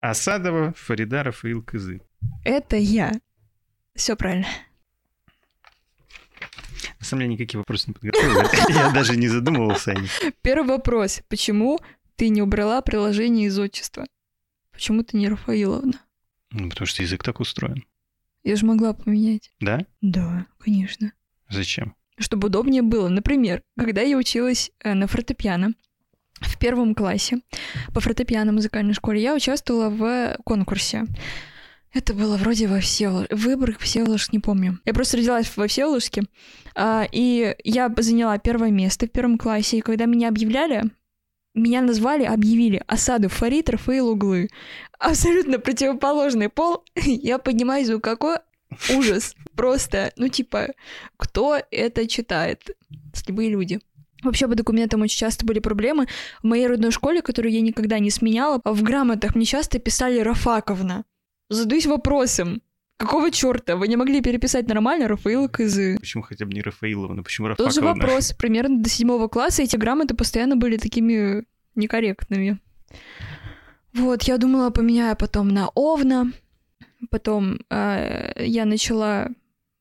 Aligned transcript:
Асадова, 0.00 0.72
Фарида, 0.72 1.22
Рафаил 1.24 1.62
Кызы. 1.62 2.00
Это 2.44 2.76
я. 2.76 3.12
Все 3.94 4.16
правильно. 4.16 4.46
На 6.98 7.04
самом 7.04 7.22
деле 7.22 7.34
никакие 7.34 7.58
вопросы 7.58 7.88
не 7.88 7.94
подготовил. 7.94 8.42
Я 8.68 8.90
даже 8.92 9.16
не 9.16 9.28
задумывался 9.28 9.92
о 9.92 9.94
них. 9.94 10.10
Первый 10.42 10.68
вопрос. 10.68 11.22
Почему 11.28 11.78
ты 12.16 12.28
не 12.28 12.42
убрала 12.42 12.80
приложение 12.82 13.46
из 13.46 13.58
отчества? 13.58 14.06
Почему 14.72 15.02
ты 15.02 15.16
не 15.16 15.28
Рафаиловна? 15.28 16.00
Ну, 16.50 16.68
потому 16.68 16.86
что 16.86 17.02
язык 17.02 17.22
так 17.22 17.40
устроен. 17.40 17.84
Я 18.42 18.56
же 18.56 18.64
могла 18.66 18.92
поменять. 18.92 19.52
Да? 19.60 19.84
Да, 20.00 20.46
конечно. 20.58 21.12
Зачем? 21.48 21.94
Чтобы 22.18 22.48
удобнее 22.48 22.82
было. 22.82 23.08
Например, 23.08 23.62
когда 23.78 24.02
я 24.02 24.16
училась 24.16 24.70
э, 24.80 24.94
на 24.94 25.06
фортепиано 25.06 25.74
в 26.40 26.58
первом 26.58 26.94
классе 26.94 27.40
по 27.94 28.00
фортепиано 28.00 28.52
музыкальной 28.52 28.94
школе, 28.94 29.22
я 29.22 29.34
участвовала 29.34 29.90
в 29.90 30.36
конкурсе. 30.44 31.06
Это 31.92 32.14
было 32.14 32.36
вроде 32.36 32.68
во 32.68 32.80
Всеволожске. 32.80 33.34
Выборг, 33.34 33.80
Всеволожск, 33.80 34.32
не 34.32 34.38
помню. 34.38 34.78
Я 34.84 34.94
просто 34.94 35.16
родилась 35.16 35.50
во 35.56 35.66
Всеволожске, 35.66 36.22
а, 36.76 37.04
и 37.10 37.56
я 37.64 37.92
заняла 37.96 38.38
первое 38.38 38.70
место 38.70 39.06
в 39.06 39.10
первом 39.10 39.38
классе. 39.38 39.78
И 39.78 39.80
когда 39.80 40.04
меня 40.04 40.28
объявляли, 40.28 40.84
меня 41.54 41.80
назвали, 41.80 42.24
объявили 42.24 42.82
осаду 42.86 43.28
Фарид, 43.28 43.70
Рафаил 43.70 44.08
Углы. 44.08 44.50
Абсолютно 45.00 45.58
противоположный 45.58 46.48
пол. 46.48 46.84
Я 46.94 47.38
поднимаю 47.38 47.84
звук, 47.84 48.04
какой 48.04 48.36
ужас. 48.94 49.34
Просто, 49.56 50.12
ну 50.16 50.28
типа, 50.28 50.68
кто 51.16 51.60
это 51.72 52.06
читает? 52.06 52.70
Слепые 53.12 53.50
люди. 53.50 53.80
Вообще 54.22 54.46
по 54.48 54.54
документам 54.54 55.02
очень 55.02 55.18
часто 55.18 55.46
были 55.46 55.58
проблемы. 55.60 56.06
В 56.42 56.46
моей 56.46 56.66
родной 56.66 56.90
школе, 56.90 57.22
которую 57.22 57.52
я 57.52 57.60
никогда 57.60 57.98
не 57.98 58.10
сменяла, 58.10 58.60
в 58.64 58.82
грамотах 58.82 59.34
мне 59.34 59.44
часто 59.44 59.78
писали 59.78 60.18
Рафаковна. 60.20 61.04
Задаюсь 61.48 61.86
вопросом, 61.86 62.62
какого 62.96 63.30
черта? 63.30 63.76
Вы 63.76 63.88
не 63.88 63.96
могли 63.96 64.20
переписать 64.20 64.68
нормально 64.68 65.08
Рафаила 65.08 65.48
Кызы? 65.48 65.96
Почему 65.98 66.22
хотя 66.22 66.44
бы 66.44 66.52
не 66.52 66.62
Рафаиловна? 66.62 67.22
Почему 67.22 67.48
Тот 67.54 67.72
же 67.72 67.80
Рафаковна? 67.80 68.04
вопрос. 68.06 68.32
Примерно 68.32 68.82
до 68.82 68.88
седьмого 68.88 69.28
класса 69.28 69.62
эти 69.62 69.76
грамоты 69.76 70.14
постоянно 70.14 70.56
были 70.56 70.76
такими 70.76 71.44
некорректными. 71.74 72.58
Вот, 73.94 74.22
я 74.24 74.38
думала, 74.38 74.70
поменяю 74.70 75.16
потом 75.16 75.48
на 75.48 75.68
Овна. 75.74 76.32
Потом 77.10 77.60
э, 77.70 78.44
я 78.44 78.64
начала 78.66 79.28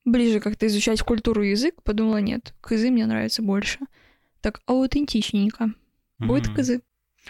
ближе 0.05 0.39
как-то 0.39 0.65
изучать 0.67 1.01
культуру 1.01 1.43
и 1.43 1.49
язык. 1.51 1.75
Подумала, 1.83 2.17
нет, 2.17 2.53
Кызы 2.61 2.89
мне 2.89 3.05
нравится 3.05 3.41
больше. 3.41 3.79
Так 4.41 4.61
аутентичненько. 4.65 5.73
Будет 6.17 6.47
Мгм. 6.47 6.55
Кызы. 6.55 6.81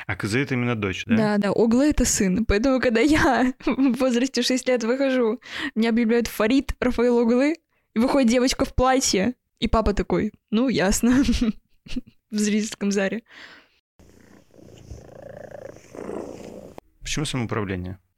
А 0.05 0.15
Кызы 0.15 0.39
это 0.39 0.53
именно 0.53 0.75
дочь, 0.75 1.03
да? 1.05 1.15
Да, 1.17 1.37
да, 1.37 1.51
Оглы 1.51 1.89
это 1.89 2.05
сын. 2.05 2.45
Поэтому, 2.45 2.79
когда 2.79 3.01
я 3.01 3.53
в 3.65 3.93
возрасте 3.97 4.41
6 4.41 4.67
лет 4.67 4.83
выхожу, 4.83 5.39
меня 5.75 5.89
объявляют 5.89 6.27
Фарид, 6.27 6.75
Рафаил 6.79 7.19
Оглы, 7.19 7.55
и 7.93 7.99
выходит 7.99 8.29
девочка 8.29 8.65
в 8.65 8.75
платье. 8.75 9.33
И 9.59 9.67
папа 9.67 9.93
такой, 9.93 10.31
ну, 10.51 10.69
ясно. 10.69 11.23
В 12.31 12.37
зрительском 12.37 12.91
зале. 12.91 13.23
Почему 17.01 17.25
самоуправление? 17.25 17.97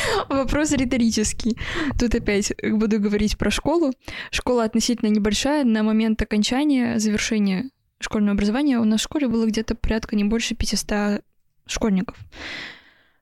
Вопрос 0.28 0.72
риторический. 0.72 1.56
Тут 1.98 2.14
опять 2.14 2.52
буду 2.62 3.00
говорить 3.00 3.38
про 3.38 3.50
школу. 3.50 3.92
Школа 4.30 4.64
относительно 4.64 5.08
небольшая. 5.08 5.64
На 5.64 5.82
момент 5.82 6.20
окончания, 6.22 6.98
завершения 6.98 7.70
школьного 7.98 8.32
образования 8.32 8.78
у 8.78 8.84
нас 8.84 9.00
в 9.00 9.04
школе 9.04 9.28
было 9.28 9.46
где-то 9.46 9.74
порядка 9.74 10.16
не 10.16 10.24
больше 10.24 10.54
500 10.54 11.22
школьников. 11.66 12.16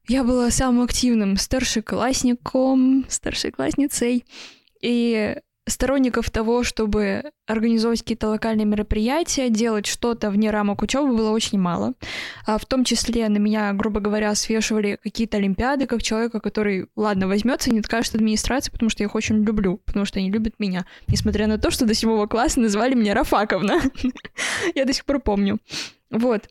Я 0.07 0.23
была 0.23 0.51
самым 0.51 0.85
активным 0.85 1.37
старшеклассником, 1.37 3.07
старшеклассницей. 3.09 4.25
И 4.83 5.37
сторонников 5.67 6.31
того, 6.31 6.63
чтобы 6.63 7.31
организовывать 7.47 8.01
какие-то 8.01 8.29
локальные 8.29 8.67
мероприятия, 8.67 9.49
делать 9.49 9.87
что-то 9.87 10.31
вне 10.31 10.51
рамок 10.51 10.83
учебы 10.83 11.17
было 11.17 11.31
очень 11.31 11.59
мало. 11.59 11.95
А 12.47 12.59
в 12.59 12.67
том 12.67 12.85
числе 12.85 13.29
на 13.29 13.39
меня, 13.39 13.73
грубо 13.73 14.01
говоря, 14.01 14.35
свешивали 14.35 14.99
какие-то 15.03 15.39
олимпиады, 15.39 15.87
как 15.87 16.03
человека, 16.03 16.41
который, 16.41 16.89
ладно, 16.97 17.29
возьмется 17.29 17.71
не 17.71 17.81
откажет 17.81 18.15
администрации, 18.15 18.71
потому 18.71 18.91
что 18.91 19.03
я 19.03 19.07
их 19.07 19.15
очень 19.15 19.43
люблю, 19.43 19.79
потому 19.85 20.05
что 20.05 20.19
они 20.19 20.31
любят 20.31 20.55
меня. 20.59 20.85
Несмотря 21.07 21.47
на 21.47 21.59
то, 21.59 21.71
что 21.71 21.87
до 21.87 21.95
седьмого 21.95 22.27
класса 22.27 22.61
назвали 22.61 22.95
меня 22.95 23.15
Рафаковна. 23.15 23.81
Я 24.75 24.85
до 24.85 24.93
сих 24.93 25.05
пор 25.05 25.21
помню. 25.21 25.59
Вот. 26.11 26.49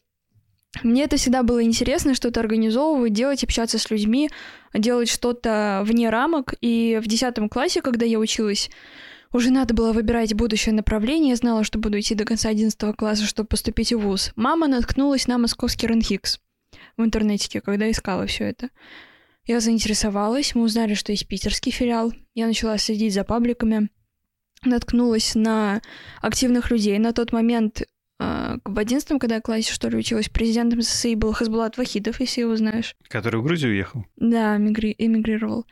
Мне 0.82 1.04
это 1.04 1.18
всегда 1.18 1.44
было 1.44 1.64
интересно, 1.64 2.16
что-то 2.16 2.40
организовывать, 2.40 3.14
делать, 3.14 3.44
общаться 3.44 3.78
с 3.78 3.92
людьми, 3.92 4.30
делать 4.74 5.08
что-то 5.08 5.84
вне 5.86 6.10
рамок. 6.10 6.56
И 6.62 7.00
в 7.02 7.08
10 7.08 7.36
классе, 7.52 7.82
когда 7.82 8.06
я 8.06 8.18
училась, 8.18 8.72
уже 9.32 9.52
надо 9.52 9.74
было 9.74 9.94
выбирать 9.94 10.34
будущее 10.34 10.74
направление. 10.74 11.32
Я 11.32 11.36
знала, 11.36 11.64
что 11.64 11.78
буду 11.78 12.00
идти 12.00 12.16
до 12.16 12.26
конца 12.26 12.50
11 12.50 12.96
класса, 12.96 13.26
чтобы 13.26 13.48
поступить 13.48 13.94
в 13.94 14.00
ВУЗ. 14.00 14.32
Мама 14.36 14.68
наткнулась 14.68 15.28
на 15.28 15.38
московский 15.38 15.88
РНХИКС 15.88 16.40
в 16.98 17.04
интернете, 17.04 17.62
когда 17.62 17.90
искала 17.90 18.26
все 18.26 18.46
это. 18.46 18.70
Я 19.46 19.60
заинтересовалась, 19.60 20.56
мы 20.56 20.64
узнали, 20.64 20.94
что 20.94 21.12
есть 21.12 21.28
питерский 21.28 21.72
филиал. 21.72 22.14
Я 22.34 22.48
начала 22.48 22.78
следить 22.78 23.14
за 23.14 23.24
пабликами, 23.24 23.90
наткнулась 24.64 25.36
на 25.36 25.82
активных 26.22 26.72
людей. 26.72 26.98
На 26.98 27.12
тот 27.12 27.34
момент 27.34 27.84
в 28.64 28.80
11 28.80 29.20
когда 29.20 29.42
классе, 29.42 29.72
что 29.74 29.90
ли, 29.90 29.98
училась, 29.98 30.30
президентом 30.30 30.82
СССР 30.82 31.16
был 31.16 31.34
Хасбулат 31.34 31.78
Вахидов, 31.78 32.20
если 32.20 32.42
его 32.42 32.56
знаешь. 32.56 32.96
Который 33.08 33.40
в 33.40 33.44
Грузию 33.44 33.72
уехал? 33.72 34.06
Да, 34.18 34.58
мигри- 34.58 34.96
эмигрировал. 34.98 35.66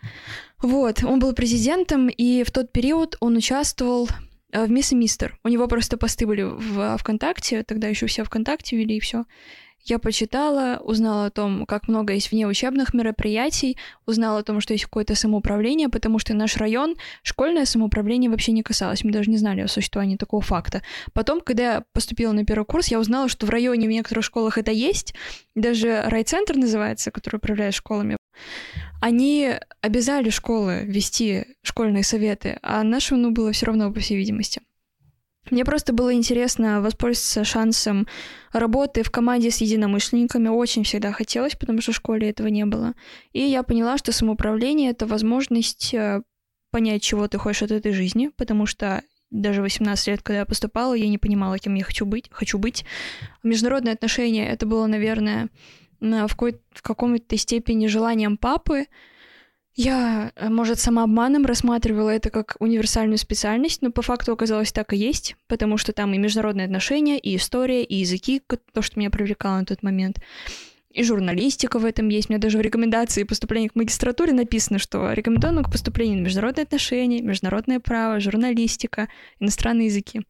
Вот, 0.62 1.03
он 1.03 1.19
был 1.19 1.34
президентом, 1.34 2.08
и 2.08 2.44
в 2.44 2.52
тот 2.52 2.72
период 2.72 3.18
он 3.19 3.36
участвовал 3.36 4.08
э, 4.52 4.66
в 4.66 4.69
Мисс 4.72 4.92
и 4.92 4.96
Мистер. 4.96 5.38
У 5.44 5.50
него 5.50 5.68
просто 5.68 5.97
посты 5.97 6.28
были 6.28 6.44
в 6.44 6.97
ВКонтакте, 6.97 7.64
тогда 7.64 7.88
еще 7.88 8.06
все 8.06 8.24
ВКонтакте 8.24 8.78
вели, 8.78 8.98
и 8.98 9.00
все. 9.00 9.25
Я 9.84 10.00
почитала, 10.00 10.80
узнала 10.84 11.25
о 11.25 11.30
том, 11.31 11.66
как 11.66 11.88
много 11.88 12.14
есть 12.14 12.31
внеучебных 12.31 12.94
мероприятий, 12.94 13.78
узнала 14.06 14.40
о 14.40 14.44
том, 14.44 14.62
что 14.62 14.74
есть 14.74 14.86
какое-то 14.86 15.16
самоуправление, 15.16 15.90
потому 15.90 16.19
что 16.19 16.34
наш 16.34 16.58
район 16.58 16.96
школьное 17.24 17.66
самоуправление 17.66 18.30
вообще 18.30 18.52
не 18.52 18.64
касалось. 18.64 19.03
Мы 19.03 19.12
даже 19.12 19.30
не 19.30 19.38
знали 19.38 19.62
о 19.62 19.68
существовании 19.68 20.18
такого 20.18 20.42
факта. 20.42 20.81
Потом, 21.14 21.42
когда 21.42 21.64
я 21.64 21.84
поступила 21.94 22.31
на 22.31 22.46
первый 22.46 22.66
курс, 22.66 22.88
я 22.88 23.00
узнала, 23.00 23.28
что 23.28 23.46
в 23.46 23.50
районе 23.50 23.88
в 23.88 23.92
некоторых 23.92 24.24
школах 24.24 24.58
это 24.58 24.72
есть. 24.72 25.14
Даже 25.56 26.03
райцентр 26.06 26.56
называется, 26.56 27.12
который 27.12 27.38
управляет 27.38 27.74
школами. 27.74 28.18
Они 29.02 29.53
обязали 29.81 30.30
школы 30.30 30.84
вести 30.86 31.46
школьные 31.63 32.03
советы, 32.03 32.59
а 32.62 32.84
нашему 32.84 33.22
ну, 33.22 33.31
было 33.31 33.52
все 33.52 33.66
равно, 33.66 33.92
по 33.92 34.00
всей 34.00 34.18
видимости. 34.18 34.62
Мне 35.50 35.66
просто 35.66 35.91
было 35.91 36.13
интересно 36.13 36.81
воспользоваться 36.81 37.44
шансом 37.44 38.07
работы 38.53 39.03
в 39.03 39.09
команде 39.12 39.50
с 39.50 39.57
единомышленниками. 39.57 40.50
Очень 40.50 40.84
всегда 40.84 41.12
хотелось, 41.12 41.56
потому 41.56 41.81
что 41.81 41.91
в 41.91 41.96
школе 41.96 42.29
этого 42.29 42.47
не 42.47 42.66
было. 42.66 42.94
И 43.34 43.41
я 43.41 43.63
поняла, 43.63 43.97
что 43.97 44.12
самоуправление— 44.12 44.91
это 44.91 45.07
возможность 45.07 45.94
э, 45.94 46.22
понять, 46.72 47.01
чего 47.01 47.28
ты 47.28 47.38
хочешь 47.38 47.63
от 47.63 47.72
этой 47.72 47.91
жизни, 47.91 48.30
потому 48.38 48.66
что 48.66 49.01
даже 49.31 49.62
18 49.62 50.07
лет, 50.07 50.22
когда 50.22 50.40
я 50.40 50.46
поступала, 50.46 50.94
я 50.94 51.07
не 51.07 51.18
понимала, 51.18 51.57
кем 51.57 51.74
я 51.75 51.84
хочу 51.84 52.06
быть. 52.06 52.30
Хочу 52.31 52.59
быть. 52.59 52.85
Международные 53.44 53.94
отношения— 53.94 54.47
это 54.51 54.66
было, 54.66 54.85
наверное, 54.85 55.50
в, 56.00 56.28
какой- 56.30 56.59
в 56.72 56.81
каком-то 56.81 57.38
степени 57.38 57.88
желанием 57.88 58.38
папы, 58.38 58.85
я, 59.76 60.32
э, 60.36 60.50
может, 60.50 60.80
самообманом 60.80 61.46
рассматривала 61.46 62.09
это 62.09 62.30
как 62.30 62.58
универсальную 62.59 63.18
специальность, 63.18 63.82
но 63.82 63.92
по 63.92 64.02
факту 64.02 64.34
оказалось 64.34 64.72
так 64.72 64.94
и 64.94 64.98
есть, 64.98 65.36
потому 65.48 65.78
что 65.78 65.94
там 65.94 66.14
и 66.14 66.18
международные 66.18 66.66
отношения, 66.66 67.18
и 67.18 67.36
история, 67.36 67.84
и 67.84 67.96
языки, 67.96 68.42
то, 68.74 68.81
что 68.81 69.00
меня 69.00 69.10
привлекало 69.10 69.60
на 69.60 69.66
тот 69.66 69.81
момент. 69.81 70.20
И 70.94 71.04
журналистика 71.04 71.80
в 71.80 71.86
этом 71.86 72.10
есть. 72.10 72.30
У 72.30 72.34
меня 72.34 72.42
даже 72.42 72.58
в 72.58 72.62
рекомендации 72.62 73.24
поступления 73.24 73.69
к 73.69 73.75
магистратуре 73.75 74.34
написано, 74.34 74.78
что 74.78 75.13
рекомендовано 75.13 75.63
к 75.63 75.72
поступлению 75.72 76.18
на 76.18 76.24
международные 76.24 76.63
отношения, 76.63 77.22
международное 77.22 77.80
право, 77.80 78.19
журналистика, 78.19 79.07
иностранные 79.40 79.88
языки. 79.88 80.22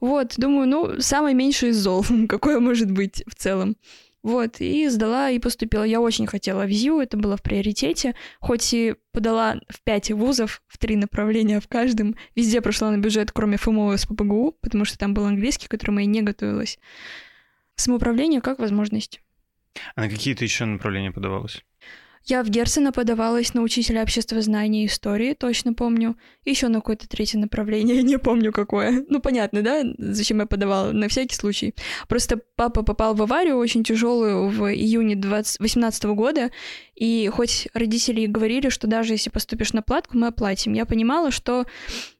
Вот, 0.00 0.34
думаю, 0.36 0.68
ну, 0.68 1.00
самое 1.00 1.36
меньшее 1.36 1.70
из 1.70 1.76
зол, 1.76 2.04
какое 2.28 2.58
может 2.58 2.90
быть 2.90 3.22
в 3.28 3.34
целом. 3.36 3.76
Вот, 4.22 4.60
и 4.60 4.88
сдала 4.88 5.30
и 5.30 5.38
поступила. 5.38 5.84
Я 5.84 6.00
очень 6.00 6.26
хотела 6.26 6.64
в 6.66 6.70
ЗИУ, 6.70 7.00
это 7.00 7.16
было 7.16 7.36
в 7.36 7.42
приоритете. 7.42 8.14
Хоть 8.40 8.74
и 8.74 8.96
подала 9.12 9.60
в 9.68 9.80
пять 9.82 10.10
вузов, 10.10 10.62
в 10.66 10.78
три 10.78 10.96
направления 10.96 11.60
в 11.60 11.68
каждом. 11.68 12.16
Везде 12.34 12.60
прошла 12.60 12.90
на 12.90 12.98
бюджет, 12.98 13.30
кроме 13.32 13.56
ФМО 13.56 13.94
и 13.94 13.96
СПБГУ, 13.96 14.56
потому 14.60 14.84
что 14.84 14.98
там 14.98 15.14
был 15.14 15.24
английский, 15.24 15.68
к 15.68 15.70
которому 15.70 16.00
я 16.00 16.06
не 16.06 16.22
готовилась. 16.22 16.78
Самоуправление 17.76 18.40
как 18.40 18.58
возможность. 18.58 19.20
А 19.94 20.02
на 20.02 20.08
какие-то 20.08 20.44
еще 20.44 20.64
направления 20.64 21.12
подавалось? 21.12 21.64
Я 22.24 22.42
в 22.42 22.50
Герцена 22.50 22.92
подавалась 22.92 23.54
на 23.54 23.62
учителя 23.62 24.02
обществознания 24.02 24.84
и 24.84 24.86
истории, 24.86 25.34
точно 25.34 25.74
помню. 25.74 26.16
Еще 26.44 26.68
на 26.68 26.76
какое-то 26.76 27.08
третье 27.08 27.38
направление, 27.38 28.02
не 28.04 28.18
помню 28.18 28.52
какое. 28.52 29.04
Ну, 29.08 29.20
понятно, 29.20 29.62
да, 29.62 29.82
зачем 29.98 30.40
я 30.40 30.46
подавала, 30.46 30.92
на 30.92 31.08
всякий 31.08 31.34
случай. 31.34 31.74
Просто 32.08 32.40
папа 32.56 32.82
попал 32.82 33.14
в 33.14 33.22
аварию 33.22 33.56
очень 33.56 33.84
тяжелую 33.84 34.48
в 34.48 34.72
июне 34.72 35.16
2018 35.16 36.04
года, 36.04 36.50
и 36.94 37.30
хоть 37.32 37.68
родители 37.74 38.26
говорили, 38.26 38.68
что 38.68 38.86
даже 38.86 39.14
если 39.14 39.30
поступишь 39.30 39.72
на 39.72 39.82
платку, 39.82 40.18
мы 40.18 40.26
оплатим, 40.28 40.72
я 40.74 40.84
понимала, 40.84 41.30
что 41.30 41.66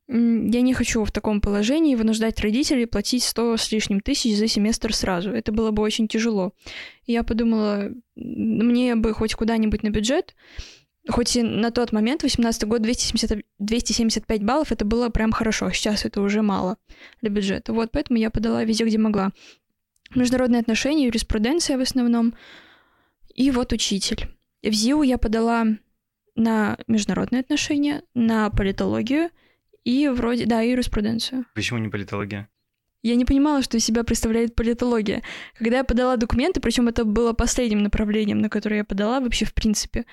я 0.08 0.62
не 0.62 0.72
хочу 0.72 1.04
в 1.04 1.12
таком 1.12 1.42
положении 1.42 1.94
вынуждать 1.94 2.40
родителей 2.40 2.86
платить 2.86 3.22
100 3.22 3.58
с 3.58 3.70
лишним 3.70 4.00
тысяч 4.00 4.36
за 4.36 4.48
семестр 4.48 4.94
сразу. 4.94 5.30
Это 5.30 5.52
было 5.52 5.70
бы 5.70 5.82
очень 5.82 6.08
тяжело. 6.08 6.54
Я 7.04 7.22
подумала, 7.22 7.90
мне 8.16 8.96
бы 8.96 9.12
хоть 9.12 9.34
куда-нибудь 9.34 9.82
на 9.82 9.90
бюджет, 9.90 10.34
хоть 11.10 11.36
и 11.36 11.42
на 11.42 11.70
тот 11.70 11.92
момент, 11.92 12.22
18 12.22 12.64
год, 12.64 12.80
270, 12.80 13.44
275 13.58 14.42
баллов, 14.42 14.72
это 14.72 14.86
было 14.86 15.10
прям 15.10 15.30
хорошо. 15.30 15.66
А 15.66 15.72
сейчас 15.72 16.06
это 16.06 16.22
уже 16.22 16.40
мало 16.40 16.78
для 17.20 17.28
бюджета. 17.28 17.74
Вот, 17.74 17.90
поэтому 17.92 18.18
я 18.18 18.30
подала 18.30 18.64
везде, 18.64 18.84
где 18.84 18.96
могла. 18.96 19.32
Международные 20.14 20.60
отношения, 20.60 21.04
юриспруденция 21.04 21.76
в 21.76 21.82
основном. 21.82 22.32
И 23.34 23.50
вот 23.50 23.74
учитель. 23.74 24.26
В 24.62 24.72
ЗИУ 24.72 25.02
я 25.02 25.18
подала 25.18 25.66
на 26.34 26.78
международные 26.86 27.40
отношения, 27.40 28.02
на 28.14 28.48
политологию— 28.48 29.28
и 29.88 30.08
вроде, 30.08 30.44
да, 30.44 30.60
юриспруденцию. 30.60 31.46
Почему 31.54 31.78
не 31.78 31.88
политология? 31.88 32.50
Я 33.02 33.14
не 33.14 33.24
понимала, 33.24 33.62
что 33.62 33.78
из 33.78 33.84
себя 33.86 34.04
представляет 34.04 34.54
политология. 34.54 35.22
Когда 35.56 35.78
я 35.78 35.84
подала 35.84 36.16
документы, 36.16 36.60
причем 36.60 36.88
это 36.88 37.06
было 37.06 37.32
последним 37.32 37.82
направлением, 37.82 38.40
на 38.40 38.50
которое 38.50 38.78
я 38.78 38.84
подала 38.84 39.20
вообще 39.20 39.46
в 39.46 39.54
принципе, 39.54 40.04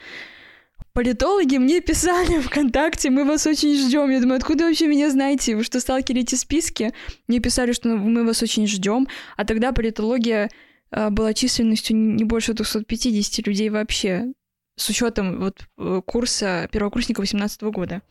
политологи 0.93 1.57
мне 1.57 1.81
писали 1.81 2.39
ВКонтакте, 2.41 3.09
мы 3.09 3.25
вас 3.25 3.45
очень 3.47 3.75
ждем. 3.75 4.09
Я 4.11 4.21
думаю, 4.21 4.37
откуда 4.37 4.63
вы 4.63 4.69
вообще 4.69 4.87
меня 4.87 5.09
знаете? 5.09 5.57
Вы 5.57 5.63
что, 5.63 5.81
сталкиваете 5.81 6.37
списки? 6.37 6.93
Мне 7.27 7.41
писали, 7.41 7.73
что 7.73 7.89
мы 7.89 8.23
вас 8.23 8.41
очень 8.41 8.67
ждем. 8.67 9.09
А 9.35 9.43
тогда 9.43 9.73
политология 9.73 10.49
а, 10.89 11.09
была 11.09 11.33
численностью 11.33 11.97
не 11.97 12.23
больше 12.23 12.53
250 12.53 13.45
людей 13.45 13.69
вообще, 13.69 14.31
с 14.77 14.89
учетом 14.89 15.39
вот 15.39 15.67
э, 15.77 16.01
курса 16.05 16.69
первокурсника 16.71 17.21
18 17.21 17.63
года. 17.63 18.01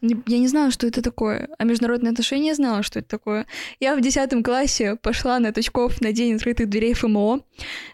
Я 0.00 0.38
не 0.38 0.48
знала, 0.48 0.70
что 0.70 0.86
это 0.86 1.00
такое. 1.00 1.48
А 1.58 1.64
международные 1.64 2.10
отношения 2.10 2.48
я 2.48 2.54
знала, 2.54 2.82
что 2.82 2.98
это 2.98 3.08
такое. 3.08 3.46
Я 3.80 3.96
в 3.96 4.02
10 4.02 4.44
классе 4.44 4.96
пошла 4.96 5.38
на 5.38 5.52
Точков 5.52 6.00
на 6.02 6.12
день 6.12 6.34
открытых 6.34 6.68
дверей 6.68 6.92
ФМО. 6.92 7.40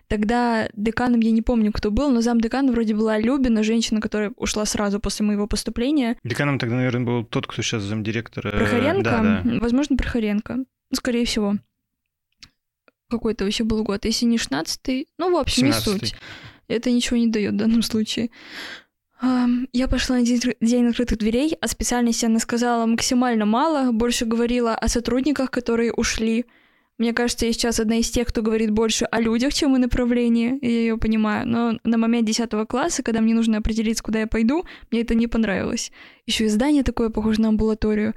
Тогда 0.08 0.68
деканом 0.74 1.20
я 1.20 1.30
не 1.30 1.42
помню, 1.42 1.72
кто 1.72 1.92
был, 1.92 2.10
но 2.10 2.20
зам 2.20 2.40
декана 2.40 2.72
вроде 2.72 2.94
была 2.94 3.18
Любина, 3.18 3.62
женщина, 3.62 4.00
которая 4.00 4.32
ушла 4.36 4.64
сразу 4.64 4.98
после 4.98 5.24
моего 5.24 5.46
поступления. 5.46 6.16
Деканом 6.24 6.58
тогда, 6.58 6.76
наверное, 6.76 7.06
был 7.06 7.24
тот, 7.24 7.46
кто 7.46 7.62
сейчас 7.62 7.84
замдиректора. 7.84 8.50
Прохоренко? 8.50 9.02
Да, 9.04 9.42
да. 9.44 9.60
Возможно, 9.60 9.96
Прохоренко. 9.96 10.56
Ну, 10.56 10.66
скорее 10.94 11.24
всего. 11.24 11.56
Какой-то 13.08 13.44
вообще 13.44 13.62
был 13.62 13.84
год. 13.84 14.04
Если 14.04 14.26
не 14.26 14.38
16 14.38 15.06
ну, 15.18 15.32
в 15.32 15.36
общем, 15.36 15.72
17 15.72 15.86
не 15.86 15.92
суть. 15.92 16.14
Это 16.66 16.90
ничего 16.90 17.16
не 17.16 17.28
дает 17.28 17.54
в 17.54 17.56
данном 17.56 17.82
случае. 17.82 18.30
Я 19.22 19.88
пошла 19.88 20.16
на 20.16 20.22
день, 20.24 20.86
открытых 20.86 21.18
дверей, 21.18 21.56
а 21.60 21.68
специальности 21.68 22.24
она 22.24 22.38
сказала 22.38 22.86
максимально 22.86 23.44
мало, 23.44 23.92
больше 23.92 24.24
говорила 24.24 24.74
о 24.74 24.88
сотрудниках, 24.88 25.50
которые 25.50 25.92
ушли. 25.92 26.46
Мне 26.96 27.12
кажется, 27.12 27.46
я 27.46 27.52
сейчас 27.52 27.80
одна 27.80 27.96
из 27.96 28.10
тех, 28.10 28.28
кто 28.28 28.42
говорит 28.42 28.70
больше 28.70 29.04
о 29.06 29.20
людях, 29.20 29.54
чем 29.54 29.74
о 29.74 29.78
направлении, 29.78 30.58
я 30.60 30.68
ее 30.68 30.98
понимаю. 30.98 31.46
Но 31.46 31.78
на 31.84 31.98
момент 31.98 32.26
10 32.26 32.50
класса, 32.68 33.02
когда 33.02 33.20
мне 33.20 33.34
нужно 33.34 33.58
определиться, 33.58 34.02
куда 34.02 34.20
я 34.20 34.26
пойду, 34.26 34.64
мне 34.90 35.02
это 35.02 35.14
не 35.14 35.26
понравилось. 35.26 35.92
Еще 36.26 36.44
и 36.46 36.48
здание 36.48 36.82
такое 36.82 37.10
похоже 37.10 37.40
на 37.40 37.48
амбулаторию. 37.48 38.14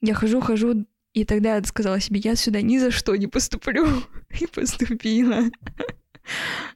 Я 0.00 0.14
хожу, 0.14 0.40
хожу, 0.40 0.86
и 1.14 1.24
тогда 1.24 1.56
я 1.56 1.64
сказала 1.64 2.00
себе, 2.00 2.20
я 2.20 2.36
сюда 2.36 2.62
ни 2.62 2.78
за 2.78 2.90
что 2.90 3.14
не 3.16 3.26
поступлю. 3.26 3.86
И 4.40 4.46
поступила. 4.46 5.44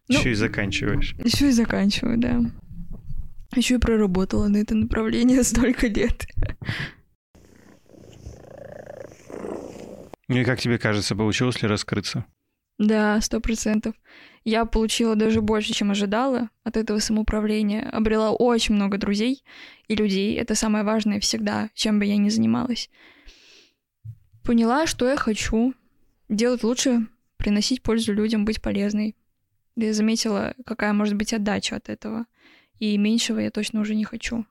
Еще 0.08 0.32
и 0.32 0.34
заканчиваешь. 0.34 1.14
Еще 1.24 1.48
и 1.48 1.52
заканчиваю, 1.52 2.18
да. 2.18 2.40
Еще 3.56 3.76
и 3.76 3.78
проработала 3.78 4.48
на 4.48 4.58
это 4.58 4.74
направление 4.74 5.42
столько 5.42 5.86
лет. 5.86 6.26
Ну 10.28 10.38
и 10.38 10.44
как 10.44 10.60
тебе 10.60 10.78
кажется, 10.78 11.16
получилось 11.16 11.62
ли 11.62 11.68
раскрыться? 11.68 12.26
Да, 12.78 13.18
сто 13.22 13.40
процентов. 13.40 13.94
Я 14.44 14.66
получила 14.66 15.16
даже 15.16 15.40
больше, 15.40 15.72
чем 15.72 15.90
ожидала 15.90 16.50
от 16.64 16.76
этого 16.76 16.98
самоуправления. 16.98 17.88
Обрела 17.88 18.32
очень 18.32 18.74
много 18.74 18.98
друзей 18.98 19.42
и 19.88 19.96
людей. 19.96 20.36
Это 20.36 20.54
самое 20.54 20.84
важное 20.84 21.18
всегда, 21.20 21.70
чем 21.74 21.98
бы 21.98 22.04
я 22.04 22.16
ни 22.18 22.28
занималась. 22.28 22.90
Поняла, 24.44 24.86
что 24.86 25.08
я 25.08 25.16
хочу. 25.16 25.74
Делать 26.28 26.62
лучше, 26.62 27.06
приносить 27.38 27.82
пользу 27.82 28.12
людям, 28.12 28.44
быть 28.44 28.60
полезной. 28.60 29.16
Я 29.76 29.94
заметила, 29.94 30.54
какая 30.66 30.92
может 30.92 31.14
быть 31.14 31.32
отдача 31.32 31.76
от 31.76 31.88
этого 31.88 32.26
и 32.78 32.96
меньшего 32.98 33.38
я 33.38 33.50
точно 33.50 33.80
уже 33.80 33.94
не 33.94 34.04
хочу. 34.04 34.46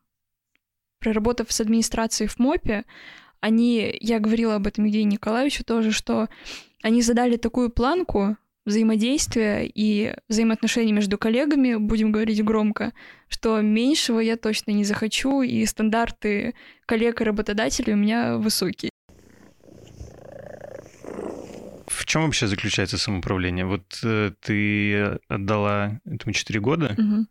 Проработав 1.00 1.52
с 1.52 1.62
администрацией 1.62 2.28
в 2.28 2.40
МОПе, 2.40 2.86
они, 3.40 3.96
я 4.00 4.20
говорила 4.20 4.56
об 4.56 4.68
этом 4.68 4.86
Евгению 4.86 5.14
Николаевичу 5.14 5.64
тоже, 5.64 5.92
что 5.92 6.30
они 6.82 7.02
задали 7.02 7.38
такую 7.38 7.70
планку 7.70 8.38
взаимодействия 8.66 9.72
и 9.72 10.16
взаимоотношений 10.28 10.92
между 10.92 11.18
коллегами, 11.18 11.76
будем 11.76 12.12
говорить 12.12 12.44
громко, 12.44 12.94
что 13.28 13.62
меньшего 13.62 14.20
я 14.20 14.38
точно 14.38 14.72
не 14.72 14.84
захочу, 14.84 15.44
и 15.44 15.64
стандарты 15.66 16.56
коллег 16.86 17.22
и 17.22 17.24
работодателей 17.24 17.94
у 17.94 17.98
меня 17.98 18.38
высокие. 18.38 18.90
В 21.88 22.06
чем 22.06 22.24
вообще 22.24 22.48
заключается 22.48 22.98
самоуправление? 22.98 23.66
Вот 23.66 24.00
э, 24.04 24.32
ты 24.42 25.20
отдала 25.28 26.00
этому 26.06 26.34
4 26.34 26.60
года, 26.60 26.96
угу. 26.98 27.26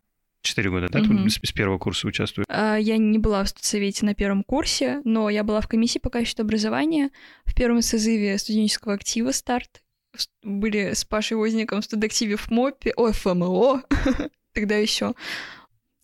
Четыре 0.45 0.69
года, 0.69 0.89
да? 0.91 1.01
Угу. 1.01 1.31
С, 1.31 1.41
с 1.43 1.53
первого 1.53 1.79
курса 1.79 2.07
участвую. 2.07 2.45
А, 2.51 2.77
я 2.77 2.99
не 2.99 3.19
была 3.19 3.43
в 3.43 3.49
студсовете 3.49 4.05
на 4.05 4.15
первом 4.15 4.45
курсе, 4.45 5.01
но 5.03 5.31
я 5.31 5.43
была 5.43 5.63
в 5.63 5.69
комиссии 5.69 5.99
по 5.99 6.11
качеству 6.11 6.43
образования 6.43 7.11
в 7.47 7.55
первом 7.55 7.81
созыве 7.81 8.37
студенческого 8.37 8.93
актива 8.93 9.31
«Старт». 9.33 9.83
Были 10.43 10.93
с 10.93 11.07
Пашей 11.07 11.39
Возником 11.39 11.81
в 11.81 11.85
студактиве 11.85 12.37
в 12.37 12.51
МОПе, 12.51 12.93
ой, 12.95 13.15
ФМО, 13.15 13.85
тогда 14.53 14.77
еще. 14.77 15.15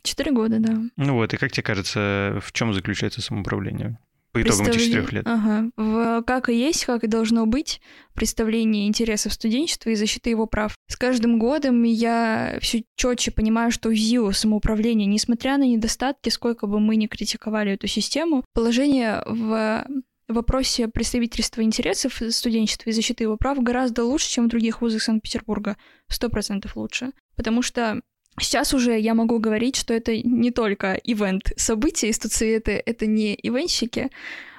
Четыре 0.03 0.33
года, 0.33 0.59
да. 0.59 0.81
Ну 0.97 1.15
вот, 1.15 1.35
и 1.35 1.37
как 1.37 1.53
тебе 1.53 1.63
кажется, 1.63 2.41
в 2.43 2.51
чем 2.53 2.73
заключается 2.73 3.21
самоуправление? 3.21 3.99
По 4.33 4.43
итогам 4.43 4.67
этих 4.67 4.83
четырех 4.83 5.13
лет. 5.13 5.27
Ага. 5.27 5.71
В 5.77 6.23
как 6.23 6.49
и 6.49 6.55
есть, 6.55 6.85
как 6.85 7.05
и 7.05 7.09
должно 7.09 7.47
быть 7.47 7.81
представление 8.15 8.87
интересов 8.87 9.33
студенчества 9.33 9.91
и 9.91 9.95
защиты 9.95 10.31
его 10.31 10.47
прав. 10.47 10.75
С 10.89 10.97
каждым 10.97 11.39
годом 11.39 11.83
я 11.83 12.59
все 12.61 12.85
четче 12.97 13.31
понимаю, 13.31 13.71
что 13.71 13.89
в 13.89 13.95
ЗИО 13.95 14.33
самоуправление, 14.33 15.07
несмотря 15.07 15.59
на 15.59 15.65
недостатки, 15.65 16.29
сколько 16.29 16.67
бы 16.67 16.81
мы 16.81 16.97
ни 16.97 17.07
критиковали 17.07 17.73
эту 17.73 17.87
систему, 17.87 18.45
положение 18.55 19.23
в 19.27 19.85
в 20.31 20.35
вопросе 20.35 20.87
представительства 20.87 21.63
интересов 21.63 22.23
студенчества 22.31 22.89
и 22.89 22.93
защиты 22.93 23.25
его 23.25 23.37
прав 23.37 23.61
гораздо 23.61 24.05
лучше, 24.05 24.31
чем 24.31 24.47
в 24.47 24.49
других 24.49 24.81
вузах 24.81 25.03
Санкт-Петербурга. 25.03 25.77
Сто 26.09 26.29
процентов 26.29 26.77
лучше. 26.77 27.11
Потому 27.35 27.63
что 27.63 28.01
Сейчас 28.41 28.73
уже 28.75 28.99
я 28.99 29.15
могу 29.15 29.39
говорить, 29.39 29.77
что 29.77 29.95
это 29.95 30.17
не 30.17 30.51
только 30.51 30.95
ивент 30.95 31.53
события, 31.57 32.13
студсоветы— 32.13 32.83
это 32.87 33.07
не 33.07 33.35
ивентщики, 33.35 34.11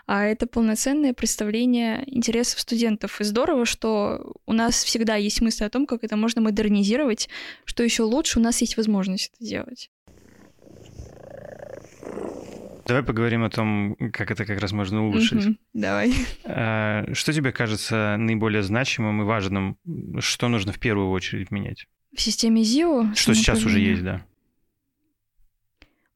а 0.06 0.26
это 0.26 0.46
полноценное 0.46 1.14
представление 1.14 2.04
интересов 2.06 2.60
студентов. 2.60 3.22
И 3.22 3.24
здорово, 3.24 3.66
что 3.66 4.34
у 4.46 4.54
нас 4.54 4.84
всегда 4.84 5.16
есть 5.16 5.42
мысли 5.42 5.64
о 5.64 5.70
том, 5.70 5.86
как 5.86 6.04
это 6.04 6.16
можно 6.16 6.42
модернизировать, 6.42 7.30
что 7.66 7.84
еще 7.84 8.04
лучше 8.04 8.40
у 8.40 8.42
нас 8.42 8.62
есть 8.62 8.78
возможность 8.78 9.32
это 9.34 9.46
делать. 9.50 9.90
Давай 12.86 13.04
поговорим 13.04 13.44
о 13.44 13.50
том, 13.50 13.96
как 14.12 14.32
это 14.32 14.44
как 14.46 14.60
раз 14.60 14.74
можно 14.74 15.08
улучшить. 15.08 15.46
Mm-hmm. 15.46 15.56
Давай. 15.74 16.14
А, 16.44 17.06
что 17.14 17.32
тебе 17.32 17.52
кажется 17.54 18.18
наиболее 18.18 18.64
значимым 18.64 19.22
и 19.22 19.26
важным? 19.26 19.78
Что 20.20 20.50
нужно 20.50 20.74
в 20.74 20.80
первую 20.80 21.10
очередь 21.12 21.52
менять? 21.52 21.88
В 22.14 22.22
системе 22.22 22.64
ЗИО. 22.64 23.14
Что 23.16 23.34
сейчас 23.34 23.64
уже 23.66 23.80
есть, 23.80 24.04
да. 24.04 24.26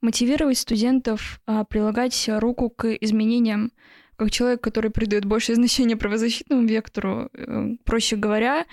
Мотивировать 0.02 0.58
студентов 0.58 1.42
а, 1.46 1.64
прилагать 1.64 2.30
руку 2.30 2.70
к 2.70 2.94
изменениям, 2.94 3.72
как 4.16 4.32
человек, 4.32 4.62
который 4.62 4.92
придает 4.92 5.26
большее 5.26 5.56
значение 5.56 5.98
правозащитному 5.98 6.66
вектору, 6.68 7.30
э, 7.34 7.76
проще 7.84 8.16
говоря, 8.16 8.66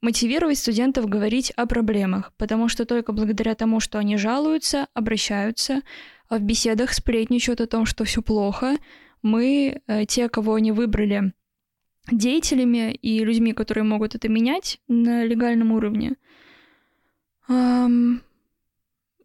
мотивировать 0.00 0.58
студентов 0.58 1.06
говорить 1.06 1.50
о 1.52 1.66
проблемах, 1.66 2.32
потому 2.36 2.68
что 2.68 2.84
только 2.84 3.12
благодаря 3.12 3.54
тому, 3.54 3.80
что 3.80 3.98
они 3.98 4.16
жалуются, 4.16 4.88
обращаются, 4.94 5.82
а 6.28 6.38
в 6.38 6.42
беседах 6.42 6.92
сплетничают 6.92 7.60
о 7.60 7.66
том, 7.66 7.86
что 7.86 8.04
все 8.04 8.22
плохо, 8.22 8.76
мы, 9.22 9.82
э, 9.86 10.06
те, 10.06 10.28
кого 10.28 10.54
они 10.54 10.72
выбрали 10.72 11.32
деятелями 12.10 12.92
и 12.92 13.24
людьми, 13.24 13.52
которые 13.52 13.84
могут 13.84 14.14
это 14.14 14.28
менять 14.28 14.80
на 14.88 15.24
легальном 15.24 15.72
уровне, 15.72 16.16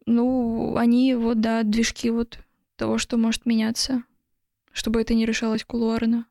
Ну, 0.08 0.76
они 0.76 1.14
вот, 1.14 1.40
да, 1.40 1.62
движки 1.62 2.10
вот 2.10 2.38
того, 2.76 2.98
что 2.98 3.16
может 3.16 3.46
меняться, 3.46 4.04
чтобы 4.72 5.00
это 5.00 5.14
не 5.14 5.26
решалось 5.26 5.64
кулуарно. 5.64 6.26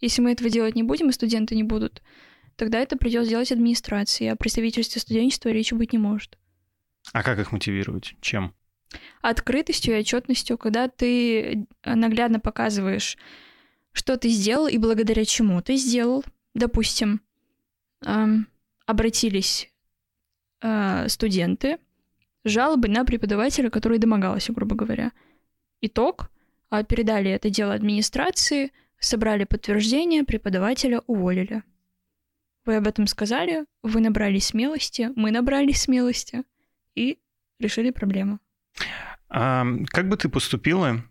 Если 0.00 0.22
мы 0.22 0.32
этого 0.32 0.50
делать 0.50 0.74
не 0.74 0.82
будем, 0.82 1.10
и 1.10 1.12
студенты 1.12 1.54
не 1.54 1.62
будут, 1.62 2.02
тогда 2.56 2.78
это 2.78 2.96
придется 2.96 3.30
делать 3.30 3.52
администрации, 3.52 4.26
а 4.26 4.36
представительстве 4.36 5.00
студенчества 5.00 5.50
речи 5.50 5.74
быть 5.74 5.92
не 5.92 5.98
может. 5.98 6.38
А 7.12 7.22
как 7.22 7.38
их 7.38 7.52
мотивировать? 7.52 8.14
Чем? 8.20 8.54
Открытостью 9.20 9.94
и 9.94 10.00
отчетностью, 10.00 10.56
когда 10.56 10.88
ты 10.88 11.66
наглядно 11.84 12.40
показываешь, 12.40 13.18
что 13.94 14.18
ты 14.18 14.28
сделал 14.28 14.66
и 14.66 14.76
благодаря 14.76 15.24
чему 15.24 15.62
ты 15.62 15.76
сделал. 15.76 16.24
Допустим, 16.52 17.22
эм, 18.04 18.48
обратились 18.86 19.70
э, 20.60 21.08
студенты 21.08 21.78
жалобы 22.44 22.88
на 22.88 23.04
преподавателя, 23.04 23.70
который 23.70 23.98
домогался, 23.98 24.52
грубо 24.52 24.76
говоря. 24.76 25.12
Итог. 25.80 26.30
А 26.70 26.82
передали 26.82 27.30
это 27.30 27.50
дело 27.50 27.72
администрации, 27.72 28.72
собрали 28.98 29.44
подтверждение, 29.44 30.24
преподавателя 30.24 31.02
уволили. 31.06 31.62
Вы 32.64 32.76
об 32.76 32.88
этом 32.88 33.06
сказали, 33.06 33.64
вы 33.82 34.00
набрали 34.00 34.38
смелости, 34.38 35.10
мы 35.14 35.30
набрали 35.30 35.70
смелости 35.72 36.42
и 36.96 37.18
решили 37.60 37.90
проблему. 37.90 38.40
А 39.28 39.64
как 39.88 40.08
бы 40.08 40.16
ты 40.16 40.28
поступила, 40.28 41.04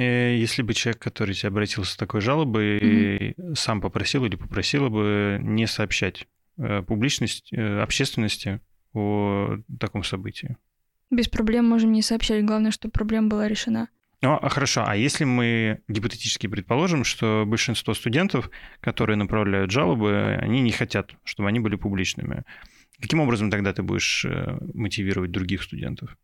если 0.00 0.62
бы 0.62 0.74
человек, 0.74 1.02
который 1.02 1.34
тебе 1.34 1.48
обратился 1.48 1.92
с 1.92 1.96
такой 1.96 2.20
жалобой, 2.20 2.78
mm-hmm. 2.78 3.54
сам 3.54 3.80
попросил 3.80 4.24
или 4.24 4.36
попросила 4.36 4.88
бы 4.88 5.38
не 5.42 5.66
сообщать 5.66 6.26
э, 6.58 6.82
публичность, 6.82 7.52
э, 7.52 7.80
общественности 7.80 8.60
о 8.94 9.58
таком 9.78 10.02
событии? 10.02 10.56
Без 11.10 11.28
проблем 11.28 11.66
можем 11.66 11.92
не 11.92 12.00
сообщать. 12.00 12.44
Главное, 12.44 12.70
чтобы 12.70 12.92
проблема 12.92 13.28
была 13.28 13.48
решена. 13.48 13.88
Ну, 14.22 14.38
а 14.40 14.48
хорошо, 14.48 14.84
а 14.86 14.96
если 14.96 15.24
мы 15.24 15.80
гипотетически 15.88 16.46
предположим, 16.46 17.02
что 17.02 17.44
большинство 17.46 17.92
студентов, 17.92 18.50
которые 18.80 19.16
направляют 19.16 19.72
жалобы, 19.72 20.38
они 20.40 20.60
не 20.60 20.70
хотят, 20.70 21.10
чтобы 21.24 21.48
они 21.48 21.58
были 21.58 21.74
публичными, 21.74 22.44
каким 23.00 23.20
образом 23.20 23.50
тогда 23.50 23.72
ты 23.72 23.82
будешь 23.82 24.24
э, 24.24 24.58
мотивировать 24.74 25.32
других 25.32 25.62
студентов? 25.64 26.16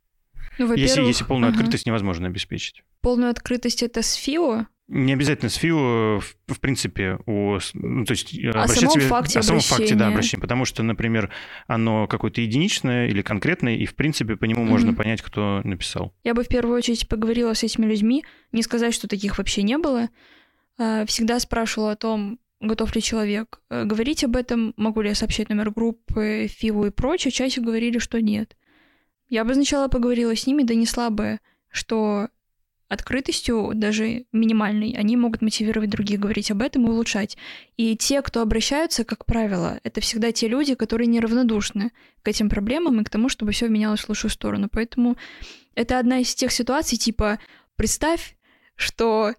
Ну, 0.58 0.74
если, 0.74 1.02
если 1.02 1.24
полную 1.24 1.50
ага. 1.50 1.58
открытость 1.58 1.86
невозможно 1.86 2.26
обеспечить. 2.26 2.82
Полную 3.00 3.30
открытость 3.30 3.82
это 3.82 4.02
с 4.02 4.14
ФИО? 4.14 4.66
Не 4.88 5.12
обязательно 5.12 5.50
с 5.50 5.54
ФИО, 5.54 6.20
в, 6.20 6.54
в 6.54 6.60
принципе, 6.60 7.18
о, 7.26 7.58
ну, 7.74 8.04
то 8.06 8.12
есть 8.12 8.34
о 8.42 8.66
самом 8.68 9.00
факте 9.00 9.38
о 9.38 9.42
самом 9.42 9.60
факте, 9.60 9.94
да, 9.94 10.08
обращения, 10.08 10.40
потому 10.40 10.64
что, 10.64 10.82
например, 10.82 11.30
оно 11.66 12.06
какое-то 12.06 12.40
единичное 12.40 13.06
или 13.06 13.20
конкретное, 13.20 13.76
и, 13.76 13.84
в 13.84 13.94
принципе, 13.94 14.36
по 14.36 14.46
нему 14.46 14.64
mm-hmm. 14.64 14.68
можно 14.68 14.94
понять, 14.94 15.20
кто 15.20 15.60
написал. 15.62 16.14
Я 16.24 16.32
бы 16.32 16.42
в 16.42 16.48
первую 16.48 16.76
очередь 16.76 17.06
поговорила 17.06 17.52
с 17.52 17.62
этими 17.62 17.84
людьми, 17.84 18.24
не 18.52 18.62
сказать, 18.62 18.94
что 18.94 19.08
таких 19.08 19.36
вообще 19.36 19.62
не 19.62 19.76
было. 19.76 20.08
А, 20.78 21.04
всегда 21.04 21.38
спрашивала 21.38 21.92
о 21.92 21.96
том, 21.96 22.38
готов 22.60 22.94
ли 22.94 23.02
человек 23.02 23.60
э, 23.70 23.84
говорить 23.84 24.24
об 24.24 24.36
этом, 24.36 24.74
могу 24.76 25.00
ли 25.00 25.10
я 25.10 25.14
сообщать 25.14 25.48
номер 25.48 25.70
группы, 25.70 26.48
ФИВу 26.48 26.86
и 26.86 26.90
прочее. 26.90 27.30
Чаще 27.30 27.60
говорили, 27.60 27.98
что 27.98 28.20
нет. 28.20 28.56
Я 29.28 29.44
бы 29.44 29.54
сначала 29.54 29.88
поговорила 29.88 30.34
с 30.34 30.46
ними, 30.46 30.62
донесла 30.62 31.10
бы, 31.10 31.38
что 31.70 32.28
открытостью, 32.88 33.72
даже 33.74 34.24
минимальной, 34.32 34.94
они 34.96 35.16
могут 35.16 35.42
мотивировать 35.42 35.90
других 35.90 36.18
говорить 36.18 36.50
об 36.50 36.62
этом 36.62 36.86
и 36.86 36.90
улучшать. 36.90 37.36
И 37.76 37.96
те, 37.96 38.22
кто 38.22 38.40
обращаются, 38.40 39.04
как 39.04 39.26
правило, 39.26 39.78
это 39.82 40.00
всегда 40.00 40.32
те 40.32 40.48
люди, 40.48 40.74
которые 40.74 41.06
неравнодушны 41.06 41.92
к 42.22 42.28
этим 42.28 42.48
проблемам 42.48 43.00
и 43.00 43.04
к 43.04 43.10
тому, 43.10 43.28
чтобы 43.28 43.52
все 43.52 43.68
менялось 43.68 44.00
в 44.00 44.08
лучшую 44.08 44.30
сторону. 44.30 44.68
Поэтому 44.72 45.16
это 45.74 45.98
одна 45.98 46.20
из 46.20 46.34
тех 46.34 46.50
ситуаций, 46.50 46.96
типа, 46.96 47.38
представь, 47.76 48.36
что 48.74 49.34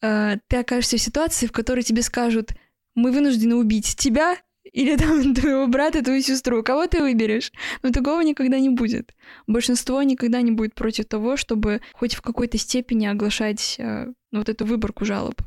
э, 0.00 0.36
ты 0.48 0.56
окажешься 0.56 0.96
в 0.96 1.02
ситуации, 1.02 1.46
в 1.46 1.52
которой 1.52 1.82
тебе 1.82 2.00
скажут, 2.00 2.52
мы 2.94 3.12
вынуждены 3.12 3.56
убить 3.56 3.94
тебя 3.96 4.36
или 4.72 4.96
там 4.96 5.34
твоего 5.34 5.66
брата, 5.66 6.02
твою 6.02 6.22
сестру. 6.22 6.62
Кого 6.62 6.86
ты 6.86 7.00
выберешь? 7.00 7.52
Но 7.82 7.90
такого 7.90 8.20
никогда 8.20 8.58
не 8.58 8.70
будет. 8.70 9.14
Большинство 9.46 10.02
никогда 10.02 10.40
не 10.42 10.50
будет 10.50 10.74
против 10.74 11.06
того, 11.06 11.36
чтобы 11.36 11.80
хоть 11.92 12.14
в 12.14 12.22
какой-то 12.22 12.58
степени 12.58 13.06
оглашать 13.06 13.76
э, 13.78 14.12
вот 14.32 14.48
эту 14.48 14.64
выборку 14.64 15.04
жалоб. 15.04 15.40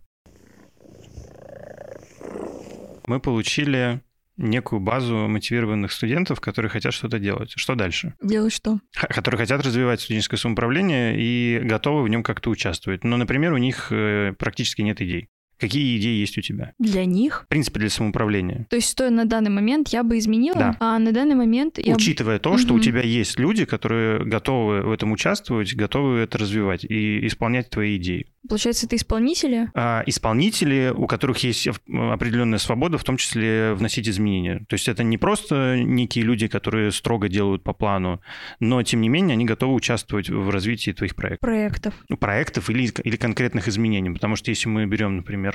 Мы 3.08 3.20
получили 3.20 4.02
некую 4.38 4.80
базу 4.80 5.28
мотивированных 5.28 5.92
студентов, 5.92 6.40
которые 6.40 6.70
хотят 6.70 6.94
что-то 6.94 7.20
делать. 7.20 7.52
Что 7.56 7.76
дальше? 7.76 8.14
Делать 8.22 8.54
что? 8.54 8.80
Которые 8.94 9.40
хотят 9.40 9.62
развивать 9.62 10.00
студенческое 10.00 10.38
самоуправление 10.38 11.20
и 11.20 11.60
готовы 11.60 12.04
в 12.04 12.08
нем 12.08 12.24
как-то 12.24 12.50
участвовать. 12.50 13.04
Но, 13.04 13.18
например, 13.18 13.54
у 13.54 13.58
них 13.58 13.92
э, 13.92 14.34
практически 14.38 14.82
нет 14.82 15.02
идей. 15.02 15.28
Какие 15.60 15.98
идеи 15.98 16.20
есть 16.20 16.38
у 16.38 16.42
тебя? 16.42 16.74
Для 16.80 17.06
них? 17.06 17.44
В 17.46 17.48
принципе, 17.48 17.80
для 17.80 17.90
самоуправления. 17.90 18.66
То 18.70 18.78
есть, 18.78 18.90
что 18.90 19.10
на 19.10 19.26
данный 19.26 19.50
момент 19.50 19.90
я 19.90 20.04
бы 20.04 20.18
изменила, 20.18 20.58
да. 20.58 20.78
а 20.80 21.00
на 21.00 21.12
данный 21.12 21.36
момент 21.36 21.78
я... 21.78 21.96
Учитывая 21.96 22.40
то, 22.40 22.58
что 22.58 22.74
угу. 22.74 22.80
у 22.80 22.84
тебя 22.84 23.02
есть 23.02 23.38
люди, 23.38 23.66
которые 23.66 24.24
готовы 24.24 24.82
в 24.82 24.92
этом 24.92 25.12
участвовать, 25.12 25.76
готовы 25.76 26.20
это 26.20 26.38
развивать 26.38 26.86
и 26.86 27.26
исполнять 27.28 27.70
твои 27.70 27.98
идеи. 27.98 28.28
Получается, 28.48 28.86
это 28.86 28.96
исполнители? 28.96 29.70
А, 29.74 30.02
исполнители, 30.06 30.94
у 30.96 31.08
которых 31.08 31.40
есть 31.40 31.68
определенная 31.68 32.58
свобода, 32.58 32.98
в 32.98 33.04
том 33.04 33.18
числе 33.18 33.74
вносить 33.74 34.08
изменения. 34.08 34.66
То 34.70 34.76
есть 34.76 34.88
это 34.88 35.04
не 35.04 35.18
просто 35.18 35.78
некие 35.78 36.24
люди, 36.24 36.48
которые 36.48 36.92
строго 36.92 37.28
делают 37.28 37.64
по 37.64 37.74
плану, 37.74 38.22
но 38.60 38.82
тем 38.84 39.02
не 39.02 39.10
менее 39.10 39.34
они 39.34 39.46
готовы 39.46 39.74
участвовать 39.74 40.30
в 40.30 40.50
развитии 40.50 40.92
твоих 40.92 41.16
проектов. 41.16 41.42
Проектов. 41.42 41.94
Ну, 42.08 42.18
проектов 42.18 42.70
или, 42.70 42.90
или 43.04 43.16
конкретных 43.18 43.68
изменений. 43.68 44.10
Потому 44.12 44.36
что 44.36 44.52
если 44.52 44.70
мы 44.70 44.86
берем, 44.86 45.18
например, 45.18 45.49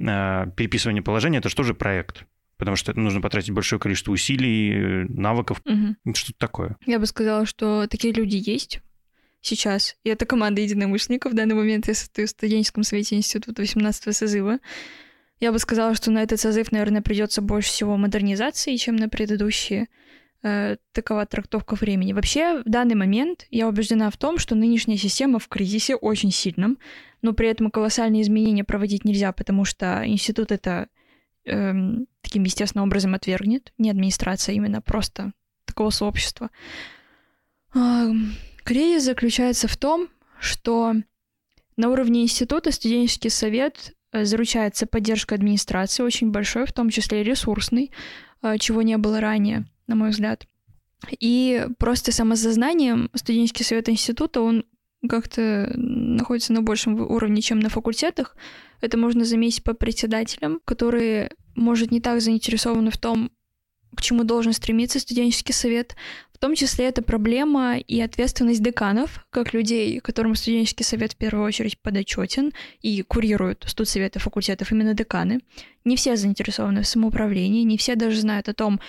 а, 0.00 0.46
переписывание 0.46 1.02
положения, 1.02 1.38
это 1.38 1.48
же 1.62 1.74
проект? 1.74 2.24
потому 2.58 2.74
что 2.76 2.98
нужно 2.98 3.20
потратить 3.20 3.50
большое 3.50 3.78
количество 3.78 4.12
усилий, 4.12 5.04
навыков, 5.10 5.60
угу. 5.66 6.14
что-то 6.14 6.38
такое. 6.38 6.76
Я 6.86 6.98
бы 6.98 7.04
сказала, 7.04 7.44
что 7.44 7.86
такие 7.86 8.14
люди 8.14 8.36
есть 8.36 8.80
сейчас. 9.42 9.96
И 10.04 10.08
это 10.08 10.26
команда 10.26 10.60
единомышленников. 10.60 11.32
В 11.32 11.34
данный 11.34 11.54
момент 11.54 11.86
я 11.88 11.94
состою 11.94 12.26
в 12.26 12.30
студенческом 12.30 12.82
совете 12.82 13.16
института 13.16 13.60
18 13.62 14.16
созыва. 14.16 14.58
Я 15.38 15.52
бы 15.52 15.58
сказала, 15.58 15.94
что 15.94 16.10
на 16.10 16.22
этот 16.22 16.40
созыв, 16.40 16.72
наверное, 16.72 17.02
придется 17.02 17.42
больше 17.42 17.68
всего 17.68 17.96
модернизации, 17.96 18.76
чем 18.76 18.96
на 18.96 19.08
предыдущие. 19.08 19.88
Э, 20.42 20.76
такова 20.92 21.26
трактовка 21.26 21.74
времени. 21.74 22.12
Вообще, 22.12 22.62
в 22.64 22.68
данный 22.68 22.94
момент 22.94 23.46
я 23.50 23.68
убеждена 23.68 24.10
в 24.10 24.16
том, 24.16 24.38
что 24.38 24.54
нынешняя 24.54 24.96
система 24.96 25.38
в 25.38 25.48
кризисе 25.48 25.94
очень 25.94 26.30
сильном, 26.30 26.78
но 27.26 27.32
при 27.32 27.48
этом 27.48 27.72
колоссальные 27.72 28.22
изменения 28.22 28.62
проводить 28.62 29.04
нельзя, 29.04 29.32
потому 29.32 29.64
что 29.64 30.04
институт 30.06 30.52
это 30.52 30.88
эм, 31.44 32.06
таким 32.22 32.44
естественным 32.44 32.86
образом 32.86 33.14
отвергнет, 33.14 33.72
не 33.78 33.90
администрация, 33.90 34.52
а 34.52 34.56
именно 34.56 34.80
просто 34.80 35.32
такого 35.64 35.90
сообщества. 35.90 36.50
Кризис 38.62 39.02
заключается 39.02 39.66
в 39.66 39.76
том, 39.76 40.08
что 40.38 40.94
на 41.76 41.88
уровне 41.90 42.22
института 42.22 42.70
студенческий 42.70 43.30
совет 43.30 43.96
э, 44.12 44.24
заручается 44.24 44.86
поддержкой 44.86 45.34
администрации, 45.34 46.04
очень 46.04 46.30
большой, 46.30 46.64
в 46.64 46.72
том 46.72 46.90
числе 46.90 47.22
и 47.22 47.24
ресурсный, 47.24 47.90
э, 48.42 48.56
чего 48.58 48.82
не 48.82 48.96
было 48.98 49.20
ранее, 49.20 49.66
на 49.88 49.96
мой 49.96 50.10
взгляд. 50.10 50.46
И 51.18 51.66
просто 51.78 52.12
самосознанием 52.12 53.10
студенческий 53.14 53.64
совет 53.64 53.88
института, 53.88 54.42
он 54.42 54.64
как-то 55.08 55.72
находится 55.74 56.52
на 56.52 56.62
большем 56.62 57.00
уровне, 57.00 57.42
чем 57.42 57.60
на 57.60 57.68
факультетах. 57.68 58.36
Это 58.80 58.98
можно 58.98 59.24
заметить 59.24 59.64
по 59.64 59.74
председателям, 59.74 60.60
которые, 60.64 61.30
может, 61.54 61.90
не 61.90 62.00
так 62.00 62.20
заинтересованы 62.20 62.90
в 62.90 62.98
том, 62.98 63.30
к 63.96 64.02
чему 64.02 64.24
должен 64.24 64.52
стремиться 64.52 65.00
студенческий 65.00 65.54
совет, 65.54 65.96
в 66.36 66.38
том 66.38 66.54
числе 66.54 66.84
это 66.86 67.00
проблема 67.00 67.78
и 67.78 67.98
ответственность 67.98 68.62
деканов, 68.62 69.26
как 69.30 69.54
людей, 69.54 70.00
которым 70.00 70.34
студенческий 70.34 70.84
совет 70.84 71.12
в 71.12 71.16
первую 71.16 71.46
очередь 71.46 71.80
подотчетен 71.80 72.52
и 72.82 73.00
курируют 73.00 73.64
студсоветы 73.66 74.18
факультетов 74.18 74.70
именно 74.70 74.92
деканы. 74.92 75.40
Не 75.84 75.96
все 75.96 76.14
заинтересованы 76.16 76.82
в 76.82 76.86
самоуправлении, 76.86 77.62
не 77.62 77.78
все 77.78 77.94
даже 77.94 78.20
знают 78.20 78.50
о 78.50 78.54
том, 78.54 78.80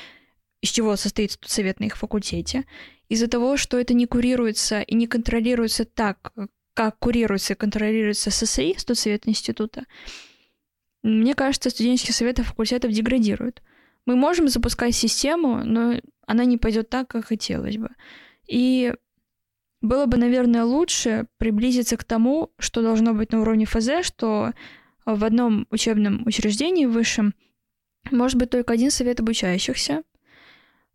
из 0.61 0.69
чего 0.69 0.95
состоит 0.95 1.31
студсовет 1.31 1.79
на 1.79 1.85
их 1.85 1.97
факультете. 1.97 2.65
Из-за 3.09 3.27
того, 3.27 3.57
что 3.57 3.79
это 3.79 3.93
не 3.93 4.05
курируется 4.05 4.81
и 4.81 4.95
не 4.95 5.07
контролируется 5.07 5.85
так, 5.85 6.33
как 6.73 6.99
курируется 6.99 7.53
и 7.53 7.57
контролируется 7.57 8.31
ССИ, 8.31 8.75
студсовет 8.77 9.27
института, 9.27 9.85
мне 11.03 11.35
кажется, 11.35 11.69
студенческие 11.69 12.13
советы 12.13 12.43
факультетов 12.43 12.91
деградируют. 12.91 13.61
Мы 14.05 14.15
можем 14.15 14.47
запускать 14.47 14.95
систему, 14.95 15.63
но 15.63 16.01
она 16.25 16.45
не 16.45 16.57
пойдет 16.57 16.89
так, 16.89 17.07
как 17.07 17.25
хотелось 17.25 17.77
бы. 17.77 17.89
И 18.47 18.93
было 19.81 20.05
бы, 20.05 20.17
наверное, 20.17 20.63
лучше 20.63 21.27
приблизиться 21.37 21.97
к 21.97 22.03
тому, 22.03 22.51
что 22.57 22.81
должно 22.81 23.13
быть 23.13 23.31
на 23.31 23.41
уровне 23.41 23.65
ФЗ, 23.65 24.03
что 24.03 24.53
в 25.05 25.23
одном 25.23 25.67
учебном 25.69 26.23
учреждении 26.25 26.85
высшем 26.85 27.33
может 28.11 28.37
быть 28.37 28.49
только 28.49 28.73
один 28.73 28.91
совет 28.91 29.19
обучающихся, 29.19 30.03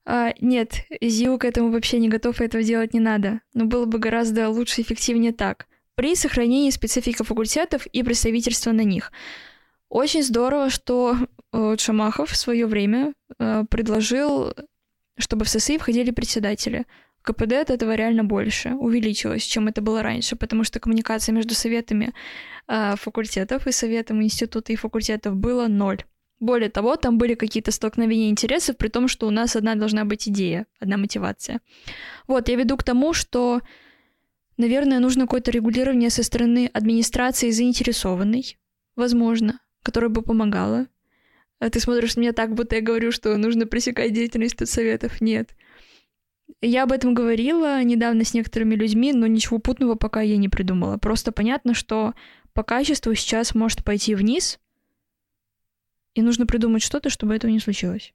А, 0.05 0.33
нет, 0.41 0.85
ЗИУ 1.01 1.39
к 1.39 1.45
этому 1.45 1.71
вообще 1.71 1.99
не 1.99 2.09
готов, 2.09 2.41
и 2.41 2.45
этого 2.45 2.63
делать 2.63 2.95
не 2.95 3.01
надо. 3.01 3.41
Но 3.55 3.67
было 3.67 3.85
бы 3.87 3.99
гораздо 3.99 4.49
лучше 4.49 4.81
и 4.81 4.85
эффективнее 4.85 5.33
так. 5.33 5.67
При 5.95 6.15
сохранении 6.17 6.71
специфики 6.71 7.23
факультетов 7.23 7.87
и 7.87 8.03
представительства 8.03 8.73
на 8.73 8.83
них. 8.83 9.13
Очень 9.89 10.23
здорово, 10.23 10.71
что 10.71 11.17
э, 11.53 11.77
Шамахов 11.79 12.31
в 12.31 12.37
свое 12.37 12.67
время 12.67 13.13
э, 13.39 13.65
предложил, 13.69 14.55
чтобы 15.19 15.45
в 15.45 15.51
ССИ 15.51 15.79
входили 15.79 16.11
председатели. 16.11 16.87
КПД 17.21 17.53
от 17.53 17.71
этого 17.71 17.95
реально 17.95 18.25
больше 18.25 18.71
увеличилось, 18.71 19.43
чем 19.43 19.69
это 19.69 19.81
было 19.81 20.03
раньше, 20.03 20.35
потому 20.35 20.65
что 20.65 20.81
коммуникация 20.81 21.35
между 21.35 21.55
советами 21.55 22.13
э, 22.69 22.97
факультетов 22.97 23.67
и 23.67 23.73
советом 23.73 24.23
института 24.23 24.73
и 24.73 24.77
факультетов 24.77 25.37
было 25.37 25.69
ноль. 25.69 26.03
Более 26.43 26.71
того, 26.71 26.97
там 26.97 27.19
были 27.19 27.35
какие-то 27.35 27.71
столкновения 27.71 28.29
интересов, 28.29 28.77
при 28.77 28.89
том, 28.89 29.07
что 29.07 29.29
у 29.29 29.31
нас 29.31 29.55
одна 29.55 29.77
должна 29.77 30.05
быть 30.05 30.29
идея, 30.29 30.67
одна 30.81 30.97
мотивация. 30.97 31.61
Вот, 32.27 32.49
я 32.49 32.57
веду 32.57 32.77
к 32.77 32.83
тому, 32.83 33.13
что, 33.13 33.61
наверное, 34.57 34.99
нужно 34.99 35.27
какое-то 35.27 35.53
регулирование 35.53 36.11
со 36.11 36.25
стороны 36.25 36.69
администрации 36.73 37.51
заинтересованной, 37.51 38.59
возможно, 38.97 39.61
которая 39.85 40.11
бы 40.11 40.21
помогала. 40.23 40.89
А 41.61 41.71
ты 41.71 41.79
смотришь 41.79 42.17
на 42.17 42.23
меня 42.23 42.33
так, 42.33 42.57
будто 42.57 42.75
я 42.75 42.83
говорю, 42.83 43.13
что 43.13 43.37
нужно 43.37 43.69
пресекать 43.69 44.13
деятельность 44.13 44.67
советов. 44.67 45.21
Нет. 45.21 45.55
Я 46.61 46.83
об 46.83 46.91
этом 46.91 47.15
говорила 47.15 47.81
недавно 47.85 48.25
с 48.25 48.35
некоторыми 48.35 48.75
людьми, 48.75 49.13
но 49.13 49.29
ничего 49.29 49.61
путного 49.61 49.95
пока 49.95 50.23
я 50.23 50.37
не 50.39 50.49
придумала. 50.49 50.97
Просто 50.97 51.31
понятно, 51.31 51.73
что 51.73 52.15
по 52.53 52.65
качеству 52.65 53.15
сейчас 53.15 53.55
может 53.55 53.85
пойти 53.85 54.17
вниз, 54.17 54.59
и 56.15 56.23
нужно 56.23 56.47
придумать 56.47 56.83
что-то, 56.83 57.11
чтобы 57.11 57.35
этого 57.35 57.51
не 57.51 57.61
случилось. 57.61 58.13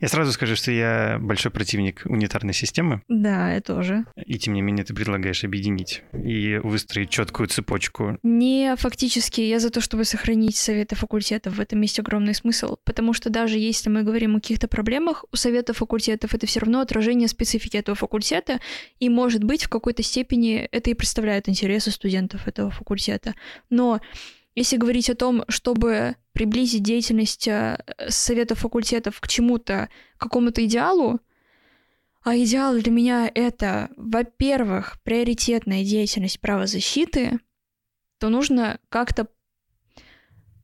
Я 0.00 0.08
сразу 0.08 0.32
скажу, 0.32 0.56
что 0.56 0.70
я 0.70 1.18
большой 1.20 1.50
противник 1.50 2.02
унитарной 2.04 2.54
системы. 2.54 3.02
Да, 3.08 3.52
я 3.52 3.60
тоже. 3.60 4.04
И 4.26 4.38
тем 4.38 4.54
не 4.54 4.62
менее 4.62 4.84
ты 4.84 4.94
предлагаешь 4.94 5.44
объединить 5.44 6.02
и 6.12 6.60
выстроить 6.62 7.10
четкую 7.10 7.48
цепочку. 7.48 8.18
Не 8.22 8.74
фактически. 8.76 9.40
Я 9.40 9.58
за 9.58 9.70
то, 9.70 9.80
чтобы 9.80 10.04
сохранить 10.04 10.56
советы 10.56 10.96
факультетов. 10.96 11.56
В 11.56 11.60
этом 11.60 11.80
есть 11.80 11.98
огромный 11.98 12.34
смысл. 12.34 12.76
Потому 12.84 13.12
что 13.12 13.30
даже 13.30 13.58
если 13.58 13.88
мы 13.88 14.02
говорим 14.02 14.36
о 14.36 14.40
каких-то 14.40 14.68
проблемах, 14.68 15.24
у 15.32 15.36
совета 15.36 15.72
факультетов 15.72 16.34
это 16.34 16.46
все 16.46 16.60
равно 16.60 16.80
отражение 16.80 17.28
специфики 17.28 17.76
этого 17.76 17.94
факультета. 17.94 18.60
И, 19.00 19.08
может 19.08 19.44
быть, 19.44 19.64
в 19.64 19.68
какой-то 19.68 20.02
степени 20.02 20.68
это 20.70 20.90
и 20.90 20.94
представляет 20.94 21.48
интересы 21.48 21.90
студентов 21.90 22.46
этого 22.46 22.70
факультета. 22.70 23.34
Но 23.70 24.00
если 24.54 24.76
говорить 24.76 25.10
о 25.10 25.16
том, 25.16 25.44
чтобы 25.48 26.16
приблизить 26.32 26.82
деятельность 26.82 27.48
э, 27.48 27.82
совета 28.08 28.54
факультетов 28.54 29.20
к 29.20 29.28
чему-то, 29.28 29.88
к 30.16 30.20
какому-то 30.20 30.64
идеалу, 30.64 31.20
а 32.22 32.36
идеал 32.36 32.76
для 32.78 32.90
меня 32.90 33.30
это, 33.34 33.90
во-первых, 33.96 35.00
приоритетная 35.02 35.84
деятельность 35.84 36.40
правозащиты, 36.40 37.40
то 38.18 38.28
нужно 38.28 38.78
как-то 38.88 39.28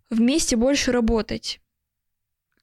вместе 0.09 0.57
больше 0.57 0.93
работать. 0.93 1.61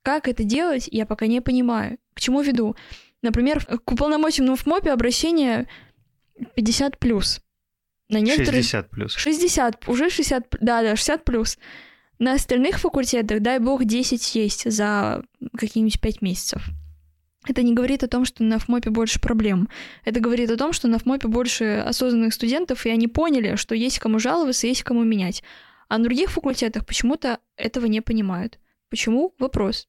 Как 0.01 0.27
это 0.27 0.43
делать, 0.43 0.87
я 0.91 1.05
пока 1.05 1.27
не 1.27 1.41
понимаю. 1.41 1.99
К 2.13 2.21
чему 2.21 2.41
веду? 2.41 2.75
Например, 3.21 3.63
к 3.65 3.91
уполномоченному 3.91 4.55
в 4.55 4.65
МОПе 4.65 4.91
обращение 4.91 5.67
50 6.55 6.97
плюс. 6.97 7.41
На 8.09 8.19
некоторых... 8.19 8.63
60 8.63 8.89
плюс. 8.89 9.15
60, 9.15 9.87
уже 9.87 10.09
60, 10.09 10.47
да, 10.61 10.81
да, 10.81 10.95
60 10.95 11.25
плюс. 11.25 11.57
На 12.19 12.33
остальных 12.33 12.79
факультетах, 12.79 13.41
дай 13.41 13.59
бог, 13.59 13.85
10 13.85 14.35
есть 14.35 14.71
за 14.71 15.23
какие-нибудь 15.55 15.99
5 15.99 16.21
месяцев. 16.21 16.63
Это 17.47 17.63
не 17.63 17.73
говорит 17.73 18.03
о 18.03 18.07
том, 18.07 18.25
что 18.25 18.43
на 18.43 18.59
ФМОПе 18.59 18.89
больше 18.89 19.21
проблем. 19.21 19.69
Это 20.03 20.19
говорит 20.19 20.49
о 20.51 20.57
том, 20.57 20.73
что 20.73 20.87
на 20.87 20.99
ФМОПе 20.99 21.27
больше 21.27 21.83
осознанных 21.85 22.33
студентов, 22.33 22.85
и 22.85 22.89
они 22.89 23.07
поняли, 23.07 23.55
что 23.55 23.75
есть 23.75 23.99
кому 23.99 24.19
жаловаться, 24.19 24.67
есть 24.67 24.83
кому 24.83 25.03
менять. 25.03 25.43
А 25.87 25.97
на 25.97 26.03
других 26.03 26.31
факультетах 26.31 26.85
почему-то 26.85 27.39
этого 27.55 27.85
не 27.85 28.01
понимают. 28.01 28.59
Почему? 28.89 29.33
Вопрос. 29.37 29.87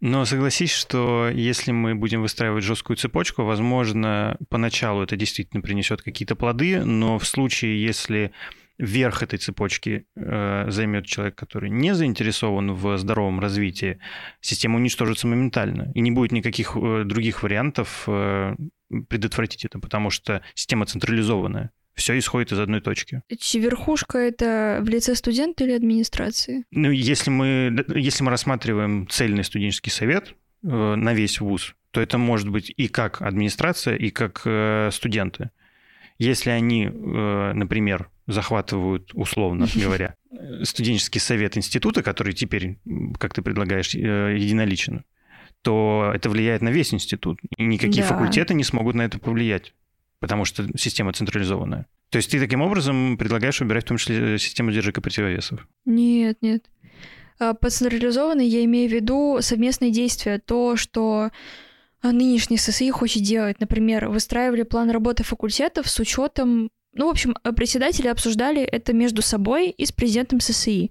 Но 0.00 0.24
согласись, 0.24 0.72
что 0.72 1.28
если 1.28 1.70
мы 1.70 1.94
будем 1.94 2.22
выстраивать 2.22 2.64
жесткую 2.64 2.96
цепочку, 2.96 3.44
возможно, 3.44 4.36
поначалу 4.48 5.02
это 5.02 5.16
действительно 5.16 5.62
принесет 5.62 6.02
какие-то 6.02 6.34
плоды, 6.34 6.84
но 6.84 7.18
в 7.18 7.26
случае, 7.26 7.80
если 7.82 8.32
верх 8.80 9.22
этой 9.22 9.38
цепочки 9.38 10.06
э, 10.16 10.66
займет 10.68 11.06
человек, 11.06 11.36
который 11.36 11.70
не 11.70 11.94
заинтересован 11.94 12.72
в 12.72 12.96
здоровом 12.96 13.38
развитии, 13.38 14.00
система 14.40 14.76
уничтожится 14.76 15.26
моментально, 15.26 15.92
и 15.94 16.00
не 16.00 16.10
будет 16.10 16.32
никаких 16.32 16.76
э, 16.76 17.04
других 17.04 17.42
вариантов 17.42 18.04
э, 18.06 18.56
предотвратить 19.08 19.64
это, 19.66 19.78
потому 19.78 20.10
что 20.10 20.42
система 20.54 20.86
централизованная 20.86 21.70
все 22.00 22.18
исходит 22.18 22.50
из 22.52 22.58
одной 22.58 22.80
точки. 22.80 23.22
Верхушка 23.54 24.18
это 24.18 24.80
в 24.82 24.88
лице 24.88 25.14
студента 25.14 25.64
или 25.64 25.72
администрации? 25.72 26.64
Ну, 26.70 26.90
если 26.90 27.30
мы, 27.30 27.84
если 27.94 28.24
мы 28.24 28.30
рассматриваем 28.30 29.06
цельный 29.08 29.44
студенческий 29.44 29.92
совет 29.92 30.34
э, 30.64 30.66
на 30.66 31.12
весь 31.12 31.40
вуз, 31.40 31.74
то 31.90 32.00
это 32.00 32.16
может 32.18 32.48
быть 32.48 32.72
и 32.74 32.88
как 32.88 33.20
администрация, 33.20 33.96
и 33.96 34.10
как 34.10 34.42
э, 34.46 34.88
студенты. 34.92 35.50
Если 36.18 36.50
они, 36.50 36.86
э, 36.86 37.52
например, 37.54 38.08
захватывают, 38.26 39.10
условно 39.12 39.66
говоря, 39.74 40.14
студенческий 40.62 41.20
совет 41.20 41.58
института, 41.58 42.02
который 42.02 42.32
теперь, 42.32 42.78
как 43.18 43.34
ты 43.34 43.42
предлагаешь, 43.42 43.94
единоличен, 43.94 45.04
то 45.60 46.12
это 46.14 46.30
влияет 46.30 46.62
на 46.62 46.70
весь 46.70 46.94
институт. 46.94 47.40
И 47.58 47.64
никакие 47.64 48.02
да. 48.02 48.08
факультеты 48.08 48.54
не 48.54 48.64
смогут 48.64 48.94
на 48.94 49.02
это 49.02 49.18
повлиять 49.18 49.74
потому 50.20 50.44
что 50.44 50.66
система 50.78 51.12
централизованная. 51.12 51.86
То 52.10 52.16
есть 52.16 52.30
ты 52.30 52.38
таким 52.38 52.60
образом 52.62 53.16
предлагаешь 53.16 53.60
убирать 53.60 53.84
в 53.84 53.88
том 53.88 53.96
числе 53.96 54.38
систему 54.38 54.72
держек 54.72 54.98
и 54.98 55.00
противовесов? 55.00 55.66
Нет, 55.84 56.38
нет. 56.42 56.66
А, 57.38 57.54
под 57.54 57.72
централизованной 57.72 58.46
я 58.46 58.64
имею 58.64 58.88
в 58.88 58.92
виду 58.92 59.38
совместные 59.40 59.90
действия. 59.90 60.38
То, 60.38 60.76
что 60.76 61.30
нынешний 62.02 62.56
ССИ 62.56 62.90
хочет 62.90 63.22
делать. 63.22 63.60
Например, 63.60 64.08
выстраивали 64.08 64.62
план 64.62 64.90
работы 64.90 65.24
факультетов 65.24 65.88
с 65.88 65.98
учетом... 65.98 66.70
Ну, 66.92 67.06
в 67.06 67.10
общем, 67.10 67.36
председатели 67.56 68.08
обсуждали 68.08 68.62
это 68.62 68.92
между 68.92 69.22
собой 69.22 69.70
и 69.70 69.86
с 69.86 69.92
президентом 69.92 70.40
ССИ. 70.40 70.90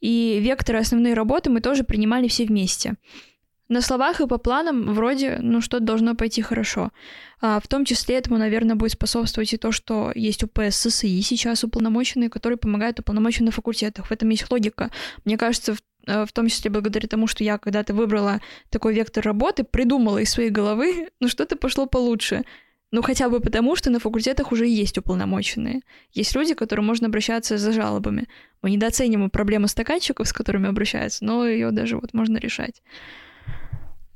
И 0.00 0.38
векторы 0.42 0.78
основной 0.78 1.14
работы 1.14 1.50
мы 1.50 1.60
тоже 1.60 1.84
принимали 1.84 2.28
все 2.28 2.46
вместе. 2.46 2.94
На 3.68 3.80
словах 3.80 4.20
и 4.20 4.26
по 4.26 4.36
планам 4.36 4.92
вроде, 4.92 5.38
ну, 5.40 5.62
что-то 5.62 5.84
должно 5.84 6.14
пойти 6.14 6.42
хорошо. 6.42 6.90
А, 7.40 7.60
в 7.60 7.66
том 7.66 7.86
числе 7.86 8.16
этому, 8.16 8.36
наверное, 8.36 8.76
будет 8.76 8.92
способствовать 8.92 9.54
и 9.54 9.56
то, 9.56 9.72
что 9.72 10.12
есть 10.14 10.44
у 10.44 10.48
ПССИ 10.48 11.20
сейчас 11.22 11.64
уполномоченные, 11.64 12.28
которые 12.28 12.58
помогают 12.58 13.00
уполномоченным 13.00 13.46
на 13.46 13.52
факультетах. 13.52 14.06
В 14.06 14.12
этом 14.12 14.28
есть 14.28 14.50
логика. 14.50 14.90
Мне 15.24 15.38
кажется, 15.38 15.74
в, 15.74 15.78
э, 16.06 16.26
в 16.26 16.32
том 16.32 16.48
числе 16.48 16.70
благодаря 16.70 17.08
тому, 17.08 17.26
что 17.26 17.42
я 17.42 17.56
когда-то 17.56 17.94
выбрала 17.94 18.42
такой 18.68 18.94
вектор 18.94 19.24
работы, 19.24 19.64
придумала 19.64 20.18
из 20.18 20.30
своей 20.30 20.50
головы, 20.50 21.08
ну, 21.20 21.28
что-то 21.28 21.56
пошло 21.56 21.86
получше. 21.86 22.44
Ну, 22.90 23.02
хотя 23.02 23.30
бы 23.30 23.40
потому, 23.40 23.76
что 23.76 23.90
на 23.90 23.98
факультетах 23.98 24.52
уже 24.52 24.66
есть 24.66 24.98
уполномоченные. 24.98 25.80
Есть 26.12 26.36
люди, 26.36 26.54
к 26.54 26.58
которым 26.58 26.84
можно 26.84 27.08
обращаться 27.08 27.56
за 27.56 27.72
жалобами. 27.72 28.28
Мы 28.62 28.70
недооцениваем 28.70 29.30
проблему 29.30 29.68
стаканчиков, 29.68 30.28
с 30.28 30.32
которыми 30.34 30.68
обращаются, 30.68 31.24
но 31.24 31.46
ее 31.46 31.70
даже 31.70 31.96
вот 31.96 32.12
можно 32.12 32.36
решать. 32.36 32.82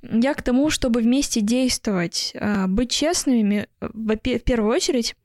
Я 0.03 0.35
к 0.35 0.43
тому, 0.43 0.71
чтобы 0.71 1.01
вместе 1.01 1.41
действовать, 1.41 2.33
а, 2.39 2.67
быть 2.67 2.91
честными, 2.91 3.69
в 3.81 4.17
первую 4.17 4.73
очередь, 4.73 5.17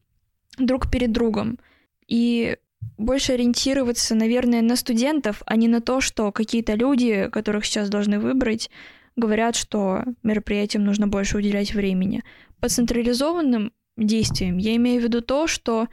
друг 0.58 0.90
перед 0.90 1.12
другом. 1.12 1.60
И 2.08 2.58
больше 2.98 3.34
ориентироваться, 3.34 4.16
наверное, 4.16 4.62
на 4.62 4.76
студентов, 4.76 5.42
а 5.46 5.56
не 5.56 5.68
на 5.68 5.82
то, 5.82 6.02
что 6.02 6.32
какие-то 6.32 6.74
люди, 6.74 7.30
которых 7.32 7.66
сейчас 7.66 7.90
должны 7.90 8.20
выбрать, 8.20 8.70
говорят, 9.16 9.56
что 9.56 10.04
мероприятиям 10.24 10.84
нужно 10.84 11.08
больше 11.08 11.38
уделять 11.38 11.74
времени. 11.74 12.24
По 12.60 12.70
централизованным 12.70 13.72
действиям 13.98 14.58
я 14.58 14.76
имею 14.76 15.02
в 15.02 15.04
виду 15.04 15.22
то, 15.22 15.48
что 15.48 15.88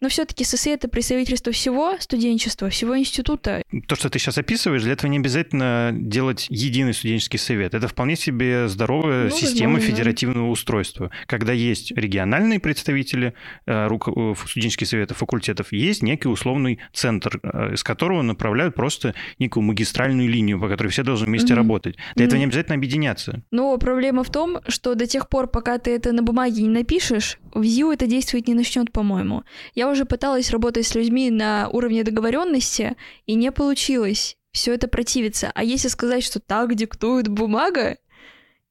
но 0.00 0.08
все-таки 0.08 0.44
ССИ 0.44 0.70
это 0.70 0.88
представительство 0.88 1.52
всего 1.52 1.96
студенчества, 1.98 2.70
всего 2.70 2.98
института. 2.98 3.62
То, 3.86 3.96
что 3.96 4.10
ты 4.10 4.18
сейчас 4.18 4.38
описываешь, 4.38 4.82
для 4.82 4.92
этого 4.92 5.10
не 5.10 5.18
обязательно 5.18 5.90
делать 5.92 6.46
единый 6.48 6.94
студенческий 6.94 7.38
совет. 7.38 7.74
Это 7.74 7.88
вполне 7.88 8.16
себе 8.16 8.68
здоровая 8.68 9.24
ну, 9.24 9.30
система 9.30 9.74
возможно, 9.74 9.96
федеративного 9.96 10.48
устройства, 10.48 11.10
когда 11.26 11.52
есть 11.52 11.92
региональные 11.92 12.60
представители 12.60 13.34
э, 13.66 13.88
э, 13.88 14.34
студенческих 14.46 14.88
советов, 14.88 15.18
факультетов, 15.18 15.72
есть 15.72 16.02
некий 16.02 16.28
условный 16.28 16.78
центр, 16.92 17.40
э, 17.42 17.74
из 17.74 17.82
которого 17.82 18.22
направляют 18.22 18.74
просто 18.74 19.14
некую 19.38 19.64
магистральную 19.64 20.28
линию, 20.28 20.60
по 20.60 20.68
которой 20.68 20.88
все 20.88 21.02
должны 21.02 21.26
вместе 21.26 21.52
mm-hmm. 21.52 21.56
работать. 21.56 21.96
Для 22.14 22.24
mm-hmm. 22.24 22.28
этого 22.28 22.38
не 22.38 22.44
обязательно 22.44 22.76
объединяться. 22.76 23.42
Но 23.50 23.76
проблема 23.78 24.24
в 24.24 24.30
том, 24.30 24.60
что 24.68 24.94
до 24.94 25.06
тех 25.06 25.28
пор, 25.28 25.48
пока 25.48 25.78
ты 25.78 25.94
это 25.94 26.12
на 26.12 26.22
бумаге 26.22 26.62
не 26.62 26.68
напишешь, 26.68 27.38
ЗИУ 27.54 27.92
это 27.92 28.06
действовать 28.06 28.48
не 28.48 28.54
начнет, 28.54 28.92
по-моему. 28.92 29.44
Я 29.74 29.90
уже 29.90 30.04
пыталась 30.04 30.50
работать 30.50 30.86
с 30.86 30.94
людьми 30.94 31.30
на 31.30 31.68
уровне 31.68 32.04
договоренности, 32.04 32.96
и 33.26 33.34
не 33.34 33.52
получилось. 33.52 34.36
все 34.52 34.74
это 34.74 34.88
противится. 34.88 35.52
А 35.54 35.62
если 35.62 35.88
сказать, 35.88 36.24
что 36.24 36.40
так 36.40 36.74
диктует 36.74 37.28
бумага, 37.28 37.98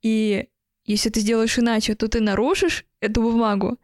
и 0.01 0.47
если 0.85 1.09
ты 1.09 1.19
сделаешь 1.21 1.57
иначе, 1.57 1.95
то 1.95 2.07
ты 2.07 2.19
нарушишь 2.19 2.85
эту 2.99 3.21
бумагу, 3.21 3.77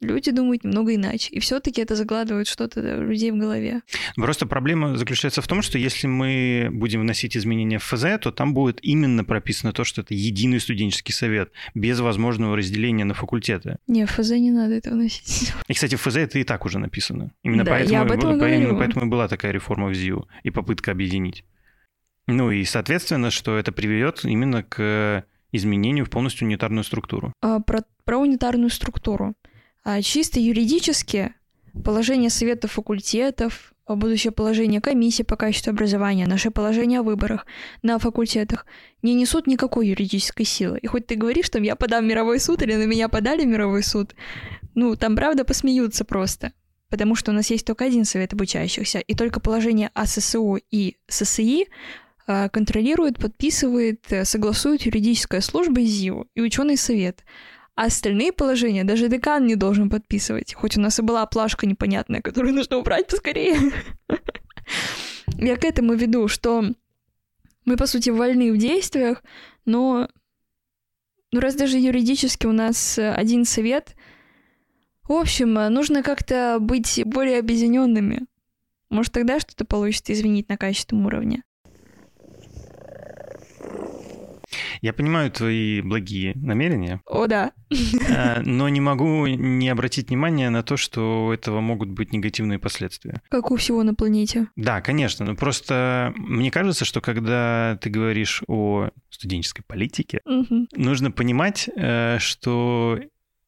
люди 0.00 0.30
думают 0.30 0.64
немного 0.64 0.94
иначе. 0.94 1.30
И 1.32 1.40
все-таки 1.40 1.80
это 1.80 1.94
закладывает 1.94 2.46
что-то 2.46 2.80
у 2.80 3.02
людей 3.02 3.30
в 3.30 3.36
голове. 3.36 3.82
Просто 4.16 4.46
проблема 4.46 4.96
заключается 4.96 5.42
в 5.42 5.46
том, 5.46 5.62
что 5.62 5.78
если 5.78 6.06
мы 6.06 6.68
будем 6.72 7.00
вносить 7.00 7.36
изменения 7.36 7.78
в 7.78 7.84
ФЗ, 7.84 8.20
то 8.20 8.30
там 8.30 8.54
будет 8.54 8.78
именно 8.82 9.24
прописано 9.24 9.72
то, 9.72 9.84
что 9.84 10.02
это 10.02 10.14
единый 10.14 10.60
студенческий 10.60 11.12
совет, 11.12 11.50
без 11.74 12.00
возможного 12.00 12.56
разделения 12.56 13.04
на 13.04 13.14
факультеты. 13.14 13.78
Не, 13.86 14.06
в 14.06 14.10
ФЗ 14.10 14.30
не 14.30 14.50
надо 14.50 14.74
это 14.74 14.90
вносить. 14.90 15.52
И, 15.68 15.74
кстати, 15.74 15.94
в 15.94 16.00
ФЗ 16.00 16.16
это 16.16 16.38
и 16.38 16.44
так 16.44 16.64
уже 16.64 16.78
написано. 16.78 17.32
Именно 17.42 17.64
Да, 17.64 17.70
поэтому, 17.72 17.92
я 17.92 18.02
об 18.02 18.10
этом 18.12 18.30
именно 18.30 18.38
говорю. 18.38 18.78
поэтому 18.78 19.06
и 19.06 19.08
была 19.08 19.28
такая 19.28 19.52
реформа 19.52 19.88
в 19.88 19.94
ЗИУ 19.94 20.28
и 20.42 20.50
попытка 20.50 20.92
объединить. 20.92 21.44
Ну 22.26 22.50
и, 22.50 22.64
соответственно, 22.64 23.30
что 23.30 23.56
это 23.56 23.72
приведет 23.72 24.24
именно 24.24 24.62
к 24.62 25.24
изменению 25.52 26.04
в 26.04 26.10
полностью 26.10 26.46
унитарную 26.46 26.84
структуру. 26.84 27.32
А, 27.40 27.60
про, 27.60 27.84
про 28.04 28.18
унитарную 28.18 28.70
структуру. 28.70 29.34
А, 29.84 30.02
чисто 30.02 30.40
юридически 30.40 31.34
положение 31.84 32.30
советов 32.30 32.72
факультетов, 32.72 33.72
а, 33.86 33.94
будущее 33.96 34.32
положение 34.32 34.80
комиссии 34.80 35.22
по 35.22 35.36
качеству 35.36 35.70
образования, 35.70 36.26
наше 36.26 36.50
положение 36.50 37.00
о 37.00 37.02
выборах 37.02 37.46
на 37.82 37.98
факультетах 37.98 38.66
не 39.02 39.14
несут 39.14 39.46
никакой 39.46 39.88
юридической 39.88 40.44
силы. 40.44 40.78
И 40.78 40.86
хоть 40.86 41.06
ты 41.06 41.14
говоришь, 41.14 41.48
там 41.48 41.62
я 41.62 41.76
подам 41.76 42.06
мировой 42.06 42.40
суд 42.40 42.62
или 42.62 42.74
на 42.74 42.84
меня 42.84 43.08
подали 43.08 43.44
мировой 43.44 43.82
суд, 43.82 44.14
ну, 44.74 44.96
там 44.96 45.16
правда 45.16 45.44
посмеются 45.44 46.04
просто. 46.04 46.52
Потому 46.90 47.14
что 47.14 47.32
у 47.32 47.34
нас 47.34 47.50
есть 47.50 47.66
только 47.66 47.84
один 47.84 48.04
совет 48.04 48.32
обучающихся, 48.32 48.98
и 48.98 49.14
только 49.14 49.40
положение 49.40 49.90
о 49.94 50.04
и 50.70 50.96
ССИ 51.06 51.66
а, 52.26 52.48
контролирует, 52.48 53.18
подписывает, 53.18 54.04
э, 54.10 54.24
согласует 54.24 54.82
юридическая 54.82 55.40
служба 55.40 55.82
ЗИУ 55.82 56.28
и 56.34 56.40
ученый 56.40 56.76
совет. 56.76 57.24
А 57.78 57.84
остальные 57.84 58.32
положения 58.32 58.82
даже 58.82 59.08
декан 59.08 59.46
не 59.46 59.54
должен 59.54 59.88
подписывать. 59.88 60.52
Хоть 60.52 60.76
у 60.76 60.80
нас 60.80 60.98
и 60.98 61.02
была 61.02 61.24
плашка 61.26 61.64
непонятная, 61.64 62.20
которую 62.20 62.52
нужно 62.52 62.76
убрать 62.76 63.06
поскорее. 63.06 63.56
Я 65.38 65.56
к 65.56 65.64
этому 65.64 65.94
веду, 65.94 66.26
что 66.26 66.64
мы, 67.64 67.76
по 67.76 67.86
сути, 67.86 68.10
вольны 68.10 68.50
в 68.52 68.56
действиях, 68.56 69.22
но 69.64 70.08
ну, 71.30 71.38
раз 71.38 71.54
даже 71.54 71.78
юридически 71.78 72.46
у 72.46 72.52
нас 72.52 72.98
один 72.98 73.44
совет, 73.44 73.94
в 75.04 75.12
общем, 75.12 75.54
нужно 75.54 76.02
как-то 76.02 76.58
быть 76.60 77.00
более 77.04 77.38
объединенными. 77.38 78.26
Может, 78.90 79.12
тогда 79.12 79.38
что-то 79.38 79.64
получится 79.64 80.12
изменить 80.14 80.48
на 80.48 80.56
качественном 80.56 81.06
уровне. 81.06 81.44
Я 84.80 84.92
понимаю 84.92 85.30
твои 85.30 85.80
благие 85.80 86.34
намерения, 86.36 87.00
О, 87.06 87.26
да. 87.26 87.52
э, 87.70 88.40
но 88.44 88.68
не 88.68 88.80
могу 88.80 89.26
не 89.26 89.68
обратить 89.68 90.08
внимание 90.08 90.50
на 90.50 90.62
то, 90.62 90.76
что 90.76 91.26
у 91.26 91.32
этого 91.32 91.60
могут 91.60 91.90
быть 91.90 92.12
негативные 92.12 92.58
последствия. 92.58 93.22
Как 93.30 93.50
у 93.50 93.56
всего 93.56 93.82
на 93.82 93.94
планете. 93.94 94.48
Да, 94.56 94.80
конечно, 94.80 95.24
но 95.24 95.34
просто 95.34 96.12
мне 96.16 96.50
кажется, 96.50 96.84
что 96.84 97.00
когда 97.00 97.78
ты 97.80 97.90
говоришь 97.90 98.42
о 98.46 98.90
студенческой 99.10 99.62
политике, 99.62 100.20
нужно 100.24 101.10
понимать, 101.10 101.68
э, 101.76 102.18
что 102.18 102.98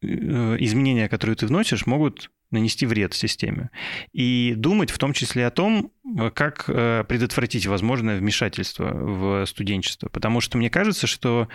э, 0.02 0.06
изменения, 0.06 1.08
которые 1.08 1.36
ты 1.36 1.46
вносишь, 1.46 1.86
могут 1.86 2.30
нанести 2.50 2.86
вред 2.86 3.14
системе. 3.14 3.70
И 4.12 4.54
думать 4.56 4.90
в 4.90 4.98
том 4.98 5.12
числе 5.12 5.46
о 5.46 5.50
том, 5.50 5.92
как 6.34 6.64
э, 6.68 7.04
предотвратить 7.08 7.66
возможное 7.66 8.18
вмешательство 8.18 8.90
в 8.92 9.46
студенчество. 9.46 10.08
Потому 10.08 10.40
что 10.40 10.58
мне 10.58 10.70
кажется, 10.70 11.06
что 11.06 11.48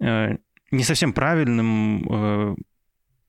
э, 0.00 0.36
не 0.70 0.84
совсем 0.84 1.12
правильным 1.12 2.06
э, 2.10 2.54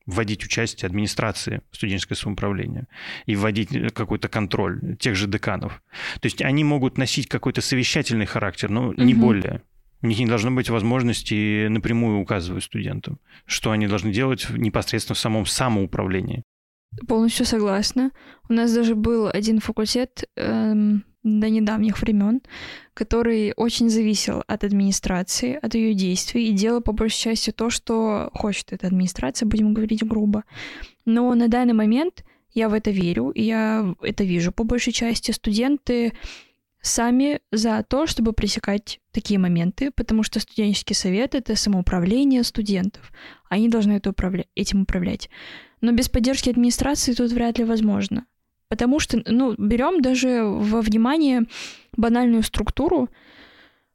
вводить 0.06 0.44
участие 0.44 0.88
администрации 0.88 1.62
в 1.72 1.76
студенческое 1.76 2.16
самоуправление 2.18 2.88
и 3.26 3.36
вводить 3.36 3.70
какой-то 3.94 4.28
контроль 4.28 4.98
тех 4.98 5.16
же 5.16 5.28
деканов. 5.28 5.82
То 6.20 6.26
есть 6.26 6.42
они 6.42 6.64
могут 6.64 6.98
носить 6.98 7.28
какой-то 7.28 7.62
совещательный 7.62 8.26
характер, 8.26 8.70
но 8.70 8.94
не 8.94 9.14
Мгм. 9.14 9.22
более. 9.22 9.62
У 10.02 10.08
них 10.08 10.20
не 10.20 10.26
должно 10.26 10.52
быть 10.52 10.70
возможности 10.70 11.68
напрямую 11.68 12.20
указывать 12.20 12.66
студентам, 12.66 13.20
что 13.46 13.72
они 13.72 13.88
должны 13.88 14.12
делать 14.12 14.50
непосредственно 14.50 15.16
в 15.16 15.20
самом 15.20 15.46
самоуправлении. 15.46 16.44
Полностью 17.08 17.46
согласна. 17.46 18.12
У 18.50 18.54
нас 18.54 18.74
даже 18.74 18.96
был 18.96 19.28
один 19.28 19.60
факультет 19.60 20.30
эм, 20.36 21.04
до 21.24 21.50
недавних 21.50 22.02
времен, 22.02 22.42
который 22.94 23.54
очень 23.56 23.90
зависел 23.90 24.44
от 24.48 24.64
администрации, 24.64 25.58
от 25.62 25.74
ее 25.76 25.94
действий 25.94 26.50
и 26.50 26.54
делал 26.54 26.82
по 26.82 26.92
большей 26.92 27.18
части 27.18 27.52
то, 27.52 27.70
что 27.70 28.30
хочет 28.34 28.74
эта 28.74 28.88
администрация, 28.88 29.48
будем 29.48 29.74
говорить 29.74 30.06
грубо. 30.06 30.44
Но 31.06 31.34
на 31.34 31.48
данный 31.48 31.74
момент 31.74 32.24
я 32.54 32.70
в 32.70 32.74
это 32.74 32.92
верю, 32.92 33.30
и 33.30 33.44
я 33.44 33.96
это 34.02 34.24
вижу 34.24 34.52
по 34.52 34.64
большей 34.64 34.94
части. 34.94 35.32
Студенты 35.32 36.14
сами 36.82 37.40
за 37.52 37.84
то, 37.88 38.06
чтобы 38.06 38.34
пресекать 38.34 39.00
такие 39.12 39.40
моменты, 39.40 39.90
потому 39.92 40.22
что 40.22 40.40
студенческий 40.40 40.96
совет— 40.96 41.34
это 41.36 41.56
самоуправление 41.56 42.44
студентов. 42.44 43.12
Они 43.50 43.70
должны 43.70 43.94
это 43.94 44.10
управля- 44.10 44.48
этим 44.54 44.82
управлять. 44.82 45.30
Но 45.84 45.92
без 45.92 46.08
поддержки 46.08 46.50
администрации 46.50 47.12
тут 47.12 47.34
вряд 47.34 47.58
ли 47.60 47.66
возможно. 47.66 48.26
Потому 48.70 49.02
что, 49.02 49.22
ну, 49.26 49.54
берем 49.58 50.02
даже 50.02 50.42
во 50.42 50.80
внимание 50.80 51.44
банальную 51.98 52.42
структуру, 52.42 53.10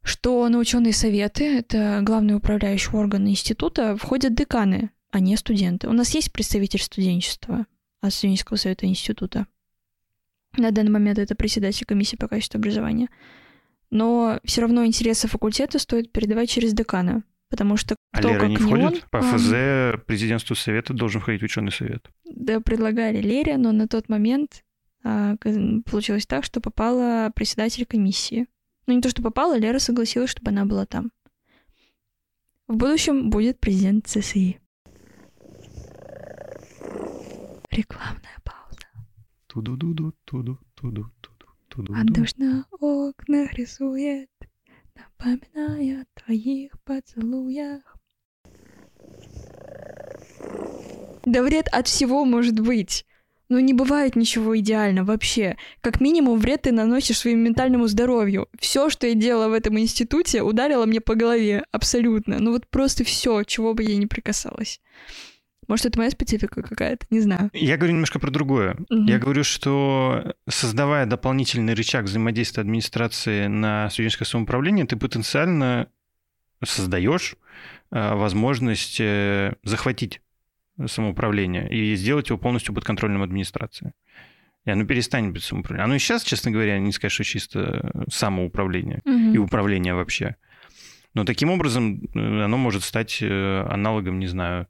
что 0.02 0.46
на 0.50 0.58
ученые 0.58 0.92
советы, 0.92 1.44
это 1.44 2.00
главный 2.02 2.36
управляющий 2.36 2.94
орган 2.94 3.26
института, 3.26 3.96
входят 3.96 4.34
деканы, 4.34 4.90
а 5.10 5.20
не 5.20 5.34
студенты. 5.36 5.88
У 5.88 5.94
нас 5.94 6.14
есть 6.14 6.30
представитель 6.30 6.82
студенчества 6.82 7.64
от 8.02 8.12
студенческого 8.12 8.58
совета 8.58 8.84
института. 8.84 9.46
На 10.58 10.72
данный 10.72 10.90
момент 10.90 11.18
это 11.18 11.34
председатель 11.34 11.86
комиссии 11.86 12.16
по 12.16 12.28
качеству 12.28 12.58
образования. 12.58 13.08
Но 13.88 14.40
все 14.44 14.60
равно 14.60 14.84
интересы 14.84 15.26
факультета 15.26 15.78
стоит 15.78 16.12
передавать 16.12 16.50
через 16.50 16.74
декана, 16.74 17.24
потому 17.50 17.76
что 17.76 17.96
А 18.12 18.18
кто 18.18 18.28
Лера 18.28 18.40
как 18.40 18.48
не 18.48 18.56
не 18.56 18.62
входит? 18.62 18.84
он, 18.84 19.00
По 19.10 19.18
а, 19.18 19.22
ФЗ 19.22 20.04
президентству 20.06 20.54
совета 20.56 20.94
должен 20.94 21.20
входить 21.20 21.42
ученый 21.42 21.72
совет. 21.72 22.08
Да, 22.24 22.60
предлагали 22.60 23.18
Лере, 23.20 23.56
но 23.56 23.72
на 23.72 23.88
тот 23.88 24.08
момент 24.08 24.64
а, 25.04 25.36
получилось 25.84 26.26
так, 26.26 26.44
что 26.44 26.60
попала 26.60 27.30
председатель 27.34 27.86
комиссии. 27.86 28.46
Ну, 28.86 28.94
не 28.94 29.00
то, 29.02 29.10
что 29.10 29.22
попала, 29.22 29.56
Лера 29.58 29.78
согласилась, 29.78 30.30
чтобы 30.30 30.50
она 30.50 30.64
была 30.64 30.86
там. 30.86 31.10
В 32.66 32.76
будущем 32.76 33.30
будет 33.30 33.60
президент 33.60 34.06
ЦСИ. 34.06 34.60
Рекламная 37.70 38.38
пауза. 38.44 38.86
Туду-дуду, 39.46 40.14
туду, 40.24 40.58
туду, 40.74 41.10
туду, 41.20 41.46
туду. 41.68 41.94
А 41.94 42.04
дождь 42.04 42.36
на 42.38 42.66
окнах 42.80 43.52
рисует, 43.54 44.28
напоминая 44.98 46.02
о 46.02 46.20
твоих 46.20 46.72
поцелуях. 46.84 47.96
Да 51.24 51.42
вред 51.42 51.68
от 51.72 51.86
всего 51.86 52.24
может 52.24 52.58
быть. 52.58 53.04
Ну, 53.50 53.58
не 53.60 53.72
бывает 53.72 54.14
ничего 54.14 54.58
идеально 54.58 55.04
вообще. 55.04 55.56
Как 55.80 56.00
минимум, 56.00 56.38
вред 56.38 56.62
ты 56.62 56.72
наносишь 56.72 57.18
своему 57.18 57.42
ментальному 57.42 57.86
здоровью. 57.86 58.48
Все, 58.58 58.90
что 58.90 59.06
я 59.06 59.14
делала 59.14 59.48
в 59.48 59.54
этом 59.54 59.78
институте, 59.78 60.42
ударило 60.42 60.84
мне 60.84 61.00
по 61.00 61.14
голове. 61.14 61.64
Абсолютно. 61.72 62.38
Ну 62.40 62.52
вот 62.52 62.66
просто 62.68 63.04
все, 63.04 63.42
чего 63.44 63.72
бы 63.72 63.82
я 63.84 63.96
ни 63.96 64.04
прикасалась. 64.04 64.80
Может, 65.68 65.86
это 65.86 65.98
моя 65.98 66.10
специфика 66.10 66.62
какая-то, 66.62 67.06
не 67.10 67.20
знаю. 67.20 67.50
Я 67.52 67.76
говорю 67.76 67.92
немножко 67.92 68.18
про 68.18 68.30
другое. 68.30 68.76
Мгм. 68.88 69.04
Я 69.06 69.18
говорю, 69.18 69.44
что 69.44 70.34
создавая 70.48 71.04
дополнительный 71.06 71.74
рычаг 71.74 72.06
взаимодействия 72.06 72.62
администрации 72.62 73.46
на 73.48 73.90
студенческое 73.90 74.26
самоуправление, 74.26 74.86
ты 74.86 74.96
потенциально 74.96 75.88
создаешь 76.64 77.36
э, 77.92 78.14
возможность 78.14 78.96
э, 78.98 79.54
захватить 79.62 80.20
самоуправление 80.86 81.68
и 81.68 81.94
сделать 81.96 82.28
его 82.30 82.38
полностью 82.38 82.74
подконтрольным 82.74 83.22
администрации. 83.22 83.92
И 84.64 84.70
оно 84.70 84.84
перестанет 84.84 85.32
быть 85.32 85.42
самоуправлением. 85.44 85.84
Оно 85.86 85.94
и 85.96 85.98
сейчас, 85.98 86.22
честно 86.22 86.50
говоря, 86.50 86.78
не 86.78 86.92
скажешь, 86.92 87.14
что 87.14 87.24
чисто 87.24 88.04
самоуправление 88.10 89.02
Мгм. 89.04 89.34
и 89.34 89.38
управление 89.38 89.94
вообще. 89.94 90.36
Но 91.14 91.24
таким 91.24 91.50
образом 91.50 92.00
э, 92.14 92.44
оно 92.44 92.56
может 92.56 92.84
стать 92.84 93.22
аналогом, 93.22 94.18
не 94.18 94.28
знаю, 94.28 94.66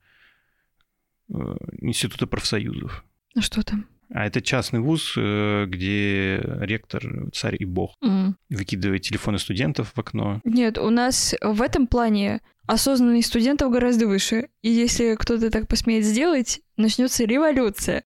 института 1.81 2.27
профсоюзов. 2.27 3.05
Ну 3.35 3.43
что 3.43 3.63
там? 3.63 3.87
А 4.11 4.27
это 4.27 4.41
частный 4.41 4.81
вуз, 4.81 5.15
э, 5.19 5.67
где 5.67 6.41
ректор 6.61 7.31
царь 7.35 7.57
и 7.59 7.67
бог 7.67 7.95
М. 8.03 8.37
выкидывает 8.49 9.03
телефоны 9.03 9.39
студентов 9.39 9.93
в 9.95 9.99
окно. 9.99 10.41
Нет, 10.45 10.79
у 10.79 10.89
нас 10.89 11.35
в 11.43 11.61
этом 11.61 11.87
плане 11.87 12.41
осознанность 12.67 13.29
студентов 13.29 13.71
гораздо 13.71 14.07
выше. 14.07 14.49
И 14.63 14.71
если 14.71 15.15
кто-то 15.15 15.51
так 15.51 15.69
посмеет 15.69 16.05
сделать, 16.05 16.61
начнется 16.77 17.25
революция. 17.25 18.05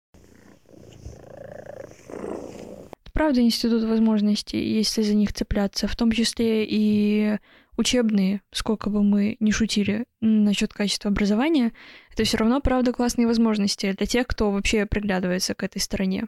правда 3.19 3.41
институт 3.41 3.83
возможностей, 3.83 4.63
если 4.77 5.01
за 5.01 5.13
них 5.13 5.33
цепляться, 5.33 5.89
в 5.89 5.95
том 5.97 6.09
числе 6.09 6.65
и 6.65 7.37
учебные, 7.79 8.41
сколько 8.51 8.89
бы 8.89 9.03
мы 9.03 9.37
ни 9.39 9.51
шутили 9.51 10.05
насчет 10.19 10.73
качества 10.73 11.09
образования, 11.09 11.71
это 12.11 12.25
все 12.25 12.37
равно, 12.37 12.59
правда, 12.59 12.91
классные 12.91 13.25
возможности 13.25 13.93
для 13.93 14.05
тех, 14.05 14.27
кто 14.27 14.51
вообще 14.51 14.85
приглядывается 14.85 15.55
к 15.55 15.63
этой 15.63 15.79
стороне. 15.79 16.27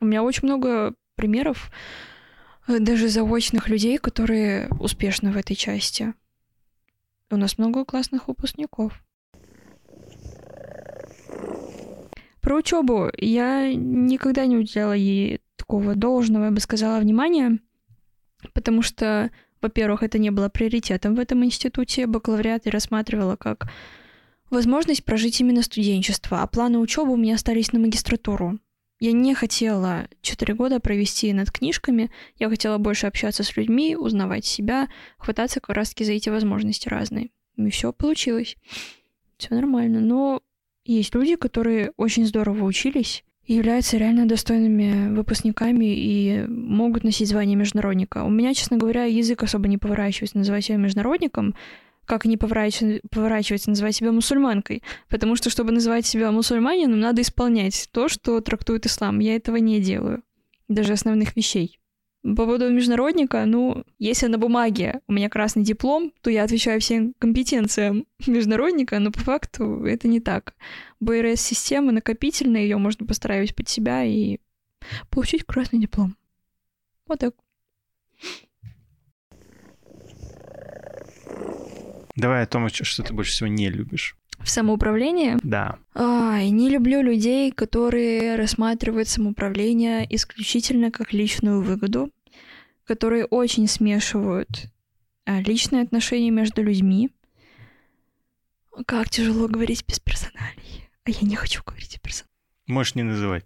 У 0.00 0.04
меня 0.04 0.22
очень 0.22 0.46
много 0.46 0.94
примеров 1.16 1.72
э, 2.68 2.78
даже 2.78 3.08
заочных 3.08 3.68
людей, 3.68 3.96
которые 3.96 4.68
успешны 4.78 5.32
в 5.32 5.36
этой 5.38 5.56
части. 5.56 6.12
У 7.30 7.36
нас 7.36 7.56
много 7.56 7.84
классных 7.84 8.28
выпускников. 8.28 9.02
Про 12.42 12.56
учебу 12.56 13.10
я 13.16 13.72
никогда 13.74 14.44
не 14.46 14.56
уделяла 14.56 14.92
ей 14.92 15.40
такого 15.56 15.94
должного, 15.94 16.46
я 16.46 16.50
бы 16.50 16.60
сказала, 16.60 17.00
внимания, 17.00 17.58
потому 18.52 18.82
что, 18.82 19.30
во-первых, 19.62 20.02
это 20.02 20.18
не 20.18 20.30
было 20.30 20.48
приоритетом 20.48 21.14
в 21.14 21.20
этом 21.20 21.44
институте. 21.44 22.06
Бакалавриат 22.06 22.66
я 22.66 22.72
рассматривала 22.72 23.36
как 23.36 23.70
возможность 24.48 25.04
прожить 25.04 25.40
именно 25.40 25.62
студенчество, 25.62 26.42
а 26.42 26.46
планы 26.46 26.78
учебы 26.78 27.12
у 27.12 27.16
меня 27.16 27.34
остались 27.34 27.72
на 27.72 27.78
магистратуру. 27.78 28.58
Я 28.98 29.12
не 29.12 29.34
хотела 29.34 30.08
четыре 30.20 30.54
года 30.54 30.78
провести 30.78 31.32
над 31.32 31.50
книжками, 31.50 32.10
я 32.38 32.50
хотела 32.50 32.76
больше 32.76 33.06
общаться 33.06 33.42
с 33.42 33.56
людьми, 33.56 33.96
узнавать 33.96 34.44
себя, 34.44 34.88
хвататься 35.16 35.60
как 35.60 35.74
раз-таки 35.74 36.04
за 36.04 36.12
эти 36.12 36.28
возможности 36.28 36.88
разные. 36.88 37.30
И 37.56 37.70
все 37.70 37.92
получилось. 37.92 38.56
Все 39.38 39.54
нормально. 39.54 40.00
Но 40.00 40.42
есть 40.84 41.14
люди, 41.14 41.36
которые 41.36 41.92
очень 41.96 42.26
здорово 42.26 42.64
учились 42.64 43.24
являются 43.54 43.96
реально 43.96 44.26
достойными 44.28 45.12
выпускниками 45.14 45.86
и 45.86 46.44
могут 46.46 47.02
носить 47.02 47.28
звание 47.28 47.56
международника. 47.56 48.22
У 48.22 48.30
меня, 48.30 48.54
честно 48.54 48.76
говоря, 48.76 49.04
язык 49.04 49.42
особо 49.42 49.66
не 49.66 49.76
поворачивается 49.76 50.38
называть 50.38 50.64
себя 50.64 50.76
международником, 50.76 51.56
как 52.04 52.26
не 52.26 52.36
поворачивается, 52.36 53.70
называть 53.70 53.96
себя 53.96 54.12
мусульманкой. 54.12 54.82
Потому 55.08 55.34
что, 55.34 55.50
чтобы 55.50 55.72
называть 55.72 56.06
себя 56.06 56.30
мусульманином, 56.30 57.00
надо 57.00 57.22
исполнять 57.22 57.88
то, 57.92 58.08
что 58.08 58.40
трактует 58.40 58.86
ислам. 58.86 59.18
Я 59.18 59.34
этого 59.34 59.56
не 59.56 59.80
делаю. 59.80 60.22
Даже 60.68 60.92
основных 60.92 61.34
вещей. 61.34 61.79
По 62.22 62.34
поводу 62.34 62.68
международника, 62.68 63.46
ну, 63.46 63.82
если 63.98 64.26
на 64.26 64.36
бумаге 64.36 65.00
у 65.08 65.12
меня 65.12 65.30
красный 65.30 65.62
диплом, 65.62 66.12
то 66.20 66.28
я 66.28 66.44
отвечаю 66.44 66.78
всем 66.80 67.14
компетенциям 67.18 68.06
международника, 68.26 68.98
но 68.98 69.10
по 69.10 69.20
факту 69.20 69.84
это 69.86 70.06
не 70.06 70.20
так. 70.20 70.54
БРС-система 71.00 71.92
накопительная, 71.92 72.60
ее 72.60 72.76
можно 72.76 73.06
построить 73.06 73.56
под 73.56 73.68
себя 73.70 74.04
и 74.04 74.38
получить 75.08 75.44
красный 75.44 75.80
диплом. 75.80 76.14
Вот 77.06 77.20
так. 77.20 77.34
Давай 82.16 82.42
о 82.42 82.46
том, 82.46 82.68
что 82.68 83.02
ты 83.02 83.14
больше 83.14 83.32
всего 83.32 83.48
не 83.48 83.70
любишь. 83.70 84.19
В 84.40 84.48
самоуправлении? 84.48 85.36
Да. 85.42 85.78
Ай, 85.94 86.50
не 86.50 86.70
люблю 86.70 87.02
людей, 87.02 87.52
которые 87.52 88.36
рассматривают 88.36 89.08
самоуправление 89.08 90.06
исключительно 90.14 90.90
как 90.90 91.12
личную 91.12 91.62
выгоду, 91.62 92.10
которые 92.84 93.26
очень 93.26 93.68
смешивают 93.68 94.70
а, 95.26 95.40
личные 95.40 95.82
отношения 95.82 96.30
между 96.30 96.62
людьми. 96.62 97.10
Как 98.86 99.10
тяжело 99.10 99.46
говорить 99.46 99.84
без 99.86 100.00
персоналей. 100.00 100.88
А 101.04 101.10
я 101.10 101.28
не 101.28 101.36
хочу 101.36 101.62
говорить 101.64 101.96
о 101.96 102.00
персонале. 102.00 102.30
Можешь 102.66 102.94
не 102.94 103.02
называть. 103.02 103.44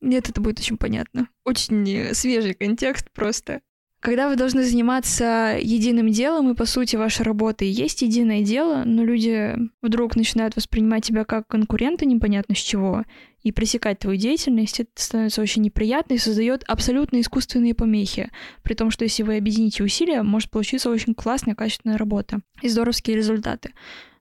Нет, 0.00 0.28
это 0.28 0.40
будет 0.40 0.60
очень 0.60 0.76
понятно. 0.76 1.28
Очень 1.44 2.14
свежий 2.14 2.54
контекст 2.54 3.10
просто. 3.10 3.62
Когда 4.06 4.28
вы 4.28 4.36
должны 4.36 4.62
заниматься 4.62 5.58
единым 5.60 6.10
делом, 6.10 6.48
и 6.48 6.54
по 6.54 6.64
сути 6.64 6.94
ваша 6.94 7.24
работа 7.24 7.64
и 7.64 7.68
есть 7.68 8.02
единое 8.02 8.42
дело, 8.42 8.84
но 8.84 9.02
люди 9.02 9.56
вдруг 9.82 10.14
начинают 10.14 10.54
воспринимать 10.54 11.04
тебя 11.04 11.24
как 11.24 11.48
конкурента 11.48 12.06
непонятно 12.06 12.54
с 12.54 12.58
чего, 12.58 13.02
и 13.42 13.50
пресекать 13.50 13.98
твою 13.98 14.16
деятельность, 14.16 14.78
это 14.78 14.90
становится 14.94 15.42
очень 15.42 15.62
неприятно 15.62 16.14
и 16.14 16.18
создает 16.18 16.62
абсолютно 16.68 17.20
искусственные 17.20 17.74
помехи. 17.74 18.30
При 18.62 18.74
том, 18.74 18.92
что 18.92 19.02
если 19.02 19.24
вы 19.24 19.38
объедините 19.38 19.82
усилия, 19.82 20.22
может 20.22 20.52
получиться 20.52 20.88
очень 20.88 21.16
классная, 21.16 21.56
качественная 21.56 21.98
работа 21.98 22.42
и 22.62 22.68
здоровские 22.68 23.16
результаты. 23.16 23.74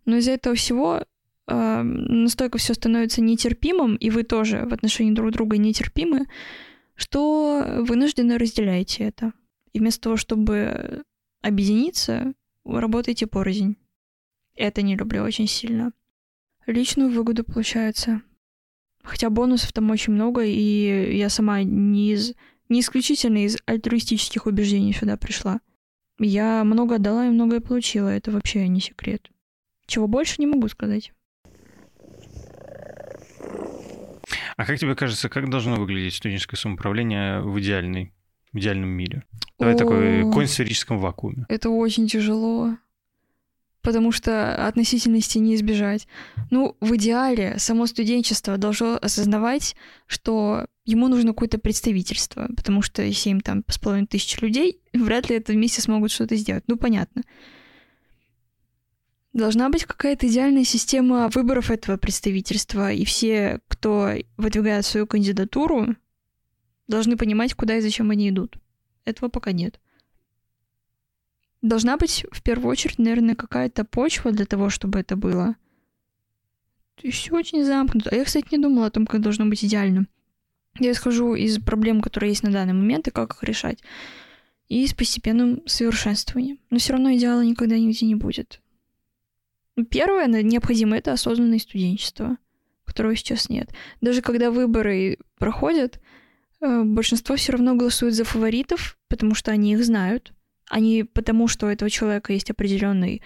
Но 0.06 0.16
из-за 0.16 0.32
этого 0.32 0.56
всего 0.56 1.04
э, 1.48 1.82
настолько 1.84 2.58
все 2.58 2.74
становится 2.74 3.22
нетерпимым, 3.22 3.98
и 3.98 4.10
вы 4.10 4.24
тоже 4.24 4.66
в 4.66 4.74
отношении 4.74 5.14
друг 5.14 5.30
друга 5.30 5.60
нетерпимы, 5.60 6.26
что 6.96 7.84
вынуждены 7.88 8.40
разделяете 8.40 9.04
это. 9.04 9.32
И 9.76 9.80
вместо 9.80 10.04
того, 10.04 10.16
чтобы 10.16 11.04
объединиться, 11.42 12.32
вы 12.64 12.80
работаете 12.80 13.28
порознь. 13.28 13.76
Это 14.56 14.82
не 14.82 14.96
люблю 14.96 15.22
очень 15.22 15.48
сильно. 15.48 15.92
Личную 16.66 17.10
выгоду 17.10 17.44
получается. 17.44 18.22
Хотя 19.04 19.30
бонусов 19.30 19.74
там 19.74 19.90
очень 19.90 20.14
много, 20.14 20.46
и 20.46 21.18
я 21.18 21.28
сама 21.28 21.62
не 21.64 22.14
из 22.14 22.36
не 22.70 22.80
исключительно 22.80 23.44
из 23.44 23.58
альтруистических 23.66 24.46
убеждений 24.46 24.94
сюда 24.94 25.18
пришла. 25.18 25.60
Я 26.20 26.64
много 26.64 26.96
отдала 26.96 27.28
и 27.28 27.30
многое 27.30 27.60
получила, 27.60 28.08
это 28.08 28.32
вообще 28.32 28.70
не 28.70 28.80
секрет. 28.80 29.30
Чего 29.88 30.08
больше 30.08 30.36
не 30.38 30.48
могу 30.48 30.70
сказать. 30.70 31.12
А 34.56 34.66
как 34.66 34.80
тебе 34.80 34.96
кажется, 34.96 35.28
как 35.28 35.50
должно 35.50 35.76
выглядеть 35.76 36.14
студенческое 36.14 36.58
самоуправление 36.58 37.42
в 37.42 37.60
идеальной 37.60 38.14
в 38.56 38.58
идеальном 38.58 38.90
мире? 38.90 39.24
Давай 39.60 39.76
О, 39.76 39.78
такой 39.78 40.32
конь 40.32 40.46
в 40.46 40.50
сферическом 40.50 40.98
вакууме. 40.98 41.46
Это 41.50 41.70
очень 41.70 42.08
тяжело, 42.08 42.78
потому 43.82 44.12
что 44.12 44.66
относительности 44.66 45.38
не 45.38 45.56
избежать. 45.56 46.08
Ну, 46.52 46.78
в 46.80 46.96
идеале 46.96 47.56
само 47.60 47.86
студенчество 47.86 48.58
должно 48.58 48.98
осознавать, 49.02 49.76
что 50.08 50.68
ему 50.86 51.10
нужно 51.10 51.32
какое-то 51.34 51.58
представительство, 51.58 52.48
потому 52.56 52.82
что 52.82 53.02
если 53.02 53.30
им 53.30 53.42
там 53.42 53.64
с 53.68 53.78
половиной 53.78 54.08
тысяч 54.08 54.40
людей, 54.40 54.80
вряд 54.94 55.30
ли 55.30 55.36
это 55.36 55.52
вместе 55.52 55.82
смогут 55.82 56.12
что-то 56.12 56.38
сделать. 56.38 56.64
Ну, 56.68 56.78
понятно. 56.78 57.24
Должна 59.34 59.70
быть 59.70 59.84
какая-то 59.84 60.28
идеальная 60.28 60.64
система 60.64 61.28
выборов 61.28 61.70
этого 61.70 61.98
представительства, 61.98 62.94
и 62.94 63.04
все, 63.04 63.60
кто 63.68 64.12
выдвигает 64.38 64.86
свою 64.86 65.08
кандидатуру, 65.08 65.98
должны 66.88 67.18
понимать, 67.18 67.54
куда 67.54 67.78
и 67.78 67.82
зачем 67.82 68.12
они 68.12 68.30
идут. 68.30 68.58
Этого 69.06 69.30
пока 69.30 69.52
нет. 69.52 69.80
Должна 71.62 71.98
быть, 71.98 72.26
в 72.32 72.44
первую 72.44 72.70
очередь, 72.72 73.00
наверное, 73.00 73.36
какая-то 73.36 73.86
почва 73.86 74.32
для 74.32 74.46
того, 74.46 74.70
чтобы 74.70 75.00
это 75.00 75.16
было. 75.16 75.56
И 77.02 77.12
все 77.12 77.34
очень 77.34 77.64
замкнуто. 77.64 78.10
А 78.12 78.16
я, 78.16 78.24
кстати, 78.24 78.48
не 78.52 78.58
думала 78.58 78.88
о 78.88 78.92
том, 78.92 79.06
как 79.06 79.22
должно 79.22 79.46
быть 79.46 79.64
идеально. 79.66 80.08
Я 80.80 80.92
исхожу 80.92 81.36
из 81.36 81.60
проблем, 81.60 82.02
которые 82.02 82.30
есть 82.30 82.44
на 82.44 82.52
данный 82.52 82.74
момент, 82.74 83.08
и 83.08 83.12
как 83.12 83.34
их 83.34 83.44
решать. 83.44 83.80
И 84.68 84.86
с 84.86 84.94
постепенным 84.94 85.62
совершенствованием. 85.66 86.60
Но 86.70 86.78
все 86.78 86.94
равно 86.94 87.14
идеала 87.16 87.42
никогда 87.42 87.78
нигде 87.78 88.06
не 88.06 88.16
будет. 88.16 88.62
Первое 89.90 90.28
необходимое— 90.28 91.00
это 91.00 91.12
осознанное 91.14 91.60
студенчество, 91.60 92.38
которого 92.86 93.16
сейчас 93.16 93.50
нет. 93.50 93.72
Даже 94.02 94.22
когда 94.22 94.52
выборы 94.52 95.18
проходят, 95.38 96.00
большинство 96.86 97.36
все 97.36 97.54
равно 97.54 97.76
голосует 97.76 98.14
за 98.14 98.24
фаворитов, 98.24 98.98
потому 99.08 99.36
что 99.36 99.52
они 99.52 99.74
их 99.74 99.84
знают, 99.84 100.34
а 100.70 100.78
потому, 101.14 101.48
что 101.48 101.68
у 101.68 101.70
этого 101.70 101.90
человека 101.90 102.34
есть 102.34 102.50
определенный 102.50 103.22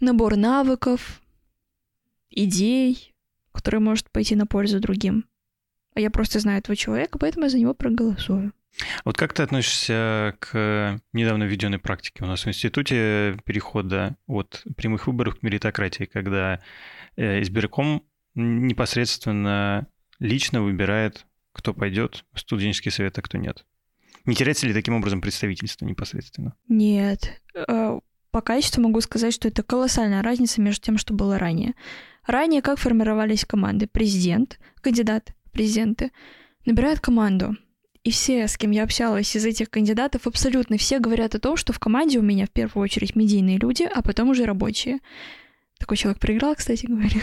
набор 0.00 0.36
навыков, 0.36 1.20
идей, 2.30 3.14
который 3.52 3.80
может 3.80 4.10
пойти 4.10 4.36
на 4.36 4.46
пользу 4.46 4.80
другим. 4.80 5.24
А 5.94 6.00
я 6.00 6.10
просто 6.10 6.38
знаю 6.38 6.58
этого 6.60 6.76
человека, 6.76 7.18
поэтому 7.18 7.46
я 7.46 7.50
за 7.50 7.58
него 7.58 7.74
проголосую. 7.74 8.52
Вот 9.04 9.16
как 9.16 9.32
ты 9.32 9.42
относишься 9.42 10.36
к 10.38 11.00
недавно 11.12 11.44
введенной 11.44 11.78
практике 11.78 12.22
у 12.22 12.26
нас 12.26 12.44
в 12.44 12.48
институте 12.48 13.36
перехода 13.44 14.16
от 14.26 14.62
прямых 14.76 15.06
выборов 15.06 15.38
к 15.38 15.42
меритократии, 15.42 16.04
когда 16.04 16.60
э, 17.16 17.42
избирком 17.42 18.04
непосредственно 18.34 19.88
лично 20.20 20.62
выбирает 20.62 21.26
кто 21.58 21.74
пойдет 21.74 22.24
в 22.32 22.38
студенческий 22.38 22.92
совет, 22.92 23.18
а 23.18 23.22
кто 23.22 23.36
нет? 23.36 23.66
Не 24.24 24.36
теряется 24.36 24.66
ли 24.66 24.72
таким 24.72 24.94
образом 24.94 25.20
представительство 25.20 25.84
непосредственно? 25.84 26.54
Нет. 26.68 27.42
Э, 27.54 27.98
по 28.30 28.40
качеству 28.40 28.80
могу 28.80 29.00
сказать, 29.00 29.34
что 29.34 29.48
это 29.48 29.64
колоссальная 29.64 30.22
разница 30.22 30.60
между 30.60 30.84
тем, 30.84 30.98
что 30.98 31.14
было 31.14 31.36
ранее. 31.36 31.74
Ранее 32.26 32.62
как 32.62 32.78
формировались 32.78 33.44
команды? 33.44 33.88
Президент, 33.88 34.60
кандидат, 34.80 35.34
президенты 35.50 36.12
набирают 36.64 37.00
команду. 37.00 37.56
И 38.04 38.12
все, 38.12 38.46
с 38.46 38.56
кем 38.56 38.70
я 38.70 38.84
общалась 38.84 39.34
из 39.34 39.44
этих 39.44 39.68
кандидатов, 39.68 40.28
абсолютно 40.28 40.78
все 40.78 41.00
говорят 41.00 41.34
о 41.34 41.40
том, 41.40 41.56
что 41.56 41.72
в 41.72 41.80
команде 41.80 42.20
у 42.20 42.22
меня 42.22 42.46
в 42.46 42.50
первую 42.50 42.84
очередь 42.84 43.16
медийные 43.16 43.58
люди, 43.58 43.82
а 43.82 44.00
потом 44.02 44.28
уже 44.28 44.44
рабочие. 44.44 45.00
Такой 45.78 45.96
человек 45.96 46.20
проиграл, 46.20 46.54
кстати 46.54 46.86
говоря. 46.86 47.22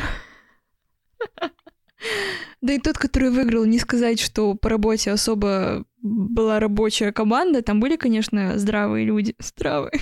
Да 2.61 2.73
и 2.73 2.79
тот, 2.79 2.97
который 2.97 3.29
выиграл, 3.29 3.65
не 3.65 3.79
сказать, 3.79 4.19
что 4.19 4.55
по 4.55 4.69
работе 4.69 5.11
особо 5.11 5.85
была 6.01 6.59
рабочая 6.59 7.11
команда, 7.11 7.61
там 7.61 7.79
были, 7.79 7.95
конечно, 7.95 8.57
здравые 8.57 9.05
люди, 9.05 9.35
здравые, 9.39 10.01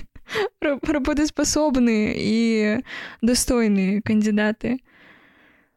работоспособные 0.61 2.15
и 2.17 2.83
достойные 3.21 4.01
кандидаты. 4.01 4.79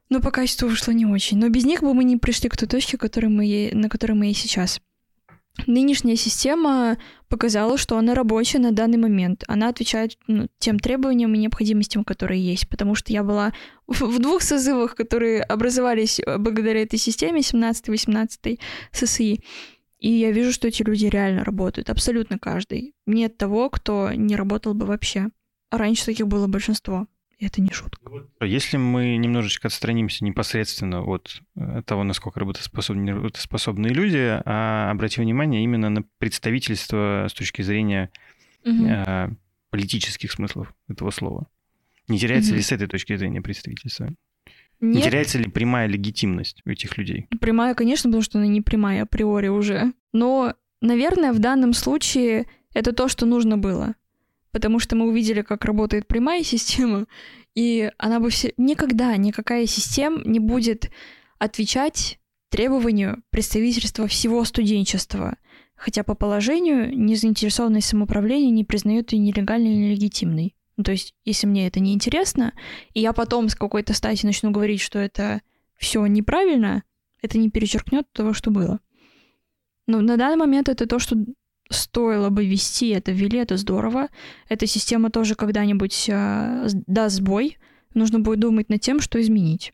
Но 0.09 0.21
по 0.21 0.31
качеству 0.31 0.69
вышло 0.69 0.93
не 0.93 1.07
очень. 1.07 1.39
Но 1.39 1.49
без 1.49 1.65
них 1.65 1.81
бы 1.81 1.93
мы 1.93 2.05
не 2.05 2.17
пришли 2.17 2.49
к 2.49 2.57
той 2.57 2.69
точке, 2.69 2.97
которой 2.97 3.27
мы, 3.27 3.71
на 3.73 3.89
которой 3.89 4.13
мы 4.13 4.27
есть 4.27 4.41
сейчас. 4.41 4.81
Нынешняя 5.67 6.17
система 6.17 6.99
показала, 7.29 7.79
что 7.79 7.97
она 7.97 8.15
рабочая 8.15 8.59
на 8.59 8.73
данный 8.73 8.99
момент. 8.99 9.43
Она 9.49 9.69
отвечает 9.69 10.19
ну, 10.27 10.49
тем 10.59 10.79
требованиям 10.79 11.35
и 11.35 11.39
необходимостям, 11.39 12.05
которые 12.05 12.45
есть. 12.45 12.69
Потому 12.69 12.95
что 12.95 13.13
я 13.13 13.25
была 13.25 13.53
в 13.87 14.19
двух 14.19 14.43
созывах, 14.43 14.95
которые 14.95 15.43
образовались 15.43 16.21
э, 16.21 16.39
благодаря 16.39 16.83
этой 16.83 16.99
системе, 16.99 17.41
17-18 17.41 18.59
ССИ. 18.93 19.41
И 19.99 20.11
я 20.11 20.31
вижу, 20.31 20.53
что 20.53 20.69
эти 20.69 20.83
люди 20.83 21.07
реально 21.07 21.43
работают. 21.43 21.91
Абсолютно 21.91 22.39
каждый. 22.39 22.95
Нет 23.07 23.39
того, 23.39 23.71
кто 23.71 24.13
не 24.13 24.37
работал 24.37 24.75
бы 24.75 24.87
вообще. 24.87 25.29
А 25.71 25.79
раньше 25.79 26.05
таких 26.05 26.29
было 26.29 26.47
большинство. 26.47 27.07
Это 27.39 27.61
не 27.61 27.71
шутка. 27.71 28.27
Если 28.41 28.79
мы 28.79 29.17
немножечко 29.17 29.69
отстранимся 29.69 30.25
непосредственно 30.25 31.03
от 31.03 31.43
э, 31.55 31.83
того, 31.85 32.03
насколько 32.03 32.41
работоспособны, 32.41 33.13
работоспособные 33.13 33.93
люди, 33.93 34.41
а 34.45 34.91
обратим 34.91 35.23
внимание 35.25 35.63
именно 35.63 35.91
на 35.91 36.03
представительство 36.19 37.27
с 37.29 37.35
точки 37.35 37.61
зрения 37.61 38.11
угу. 38.65 39.37
политических 39.71 40.33
смыслов 40.33 40.73
этого 40.89 41.11
слова. 41.11 41.47
Не 42.09 42.19
теряется 42.19 42.51
угу. 42.51 42.57
ли 42.57 42.63
с 42.63 42.73
этой 42.73 42.87
точки 42.87 43.15
зрения 43.17 43.43
представительство? 43.43 44.09
Нет. 44.81 44.97
Не 44.97 45.03
теряется 45.03 45.39
ли 45.39 45.51
прямая 45.51 45.89
легитимность 45.89 46.63
у 46.65 46.71
этих 46.71 46.97
людей? 46.97 47.27
Прямая, 47.41 47.75
конечно, 47.75 48.09
потому 48.09 48.23
что 48.23 48.39
она 48.39 48.47
не 48.47 48.61
прямая 48.63 49.03
априори 49.03 49.49
уже. 49.49 49.93
Но, 50.13 50.55
наверное, 50.81 51.33
в 51.33 51.39
данном 51.39 51.73
случае 51.73 52.47
это 52.73 52.93
то, 52.93 53.09
что 53.09 53.27
нужно 53.27 53.59
было 53.59 53.95
потому 54.57 54.79
что 54.79 54.97
мы 54.97 55.07
увидели, 55.07 55.43
как 55.43 55.67
работает 55.67 56.07
прямая 56.07 56.43
система, 56.43 57.05
и 57.55 57.91
она 57.99 58.21
бы 58.21 58.31
все... 58.31 58.55
Никогда 58.57 59.15
никакая 59.19 59.67
система 59.67 60.23
не 60.25 60.39
будет 60.39 60.91
отвечать 61.39 62.19
требованию 62.49 63.23
представительства 63.29 64.07
всего 64.07 64.43
студенчества, 64.45 65.37
хотя 65.75 66.05
по 66.05 66.15
положению 66.15 66.99
незаинтересованность 66.99 67.87
самоуправления 67.87 68.51
не 68.51 68.65
признает 68.65 69.13
ее 69.13 69.19
нелегальной 69.19 69.73
или 69.73 69.89
нелегитимной. 69.89 70.57
Ну, 70.79 70.85
то 70.85 70.93
есть, 70.93 71.15
если 71.27 71.47
мне 71.47 71.67
это 71.67 71.79
не 71.79 71.93
интересно, 71.93 72.55
и 72.95 73.03
я 73.03 73.13
потом 73.13 73.51
с 73.51 73.55
какой-то 73.55 73.93
стати 73.93 74.25
начну 74.25 74.53
говорить, 74.53 74.81
что 74.81 74.99
это 74.99 75.43
все 75.77 76.07
неправильно, 76.07 76.83
это 77.21 77.37
не 77.37 77.51
перечеркнет 77.51 78.11
того, 78.11 78.33
что 78.33 78.51
было. 78.51 78.81
Но 79.87 80.01
на 80.01 80.17
данный 80.17 80.39
момент 80.39 80.71
это 80.71 80.87
то, 80.87 80.99
что 80.99 81.15
стоило 81.71 82.31
бы 82.31 82.47
вести, 82.47 82.89
это 82.89 83.13
ввели, 83.13 83.39
это 83.39 83.57
здорово. 83.57 84.09
Эта 84.49 84.67
система 84.67 85.11
тоже 85.11 85.35
когда-нибудь 85.35 86.07
э, 86.09 86.69
даст 86.87 87.17
сбой. 87.17 87.59
Нужно 87.95 88.21
будет 88.21 88.41
думать 88.41 88.69
над 88.69 88.81
тем, 88.81 89.01
что 89.01 89.21
изменить. 89.21 89.73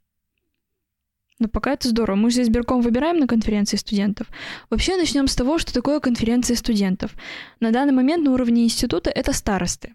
Но 1.38 1.48
пока 1.48 1.72
это 1.72 1.88
здорово. 1.88 2.16
Мы 2.16 2.31
же 2.31 2.42
избирком 2.42 2.83
выбираем 2.83 3.18
на 3.18 3.26
конференции 3.26 3.76
студентов. 3.76 4.28
Вообще 4.70 4.96
начнем 4.96 5.26
с 5.26 5.35
того, 5.35 5.59
что 5.59 5.74
такое 5.74 5.98
конференция 5.98 6.57
студентов. 6.57 7.12
На 7.59 7.72
данный 7.72 7.92
момент 7.92 8.24
на 8.24 8.33
уровне 8.33 8.64
института 8.64 9.11
это 9.11 9.33
старосты. 9.33 9.94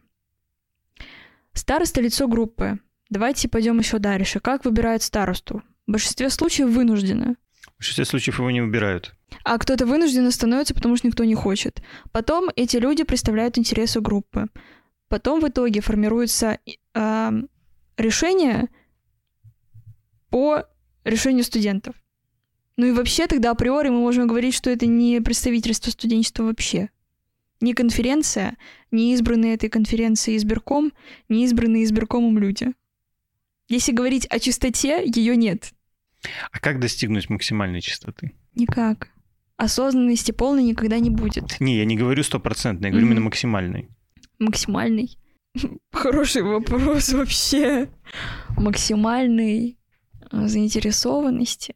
Староста– 1.54 2.02
лицо 2.02 2.28
группы. 2.28 2.80
Давайте 3.10 3.48
пойдем 3.48 3.80
еще 3.80 4.00
дальше. 4.00 4.40
Как 4.40 4.66
выбирают 4.66 5.02
старосту? 5.02 5.64
В 5.88 5.92
большинстве 5.94 6.30
случаев 6.30 6.70
вынуждены. 6.70 7.36
В 7.62 7.78
большинстве 7.78 8.06
случаев 8.06 8.40
его 8.40 8.52
не 8.52 8.62
выбирают. 8.62 9.17
А 9.48 9.58
кто-то 9.60 9.86
вынужденно 9.86 10.30
становится, 10.32 10.76
потому 10.76 10.98
что 10.98 11.08
никто 11.08 11.24
не 11.24 11.34
хочет. 11.34 11.82
Потом 12.12 12.50
эти 12.58 12.76
люди 12.76 13.06
представляют 13.06 13.58
интересы 13.58 14.02
группы. 14.02 14.48
Потом 15.08 15.40
в 15.40 15.48
итоге 15.48 15.80
формируется 15.80 16.60
э, 16.94 17.32
решение 17.96 18.68
по 20.30 20.66
решению 21.06 21.46
студентов. 21.46 21.96
Ну 22.76 22.88
и 22.88 22.92
вообще 22.92 23.26
тогда 23.26 23.52
априори 23.52 23.88
мы 23.88 24.00
можем 24.00 24.28
говорить, 24.28 24.54
что 24.54 24.70
это 24.70 24.86
не 24.86 25.22
представительство 25.22 25.92
студенчества 25.92 26.44
вообще. 26.44 26.90
Не 27.62 27.74
конференция, 27.74 28.58
не 28.92 29.14
избранные 29.14 29.54
этой 29.54 29.70
конференции 29.70 30.36
избирком, 30.36 30.92
не 31.30 31.46
избранные 31.46 31.86
избиркомом 31.86 32.38
люди. 32.38 32.74
Если 33.70 33.94
говорить 33.94 34.26
о 34.26 34.40
чистоте, 34.40 35.06
ее 35.06 35.38
нет. 35.38 35.72
А 36.52 36.60
как 36.60 36.82
достигнуть 36.82 37.30
максимальной 37.30 37.80
чистоты? 37.80 38.34
Никак. 38.54 39.08
Осознанности 39.58 40.32
полной 40.32 40.64
никогда 40.64 41.00
не 41.00 41.10
будет. 41.10 41.60
Не, 41.60 41.78
я 41.78 41.86
не 41.86 41.98
говорю 41.98 42.24
стопроцентной, 42.24 42.88
я 42.88 42.92
говорю 42.92 43.08
mm-hmm. 43.08 43.12
именно 43.12 43.26
максимальной. 43.26 43.90
Максимальный? 44.40 45.18
Хороший 45.92 46.44
вопрос 46.44 47.12
вообще. 47.12 47.90
Максимальной 48.56 49.78
а, 50.30 50.48
заинтересованности. 50.48 51.76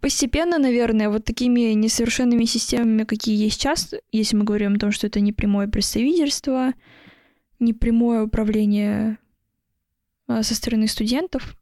Постепенно, 0.00 0.58
наверное, 0.58 1.10
вот 1.10 1.24
такими 1.24 1.72
несовершенными 1.72 2.44
системами, 2.44 3.04
какие 3.04 3.36
есть 3.36 3.60
сейчас, 3.60 3.94
если 4.12 4.36
мы 4.36 4.44
говорим 4.44 4.74
о 4.74 4.78
том, 4.78 4.92
что 4.92 5.06
это 5.06 5.20
не 5.20 5.32
прямое 5.32 5.66
представительство, 5.66 6.72
не 7.58 7.74
прямое 7.74 8.22
управление 8.22 9.18
а, 10.26 10.42
со 10.42 10.54
стороны 10.54 10.88
студентов, 10.88 11.58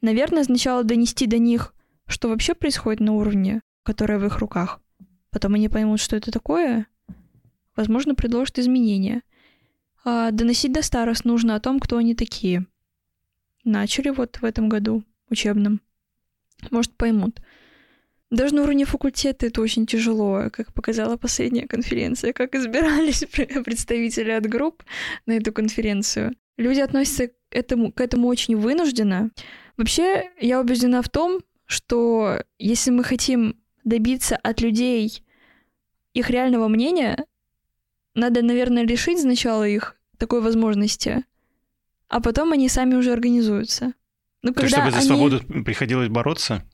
Наверное, 0.00 0.44
сначала 0.44 0.82
донести 0.82 1.26
до 1.26 1.38
них, 1.38 1.74
что 2.06 2.28
вообще 2.28 2.54
происходит 2.54 3.00
на 3.00 3.12
уровне, 3.12 3.60
который 3.82 4.18
в 4.18 4.26
их 4.26 4.38
руках. 4.38 4.80
Потом 5.30 5.54
они 5.54 5.68
поймут, 5.68 6.00
что 6.00 6.16
это 6.16 6.30
такое. 6.30 6.86
Возможно, 7.76 8.14
предложат 8.14 8.58
изменения. 8.58 9.22
А 10.04 10.30
доносить 10.30 10.72
до 10.72 10.82
старост 10.82 11.24
нужно 11.24 11.54
о 11.54 11.60
том, 11.60 11.78
кто 11.78 11.96
они 11.96 12.14
такие. 12.14 12.66
Начали 13.64 14.10
вот 14.10 14.38
в 14.38 14.44
этом 14.44 14.68
году 14.68 15.04
учебном. 15.28 15.80
Может, 16.70 16.92
поймут. 16.96 17.40
Даже 18.30 18.54
на 18.54 18.62
уровне 18.62 18.84
факультета 18.84 19.46
это 19.46 19.60
очень 19.60 19.86
тяжело, 19.86 20.50
как 20.52 20.72
показала 20.72 21.16
последняя 21.16 21.66
конференция, 21.66 22.32
как 22.32 22.54
избирались 22.54 23.24
представители 23.64 24.30
от 24.30 24.46
групп 24.46 24.84
на 25.26 25.32
эту 25.32 25.52
конференцию. 25.52 26.36
Люди 26.56 26.80
относятся 26.80 27.28
к 27.28 27.32
этому, 27.50 27.92
к 27.92 28.00
этому 28.00 28.28
очень 28.28 28.56
вынужденно. 28.56 29.30
Вообще, 29.76 30.30
я 30.40 30.60
убеждена 30.60 31.02
в 31.02 31.08
том, 31.08 31.40
что 31.66 32.42
если 32.58 32.90
мы 32.90 33.02
хотим 33.02 33.59
добиться 33.84 34.36
от 34.36 34.60
людей 34.60 35.22
их 36.12 36.30
реального 36.30 36.68
мнения, 36.68 37.24
надо, 38.14 38.42
наверное, 38.42 38.84
лишить 38.84 39.20
сначала 39.20 39.66
их 39.66 39.96
такой 40.18 40.40
возможности, 40.40 41.24
а 42.08 42.20
потом 42.20 42.52
они 42.52 42.68
сами 42.68 42.94
уже 42.94 43.12
организуются. 43.12 43.94
Ну, 44.42 44.52
когда 44.52 44.68
чтобы 44.68 44.90
за 44.90 44.98
они... 44.98 45.06
свободу 45.06 45.40
приходилось 45.64 46.08
бороться? 46.08 46.64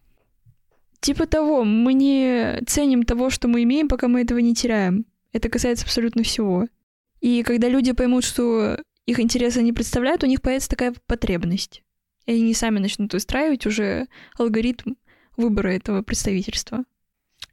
Типа 1.00 1.26
того, 1.26 1.64
мы 1.64 1.92
не 1.92 2.60
ценим 2.66 3.02
того, 3.04 3.30
что 3.30 3.48
мы 3.48 3.62
имеем, 3.64 3.88
пока 3.88 4.08
мы 4.08 4.22
этого 4.22 4.38
не 4.38 4.54
теряем. 4.54 5.04
Это 5.32 5.48
касается 5.48 5.84
абсолютно 5.84 6.22
всего. 6.22 6.66
И 7.20 7.42
когда 7.42 7.68
люди 7.68 7.92
поймут, 7.92 8.24
что 8.24 8.78
их 9.04 9.20
интересы 9.20 9.62
не 9.62 9.72
представляют, 9.72 10.24
у 10.24 10.26
них 10.26 10.40
появится 10.40 10.70
такая 10.70 10.94
потребность 11.06 11.82
и 12.26 12.32
они 12.32 12.54
сами 12.54 12.78
начнут 12.78 13.14
устраивать 13.14 13.66
уже 13.66 14.08
алгоритм 14.36 14.94
выбора 15.36 15.70
этого 15.70 16.02
представительства. 16.02 16.84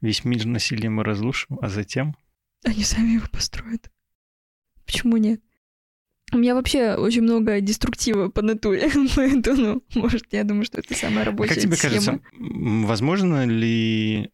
Весь 0.04 0.22
мир 0.22 0.44
насилием 0.44 0.96
мы 0.96 1.02
разрушим, 1.02 1.58
а 1.62 1.70
затем... 1.70 2.14
Они 2.62 2.84
сами 2.84 3.14
его 3.14 3.26
построят. 3.32 3.90
Почему 4.84 5.16
нет? 5.16 5.40
У 6.30 6.36
меня 6.36 6.54
вообще 6.54 6.94
очень 6.96 7.22
много 7.22 7.58
деструктива 7.62 8.28
по 8.28 8.42
натуре, 8.42 8.90
поэтому, 9.16 9.82
может, 9.94 10.26
я 10.32 10.44
думаю, 10.44 10.66
что 10.66 10.80
это 10.80 10.92
самая 10.94 11.24
рабочая 11.24 11.54
Как 11.54 11.62
тебе 11.62 11.76
схема. 11.76 11.92
кажется, 11.94 12.20
возможно 12.38 13.46
ли 13.46 14.30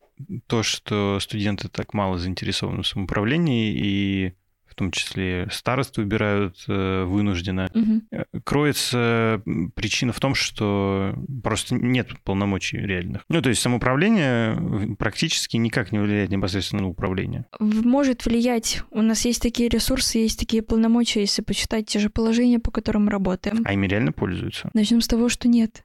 то, 0.49 0.65
что 0.65 1.21
студенты 1.21 1.69
так 1.69 1.95
мало 1.95 2.19
заинтересованы 2.19 2.83
в 2.83 2.89
самоуправлении 2.89 3.73
и 3.73 4.35
том 4.81 4.91
числе 4.93 5.47
старосты 5.53 6.01
убирают 6.01 6.65
э, 6.67 7.05
вынужденно. 7.05 7.71
Угу. 7.75 8.41
Кроется 8.45 9.43
причина 9.75 10.13
в 10.13 10.21
том, 10.21 10.35
что 10.35 11.15
просто 11.43 11.75
нет 11.75 12.09
полномочий 12.25 12.79
реальных. 12.79 13.25
Ну, 13.29 13.43
то 13.43 13.51
есть 13.51 13.61
самоуправление 13.61 14.97
практически 14.99 15.59
никак 15.59 15.93
не 15.93 15.99
влияет 15.99 16.31
непосредственно 16.31 16.83
на 16.83 16.89
управление. 16.89 17.45
Может 17.59 18.25
влиять. 18.25 18.83
У 18.91 19.03
нас 19.03 19.27
есть 19.27 19.43
такие 19.43 19.69
ресурсы, 19.69 20.19
есть 20.19 20.39
такие 20.39 20.63
полномочия, 20.63 21.21
если 21.21 21.43
почитать 21.43 21.87
те 21.87 21.99
же 21.99 22.09
положения, 22.09 22.59
по 22.59 22.71
которым 22.71 23.05
мы 23.05 23.11
работаем. 23.11 23.61
А 23.65 23.75
ими 23.75 23.87
реально 23.87 24.13
пользуются? 24.13 24.71
Начнем 24.73 25.03
с 25.03 25.09
того, 25.09 25.29
что 25.29 25.47
нет. 25.47 25.85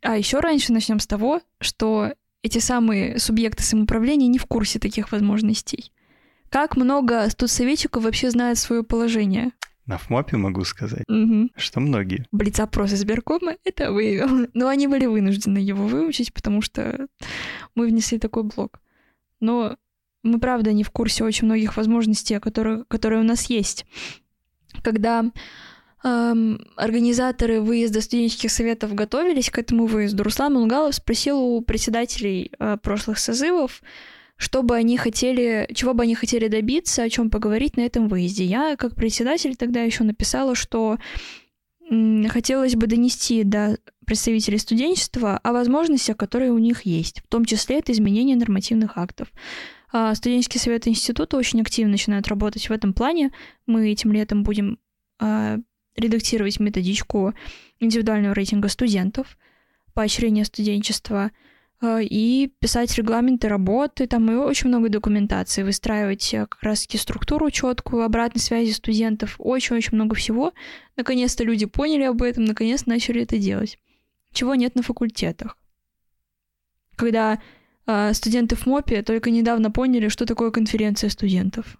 А 0.00 0.16
еще 0.16 0.38
раньше 0.38 0.72
начнем 0.72 1.00
с 1.00 1.08
того, 1.08 1.40
что 1.60 2.12
эти 2.42 2.58
самые 2.58 3.18
субъекты 3.18 3.64
самоуправления 3.64 4.28
не 4.28 4.38
в 4.38 4.46
курсе 4.46 4.78
таких 4.78 5.10
возможностей. 5.10 5.90
Как 6.52 6.76
много 6.76 7.30
студсоветчиков 7.30 8.04
вообще 8.04 8.28
знают 8.30 8.58
свое 8.58 8.82
положение? 8.82 9.52
На 9.86 9.96
ФМОПе 9.96 10.36
могу 10.36 10.64
сказать, 10.64 11.04
угу. 11.08 11.48
что 11.56 11.80
многие. 11.80 12.26
Блиц-опрос 12.30 12.92
избиркома 12.92 13.56
это 13.64 13.90
выявил. 13.90 14.48
Но 14.52 14.68
они 14.68 14.86
были 14.86 15.06
вынуждены 15.06 15.56
его 15.56 15.86
выучить, 15.86 16.34
потому 16.34 16.60
что 16.60 17.08
мы 17.74 17.86
внесли 17.86 18.18
такой 18.18 18.42
блок. 18.42 18.80
но 19.40 19.76
мы, 20.22 20.38
правда, 20.38 20.72
не 20.72 20.84
в 20.84 20.90
курсе 20.90 21.24
очень 21.24 21.46
многих 21.46 21.76
возможностей, 21.76 22.38
которые, 22.38 22.84
которые 22.84 23.22
у 23.22 23.24
нас 23.24 23.46
есть. 23.46 23.86
Когда 24.82 25.24
эм, 26.04 26.64
организаторы 26.76 27.60
выезда 27.60 28.02
студенческих 28.02 28.52
советов 28.52 28.94
готовились 28.94 29.50
к 29.50 29.58
этому 29.58 29.86
выезду, 29.86 30.22
Руслан 30.22 30.54
Мунгалов 30.54 30.94
спросил 30.94 31.40
у 31.40 31.60
председателей 31.62 32.52
э, 32.58 32.76
прошлых 32.76 33.18
созывов, 33.18 33.82
что 34.42 34.64
бы 34.64 34.74
они 34.74 34.96
хотели, 34.96 35.70
чего 35.72 35.94
бы 35.94 36.02
они 36.02 36.16
хотели 36.16 36.48
добиться, 36.48 37.04
о 37.04 37.08
чем 37.08 37.30
поговорить 37.30 37.76
на 37.76 37.82
этом 37.82 38.08
выезде. 38.08 38.44
Я, 38.44 38.74
как 38.74 38.96
председатель, 38.96 39.54
тогда 39.54 39.82
еще 39.82 40.02
написала, 40.02 40.56
что 40.56 40.98
хотелось 41.88 42.74
бы 42.74 42.88
донести 42.88 43.44
до 43.44 43.78
представителей 44.04 44.58
студенчества 44.58 45.38
о 45.44 45.52
возможностях, 45.52 46.16
которые 46.16 46.50
у 46.50 46.58
них 46.58 46.82
есть, 46.82 47.20
в 47.20 47.28
том 47.28 47.44
числе 47.44 47.78
это 47.78 47.92
изменение 47.92 48.34
нормативных 48.34 48.98
актов. 48.98 49.28
А, 49.92 50.12
студенческий 50.16 50.58
совет 50.58 50.88
института 50.88 51.36
очень 51.36 51.60
активно 51.60 51.92
начинает 51.92 52.26
работать 52.26 52.68
в 52.68 52.72
этом 52.72 52.94
плане. 52.94 53.30
Мы 53.66 53.92
этим 53.92 54.10
летом 54.10 54.42
будем 54.42 54.80
а, 55.20 55.58
редактировать 55.94 56.58
методичку 56.58 57.32
индивидуального 57.78 58.34
рейтинга 58.34 58.68
студентов, 58.68 59.38
поощрения 59.94 60.44
студенчества— 60.44 61.30
и 61.82 62.52
писать 62.60 62.96
регламенты 62.96 63.48
работы, 63.48 64.06
там 64.06 64.30
и 64.30 64.34
очень 64.34 64.68
много 64.68 64.88
документации, 64.88 65.64
выстраивать 65.64 66.32
э, 66.32 66.46
как 66.46 66.62
раз-таки 66.62 66.96
структуру 66.96 67.50
четкую, 67.50 68.04
обратной 68.04 68.40
связи 68.40 68.70
студентов, 68.70 69.34
очень-очень 69.38 69.96
много 69.96 70.14
всего. 70.14 70.52
Наконец-то 70.96 71.42
люди 71.42 71.66
поняли 71.66 72.04
об 72.04 72.22
этом, 72.22 72.44
наконец 72.44 72.86
начали 72.86 73.22
это 73.22 73.36
делать. 73.36 73.78
Чего 74.32 74.54
нет 74.54 74.76
на 74.76 74.82
факультетах. 74.82 75.58
Когда 76.94 77.42
э, 77.86 78.12
студенты 78.14 78.54
в 78.54 78.66
МОПе 78.66 79.02
только 79.02 79.30
недавно 79.30 79.72
поняли, 79.72 80.06
что 80.06 80.24
такое 80.24 80.52
конференция 80.52 81.10
студентов. 81.10 81.78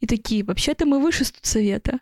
И 0.00 0.06
такие, 0.06 0.42
вообще-то 0.42 0.86
мы 0.86 1.00
выше 1.00 1.24
студсовета. 1.24 2.00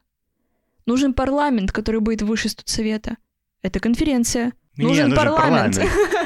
Нужен 0.87 1.13
парламент, 1.13 1.73
который 1.73 2.01
будет 2.01 2.23
выше 2.23 2.49
студсовета. 2.49 3.17
Это 3.63 3.81
конференция. 3.81 4.53
Нужен, 4.77 5.09
нужен 5.09 5.17
парламент. 5.17 5.77
парламент. 5.77 6.26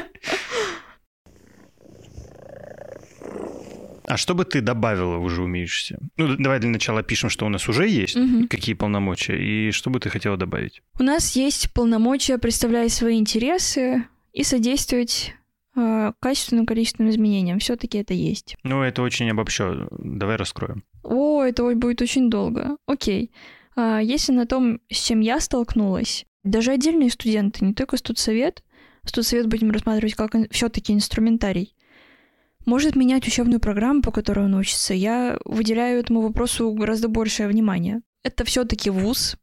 А 4.11 4.17
что 4.17 4.35
бы 4.35 4.43
ты 4.43 4.59
добавила 4.59 5.15
уже 5.15 5.41
умеющийся? 5.41 5.97
Ну, 6.17 6.35
давай 6.35 6.59
для 6.59 6.69
начала 6.69 7.01
пишем, 7.01 7.29
что 7.29 7.45
у 7.45 7.49
нас 7.49 7.69
уже 7.69 7.87
есть, 7.87 8.17
угу. 8.17 8.45
какие 8.49 8.75
полномочия, 8.75 9.37
и 9.37 9.71
что 9.71 9.89
бы 9.89 10.01
ты 10.01 10.09
хотела 10.09 10.35
добавить? 10.35 10.81
У 10.99 11.03
нас 11.03 11.33
есть 11.37 11.71
полномочия 11.71 12.37
представлять 12.37 12.91
свои 12.91 13.17
интересы 13.17 14.03
и 14.33 14.43
содействовать 14.43 15.33
э, 15.77 16.11
качественным 16.19 16.65
количественным 16.65 17.09
изменениям. 17.09 17.59
Все-таки 17.59 17.99
это 17.99 18.13
есть. 18.13 18.57
Ну, 18.63 18.81
это 18.81 19.01
очень 19.01 19.31
обобщенно. 19.31 19.87
Давай 19.91 20.35
раскроем. 20.35 20.83
О, 21.03 21.41
это 21.41 21.73
будет 21.73 22.01
очень 22.01 22.29
долго. 22.29 22.75
Окей. 22.87 23.31
А, 23.77 24.01
если 24.01 24.33
на 24.33 24.45
том, 24.45 24.81
с 24.91 25.01
чем 25.01 25.21
я 25.21 25.39
столкнулась, 25.39 26.25
даже 26.43 26.71
отдельные 26.71 27.11
студенты, 27.11 27.63
не 27.63 27.73
только 27.73 27.95
студсовет, 27.95 28.61
студсовет 29.05 29.47
будем 29.47 29.71
рассматривать 29.71 30.15
как 30.15 30.33
все-таки 30.51 30.91
инструментарий, 30.91 31.75
может 32.65 32.95
менять 32.95 33.27
учебную 33.27 33.59
программу, 33.59 34.01
по 34.01 34.11
которой 34.11 34.45
он 34.45 34.55
учится, 34.55 34.93
я 34.93 35.39
выделяю 35.45 35.99
этому 35.99 36.21
вопросу 36.21 36.71
гораздо 36.71 37.07
большее 37.07 37.47
внимание. 37.47 38.01
Это 38.23 38.43
все-таки 38.45 38.89
вуз, 38.89 39.37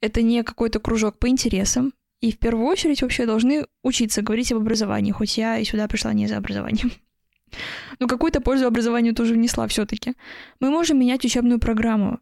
это 0.00 0.22
не 0.22 0.42
какой-то 0.42 0.80
кружок 0.80 1.18
по 1.18 1.28
интересам, 1.28 1.94
и 2.20 2.30
в 2.30 2.38
первую 2.38 2.66
очередь 2.66 3.02
вообще 3.02 3.26
должны 3.26 3.66
учиться 3.82 4.22
говорить 4.22 4.52
об 4.52 4.58
образовании, 4.58 5.12
хоть 5.12 5.38
я 5.38 5.58
и 5.58 5.64
сюда 5.64 5.88
пришла 5.88 6.12
не 6.12 6.26
за 6.26 6.36
образованием. 6.36 6.92
Но 7.98 8.06
какую-то 8.06 8.40
пользу 8.40 8.66
образованию 8.66 9.14
тоже 9.14 9.34
внесла 9.34 9.66
все-таки. 9.66 10.14
Мы 10.60 10.70
можем 10.70 10.98
менять 10.98 11.24
учебную 11.24 11.58
программу. 11.58 12.20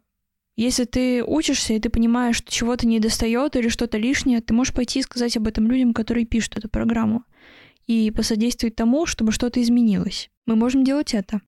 Если 0.57 0.85
ты 0.85 1.23
учишься, 1.23 1.73
и 1.73 1.79
ты 1.79 1.89
понимаешь, 1.89 2.37
что 2.37 2.51
чего-то 2.51 2.85
не 2.85 2.99
достает 2.99 3.55
или 3.55 3.69
что-то 3.69 3.97
лишнее, 3.97 4.41
ты 4.41 4.53
можешь 4.53 4.73
пойти 4.73 4.99
и 4.99 5.03
сказать 5.03 5.37
об 5.37 5.47
этом 5.47 5.67
людям, 5.67 5.93
которые 5.93 6.25
пишут 6.25 6.57
эту 6.57 6.69
программу 6.69 7.23
и 7.87 8.11
посодействовать 8.11 8.75
тому, 8.75 9.05
чтобы 9.05 9.31
что-то 9.31 9.61
изменилось. 9.61 10.29
Мы 10.45 10.55
можем 10.55 10.83
делать 10.83 11.13
это. 11.13 11.41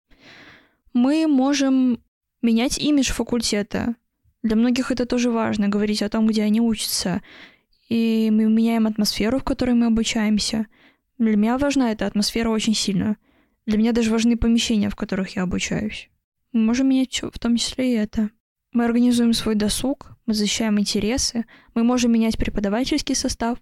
Мы 0.94 1.28
можем 1.28 2.00
менять 2.42 2.78
имидж 2.78 3.12
факультета. 3.12 3.96
Для 4.44 4.56
многих 4.56 4.92
это 4.92 5.06
тоже 5.06 5.32
важно, 5.32 5.70
говорить 5.70 6.02
о 6.02 6.10
том, 6.10 6.28
где 6.28 6.44
они 6.44 6.62
учатся. 6.62 7.22
И 7.90 8.30
мы 8.32 8.46
меняем 8.46 8.88
атмосферу, 8.88 9.40
в 9.40 9.44
которой 9.44 9.76
мы 9.76 9.88
обучаемся. 9.88 10.68
Для 11.18 11.36
меня 11.36 11.58
важна 11.58 11.92
эта 11.92 12.06
атмосфера 12.06 12.50
очень 12.50 12.76
сильно. 12.76 13.18
Для 13.66 13.78
меня 13.78 13.94
даже 13.94 14.12
важны 14.12 14.38
помещения, 14.38 14.90
в 14.90 14.96
которых 14.96 15.36
я 15.36 15.44
обучаюсь. 15.44 16.10
Мы 16.52 16.62
можем 16.62 16.90
менять 16.90 17.22
в 17.22 17.40
том 17.40 17.56
числе 17.56 17.94
и 17.94 17.98
это. 17.98 18.30
Мы 18.74 18.86
организуем 18.86 19.34
свой 19.34 19.56
досуг, 19.56 20.18
мы 20.26 20.34
защищаем 20.34 20.80
интересы, 20.80 21.46
мы 21.76 21.84
можем 21.84 22.12
менять 22.12 22.38
преподавательский 22.38 23.16
состав, 23.16 23.60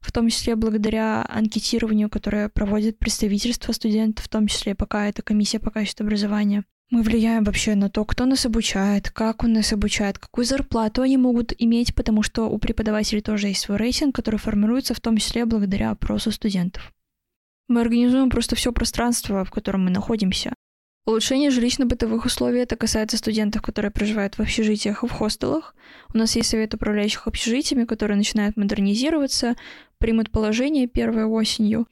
в 0.00 0.12
том 0.12 0.28
числе 0.28 0.56
благодаря 0.56 1.24
анкетированию, 1.28 2.10
которое 2.10 2.48
проводит 2.48 2.98
представительство 2.98 3.72
студентов, 3.72 4.24
в 4.24 4.28
том 4.28 4.46
числе 4.46 4.74
пока 4.74 5.08
это 5.08 5.22
комиссия 5.22 5.58
по 5.58 5.70
качеству 5.70 6.04
образования. 6.04 6.64
Мы 6.90 7.02
влияем 7.02 7.44
вообще 7.44 7.76
на 7.76 7.88
то, 7.88 8.04
кто 8.04 8.26
нас 8.26 8.44
обучает, 8.46 9.10
как 9.10 9.44
он 9.44 9.52
нас 9.52 9.72
обучает, 9.72 10.18
какую 10.18 10.44
зарплату 10.44 11.02
они 11.02 11.16
могут 11.16 11.52
иметь, 11.56 11.94
потому 11.94 12.24
что 12.24 12.48
у 12.50 12.58
преподавателей 12.58 13.22
тоже 13.22 13.48
есть 13.48 13.60
свой 13.60 13.78
рейтинг, 13.78 14.14
который 14.14 14.40
формируется 14.40 14.92
в 14.92 15.00
том 15.00 15.16
числе 15.16 15.44
благодаря 15.44 15.92
опросу 15.92 16.32
студентов. 16.32 16.92
Мы 17.68 17.82
организуем 17.82 18.28
просто 18.28 18.56
все 18.56 18.72
пространство, 18.72 19.44
в 19.44 19.52
котором 19.52 19.84
мы 19.84 19.90
находимся. 19.90 20.52
Улучшение 21.06 21.50
жилищно-бытовых 21.50 22.26
условий 22.26 22.60
это 22.60 22.76
касается 22.76 23.16
студентов, 23.16 23.62
которые 23.62 23.92
проживают 23.92 24.36
в 24.36 24.40
общежитиях 24.40 25.02
и 25.02 25.06
в 25.06 25.12
хостелах. 25.12 25.74
У 26.12 26.18
нас 26.18 26.36
есть 26.36 26.50
совет 26.50 26.74
управляющих 26.74 27.26
общежитиями, 27.26 27.84
которые 27.84 28.16
начинают 28.16 28.56
модернизироваться, 28.56 29.54
примут 30.00 30.30
положение 30.30 30.88
первой 30.88 31.24
осенью. 31.24 31.86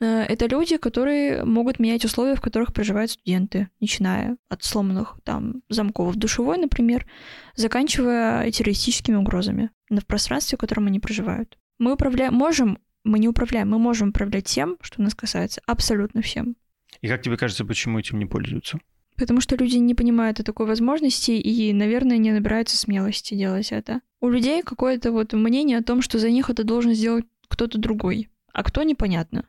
Э, 0.00 0.22
это 0.22 0.46
люди, 0.46 0.78
которые 0.78 1.44
могут 1.44 1.78
менять 1.78 2.04
условия, 2.04 2.34
в 2.34 2.40
которых 2.40 2.72
проживают 2.72 3.12
студенты, 3.12 3.68
начиная 3.80 4.36
от 4.48 4.64
сломанных 4.64 5.18
там 5.22 5.62
замков 5.68 6.14
в 6.14 6.18
душевой, 6.18 6.58
например, 6.58 7.06
заканчивая 7.54 8.50
террористическими 8.50 9.16
угрозами 9.16 9.70
в 9.88 10.04
пространстве, 10.06 10.56
в 10.56 10.60
котором 10.60 10.86
они 10.88 10.98
проживают. 10.98 11.58
Мы 11.78 11.92
управляем, 11.92 12.34
можем, 12.34 12.78
мы 13.04 13.18
не 13.18 13.28
управляем, 13.28 13.70
мы 13.70 13.78
можем 13.78 14.08
управлять 14.08 14.46
тем, 14.46 14.76
что 14.80 15.02
нас 15.02 15.14
касается, 15.14 15.60
абсолютно 15.66 16.22
всем. 16.22 16.56
И 17.00 17.08
как 17.08 17.22
тебе 17.22 17.36
кажется, 17.36 17.64
почему 17.64 17.98
этим 17.98 18.18
не 18.18 18.26
пользуются? 18.26 18.80
Потому 19.16 19.40
что 19.40 19.54
люди 19.54 19.76
не 19.76 19.94
понимают 19.94 20.40
о 20.40 20.44
такой 20.44 20.66
возможности 20.66 21.32
и, 21.32 21.72
наверное, 21.74 22.16
не 22.16 22.32
набираются 22.32 22.78
смелости 22.78 23.34
делать 23.34 23.70
это. 23.70 24.00
У 24.20 24.28
людей 24.28 24.62
какое-то 24.62 25.12
вот 25.12 25.34
мнение 25.34 25.78
о 25.78 25.82
том, 25.82 26.00
что 26.00 26.18
за 26.18 26.30
них 26.30 26.48
это 26.48 26.64
должен 26.64 26.94
сделать 26.94 27.26
кто-то 27.50 27.78
другой. 27.78 28.30
А 28.52 28.62
кто, 28.62 28.82
непонятно. 28.82 29.44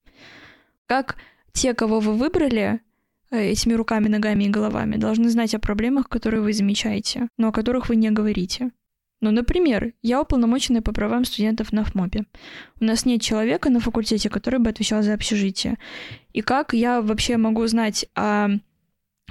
Как 0.87 1.15
те, 1.53 1.73
кого 1.73 1.99
вы 1.99 2.13
выбрали, 2.13 2.81
э, 3.29 3.51
этими 3.51 3.73
руками, 3.73 4.07
ногами 4.07 4.45
и 4.45 4.49
головами, 4.49 4.97
должны 4.97 5.29
знать 5.29 5.55
о 5.55 5.59
проблемах, 5.59 6.09
которые 6.09 6.41
вы 6.41 6.51
замечаете, 6.51 7.29
но 7.37 7.49
о 7.49 7.51
которых 7.51 7.87
вы 7.87 7.95
не 7.95 8.11
говорите. 8.11 8.71
Ну, 9.21 9.29
например, 9.29 9.93
я 10.01 10.19
уполномоченная 10.19 10.81
по 10.81 10.93
правам 10.93 11.25
студентов 11.25 11.71
на 11.71 11.83
ФМОПе. 11.83 12.25
У 12.79 12.83
нас 12.83 13.05
нет 13.05 13.21
человека 13.21 13.69
на 13.69 13.79
факультете, 13.79 14.29
который 14.29 14.59
бы 14.59 14.69
отвечал 14.69 15.03
за 15.03 15.13
общежитие. 15.13 15.77
И 16.33 16.41
как 16.41 16.73
я 16.73 17.01
вообще 17.01 17.37
могу 17.37 17.65
знать 17.67 18.07
о 18.15 18.49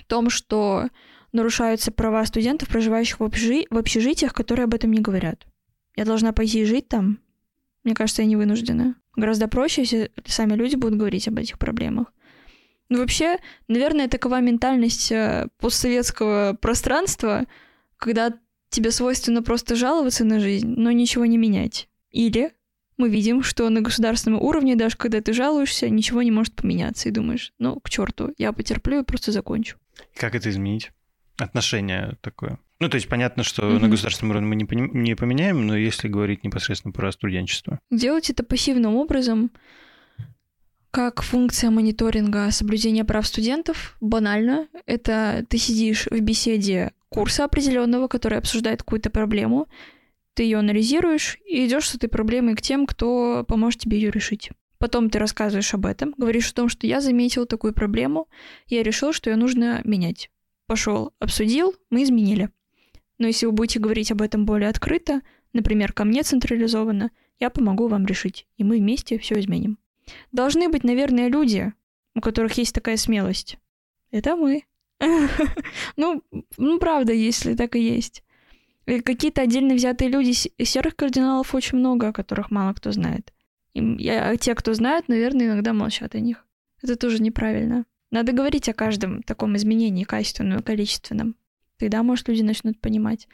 том, 0.07 0.31
что 0.31 0.89
нарушаются 1.33 1.91
права 1.91 2.25
студентов, 2.25 2.69
проживающих 2.69 3.19
в, 3.19 3.25
общежи... 3.25 3.67
в 3.69 3.77
общежитиях, 3.77 4.33
которые 4.33 4.65
об 4.65 4.75
этом 4.75 4.93
не 4.93 5.01
говорят? 5.01 5.45
Я 5.97 6.05
должна 6.05 6.33
пойти 6.33 6.65
жить 6.65 6.89
там? 6.89 7.19
Мне 7.85 7.95
кажется, 7.95 8.23
я 8.23 8.29
не 8.29 8.37
вынуждена. 8.37 8.97
Гораздо 9.17 9.49
проще, 9.49 9.83
если 9.83 10.11
сами 10.27 10.55
люди 10.55 10.77
будут 10.77 10.99
говорить 10.99 11.29
об 11.29 11.39
этих 11.39 11.59
проблемах. 11.59 12.13
Ну, 12.89 12.99
вообще, 12.99 13.39
наверное, 13.69 14.09
такова 14.09 14.41
ментальность 14.41 15.13
э, 15.13 15.49
постсоветского 15.59 16.59
пространства, 16.61 17.47
когда 17.97 18.33
тебе 18.69 18.91
свойственно 18.91 19.43
просто 19.43 19.77
жаловаться 19.77 20.25
на 20.25 20.41
жизнь, 20.41 20.75
но 20.77 20.91
ничего 20.91 21.25
не 21.25 21.39
менять. 21.39 21.89
Или 22.11 22.53
мы 22.97 23.09
видим, 23.09 23.43
что 23.43 23.69
на 23.71 23.81
государственном 23.81 24.43
уровне, 24.43 24.77
даже 24.77 24.97
когда 24.97 25.21
ты 25.21 25.33
жалуешься, 25.33 25.89
ничего 25.89 26.23
не 26.23 26.31
может 26.31 26.55
поменяться, 26.55 27.09
и 27.09 27.13
думаешь, 27.13 27.53
ну, 27.59 27.79
к 27.81 27.89
черту, 27.89 28.35
я 28.39 28.53
потерплю 28.53 29.01
и 29.01 29.05
просто 29.05 29.33
закончу. 29.33 29.79
Как 30.15 30.35
это 30.35 30.51
изменить? 30.51 30.91
Отношение 31.39 32.19
такое. 32.21 32.59
Ну, 32.81 32.89
то 32.89 32.97
есть 32.97 33.09
понятно, 33.09 33.43
что 33.43 33.63
mm-hmm. 33.63 33.79
на 33.79 33.89
государственном 33.89 34.31
уровне 34.31 34.49
мы 34.49 34.57
не, 34.57 35.01
не 35.03 35.15
поменяем, 35.15 35.67
но 35.67 35.77
если 35.77 36.09
говорить 36.09 36.45
непосредственно 36.45 36.93
про 36.93 37.13
студенчество. 37.13 37.79
Делать 37.91 38.31
это 38.31 38.43
пассивным 38.43 38.97
образом, 38.97 39.51
как 40.91 41.23
функция 41.23 41.71
мониторинга 41.71 42.51
соблюдения 42.51 43.05
прав 43.05 43.27
студентов, 43.27 43.97
банально. 44.01 44.67
Это 44.87 45.45
ты 45.49 45.59
сидишь 45.59 46.07
в 46.11 46.21
беседе 46.21 46.93
курса 47.11 47.45
определенного, 47.45 48.09
который 48.09 48.39
обсуждает 48.39 48.83
какую-то 48.83 49.11
проблему, 49.11 49.69
ты 50.35 50.45
ее 50.45 50.59
анализируешь 50.59 51.39
и 51.45 51.67
идешь 51.67 51.89
с 51.89 51.95
этой 51.95 52.09
проблемой 52.09 52.55
к 52.55 52.63
тем, 52.63 52.87
кто 52.87 53.45
поможет 53.47 53.81
тебе 53.81 53.99
ее 53.99 54.11
решить. 54.11 54.51
Потом 54.79 55.11
ты 55.11 55.19
рассказываешь 55.19 55.75
об 55.75 55.85
этом, 55.85 56.15
говоришь 56.17 56.51
о 56.51 56.55
том, 56.55 56.69
что 56.71 56.87
я 56.87 57.01
заметил 57.01 57.45
такую 57.45 57.75
проблему, 57.75 58.29
я 58.67 58.83
решил, 58.83 59.13
что 59.13 59.29
ее 59.29 59.37
нужно 59.37 59.83
менять. 59.85 60.31
Пошел, 60.67 61.13
обсудил, 61.19 61.75
мы 61.91 62.05
изменили. 62.05 62.49
Но 63.21 63.27
если 63.27 63.45
вы 63.45 63.53
будете 63.53 63.79
говорить 63.79 64.11
об 64.11 64.23
этом 64.23 64.47
более 64.47 64.71
открыто, 64.71 65.21
например, 65.53 65.93
ко 65.93 66.05
мне 66.05 66.23
централизованно, 66.23 67.11
я 67.39 67.51
помогу 67.51 67.87
вам 67.87 68.07
решить, 68.07 68.47
и 68.57 68.65
мы 68.65 68.79
вместе 68.79 69.19
все 69.19 69.39
изменим. 69.39 69.79
Должны 70.33 70.71
быть, 70.71 70.85
наверное, 70.85 71.29
люди, 71.29 71.73
у 72.15 72.23
которых 72.23 72.55
есть 72.55 72.75
такая 72.75 72.97
смелость. 72.97 73.59
Это 74.11 74.35
мы. 74.35 74.65
Ну, 75.97 76.23
ну, 76.57 76.79
правда, 76.79 77.13
если 77.13 77.55
так 77.55 77.77
и 77.77 77.81
есть. 77.81 78.25
Какие-то 78.87 79.43
отдельно 79.43 79.75
взятые 79.75 80.11
люди, 80.11 80.33
серых 80.33 80.97
кардиналов 80.97 81.55
очень 81.55 81.79
много, 81.79 82.09
о 82.09 82.13
которых 82.13 82.51
мало 82.51 82.73
кто 82.73 82.91
знает. 82.91 83.35
И 83.75 83.97
я, 83.99 84.35
те, 84.37 84.55
кто 84.55 84.73
знают, 84.73 85.09
наверное, 85.09 85.47
иногда 85.47 85.75
молчат 85.75 86.15
о 86.15 86.21
них. 86.21 86.47
Это 86.83 86.97
тоже 86.97 87.23
неправильно. 87.23 87.85
Надо 88.11 88.33
говорить 88.33 88.69
о 88.71 88.75
каждом 88.75 89.23
таком 89.23 89.57
изменении, 89.57 90.05
качественном 90.05 90.61
и 90.61 90.63
количественном. 90.63 91.37
Тогда, 91.81 92.03
может, 92.03 92.29
люди 92.29 92.43
начнут 92.43 92.81
понимать. 92.81 93.27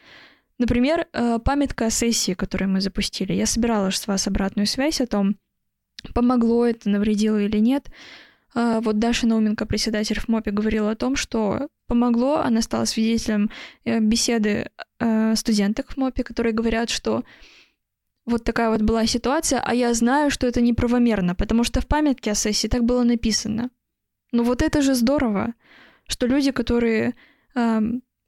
Например, 0.57 1.05
э, 1.13 1.37
памятка 1.39 1.85
о 1.85 1.89
сессии, 1.91 2.33
которую 2.33 2.69
мы 2.69 2.81
запустили. 2.81 3.33
Я 3.33 3.45
собирала 3.45 3.91
с 3.91 4.07
вас 4.07 4.27
обратную 4.27 4.65
связь 4.65 5.01
о 5.01 5.05
том, 5.05 5.35
помогло 6.13 6.65
это, 6.65 6.89
навредило 6.89 7.39
или 7.41 7.57
нет. 7.59 7.91
А, 8.55 8.79
вот 8.81 8.97
Даша 8.97 9.27
Науменко, 9.27 9.65
председатель 9.65 10.19
в 10.19 10.27
МОПе, 10.29 10.51
говорила 10.51 10.91
о 10.91 10.95
том, 10.95 11.15
что 11.15 11.67
помогло. 11.87 12.37
Она 12.37 12.61
стала 12.61 12.85
свидетелем 12.85 13.51
э, 13.85 13.99
беседы 13.99 14.71
э, 14.99 15.35
студенток 15.35 15.91
в 15.91 15.97
МОПе, 15.97 16.23
которые 16.23 16.53
говорят, 16.53 16.89
что 16.89 17.23
вот 18.25 18.43
такая 18.43 18.69
вот 18.69 18.81
была 18.81 19.05
ситуация, 19.05 19.61
а 19.61 19.73
я 19.73 19.93
знаю, 19.93 20.31
что 20.31 20.47
это 20.47 20.59
неправомерно, 20.61 21.35
потому 21.35 21.63
что 21.63 21.81
в 21.81 21.87
памятке 21.87 22.31
о 22.31 22.35
сессии 22.35 22.67
так 22.67 22.83
было 22.83 23.03
написано. 23.03 23.69
Ну 24.31 24.43
вот 24.43 24.61
это 24.61 24.81
же 24.81 24.95
здорово, 24.95 25.53
что 26.07 26.27
люди, 26.27 26.51
которые 26.51 27.15
э, 27.55 27.81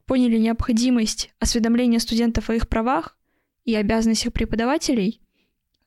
поняли 0.09 0.39
необходимость 0.39 1.29
осведомления 1.39 1.99
студентов 1.99 2.49
о 2.49 2.55
их 2.55 2.67
правах 2.67 3.15
и 3.63 3.75
обязанностях 3.75 4.33
преподавателей, 4.33 5.21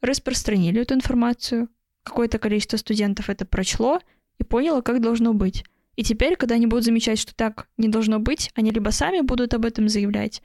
распространили 0.01 0.81
эту 0.81 0.95
информацию. 0.95 1.69
Какое-то 2.05 2.39
количество 2.39 2.77
студентов 2.77 3.29
это 3.29 3.45
прочло 3.45 3.99
и 4.39 4.45
поняло, 4.45 4.81
как 4.81 5.01
должно 5.01 5.35
быть. 5.35 5.65
И 5.97 6.05
теперь, 6.05 6.37
когда 6.37 6.55
они 6.55 6.69
будут 6.69 6.85
замечать, 6.85 7.19
что 7.19 7.35
так 7.35 7.67
не 7.77 7.89
должно 7.89 8.21
быть, 8.21 8.53
они 8.55 8.71
либо 8.71 8.91
сами 8.91 9.23
будут 9.23 9.55
об 9.55 9.65
этом 9.65 9.89
заявлять, 9.89 10.41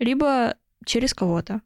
либо 0.00 0.56
через 0.84 1.14
кого-то. 1.14 1.62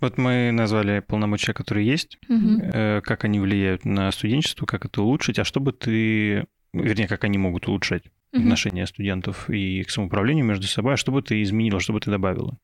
Вот 0.00 0.18
мы 0.18 0.52
назвали 0.52 1.00
полномочия, 1.00 1.52
которые 1.52 1.84
есть, 1.84 2.16
угу. 2.28 2.60
э, 2.62 3.00
как 3.02 3.24
они 3.24 3.40
влияют 3.40 3.84
на 3.84 4.08
студенчество, 4.12 4.66
как 4.66 4.84
это 4.84 5.02
улучшить, 5.02 5.40
а 5.40 5.44
что 5.44 5.58
бы 5.58 5.72
ты, 5.72 6.46
вернее, 6.72 7.08
как 7.08 7.24
они 7.24 7.36
могут 7.36 7.66
улучшать 7.66 8.04
угу. 8.32 8.42
отношения 8.42 8.86
студентов 8.86 9.48
и 9.50 9.82
к 9.82 9.90
самоуправлению 9.90 10.44
между 10.44 10.66
собой, 10.66 10.94
а 10.94 10.96
что 10.96 11.12
бы 11.12 11.22
ты 11.22 11.42
изменила, 11.42 11.80
что 11.80 11.92
бы 11.92 12.00
ты 12.00 12.10
добавила? 12.10 12.58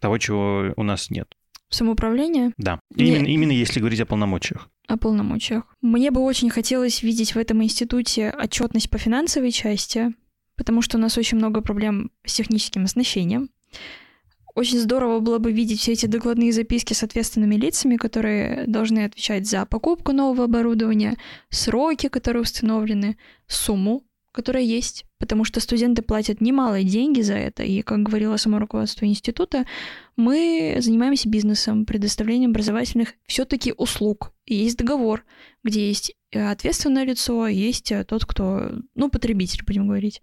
Того, 0.00 0.18
чего 0.18 0.72
у 0.76 0.82
нас 0.82 1.10
нет. 1.10 1.34
Самоуправление? 1.70 2.52
Да. 2.56 2.78
Именно, 2.94 3.26
именно 3.26 3.52
если 3.52 3.80
говорить 3.80 4.00
о 4.00 4.06
полномочиях. 4.06 4.68
О 4.86 4.96
полномочиях. 4.96 5.64
Мне 5.80 6.10
бы 6.10 6.20
очень 6.20 6.50
хотелось 6.50 7.02
видеть 7.02 7.34
в 7.34 7.38
этом 7.38 7.62
институте 7.62 8.32
отчетность 8.38 8.90
по 8.90 8.98
финансовой 8.98 9.50
части, 9.50 10.14
потому 10.56 10.82
что 10.82 10.98
у 10.98 11.00
нас 11.00 11.16
очень 11.16 11.38
много 11.38 11.62
проблем 11.62 12.10
с 12.24 12.34
техническим 12.34 12.84
оснащением. 12.84 13.48
Очень 14.54 14.78
здорово 14.78 15.18
было 15.18 15.38
бы 15.38 15.50
видеть 15.50 15.80
все 15.80 15.92
эти 15.92 16.06
докладные 16.06 16.52
записки 16.52 16.92
с 16.92 17.02
ответственными 17.02 17.56
лицами, 17.56 17.96
которые 17.96 18.64
должны 18.68 19.04
отвечать 19.04 19.48
за 19.48 19.66
покупку 19.66 20.12
нового 20.12 20.44
оборудования, 20.44 21.16
сроки, 21.50 22.08
которые 22.08 22.42
установлены, 22.42 23.16
сумму, 23.48 24.04
которая 24.34 24.64
есть, 24.64 25.06
потому 25.18 25.44
что 25.44 25.60
студенты 25.60 26.02
платят 26.02 26.40
немалые 26.40 26.84
деньги 26.84 27.20
за 27.20 27.34
это, 27.34 27.62
и, 27.62 27.82
как 27.82 28.02
говорило 28.02 28.36
само 28.36 28.58
руководство 28.58 29.04
института, 29.04 29.64
мы 30.16 30.78
занимаемся 30.80 31.28
бизнесом, 31.28 31.86
предоставлением 31.86 32.50
образовательных 32.50 33.14
все-таки 33.26 33.72
услуг. 33.76 34.32
И 34.44 34.56
есть 34.56 34.76
договор, 34.76 35.24
где 35.62 35.86
есть 35.86 36.16
э, 36.32 36.50
ответственное 36.50 37.04
лицо, 37.04 37.46
есть 37.46 37.92
э, 37.92 38.02
тот, 38.02 38.24
кто, 38.24 38.72
ну, 38.96 39.08
потребитель, 39.08 39.64
будем 39.64 39.86
говорить. 39.86 40.20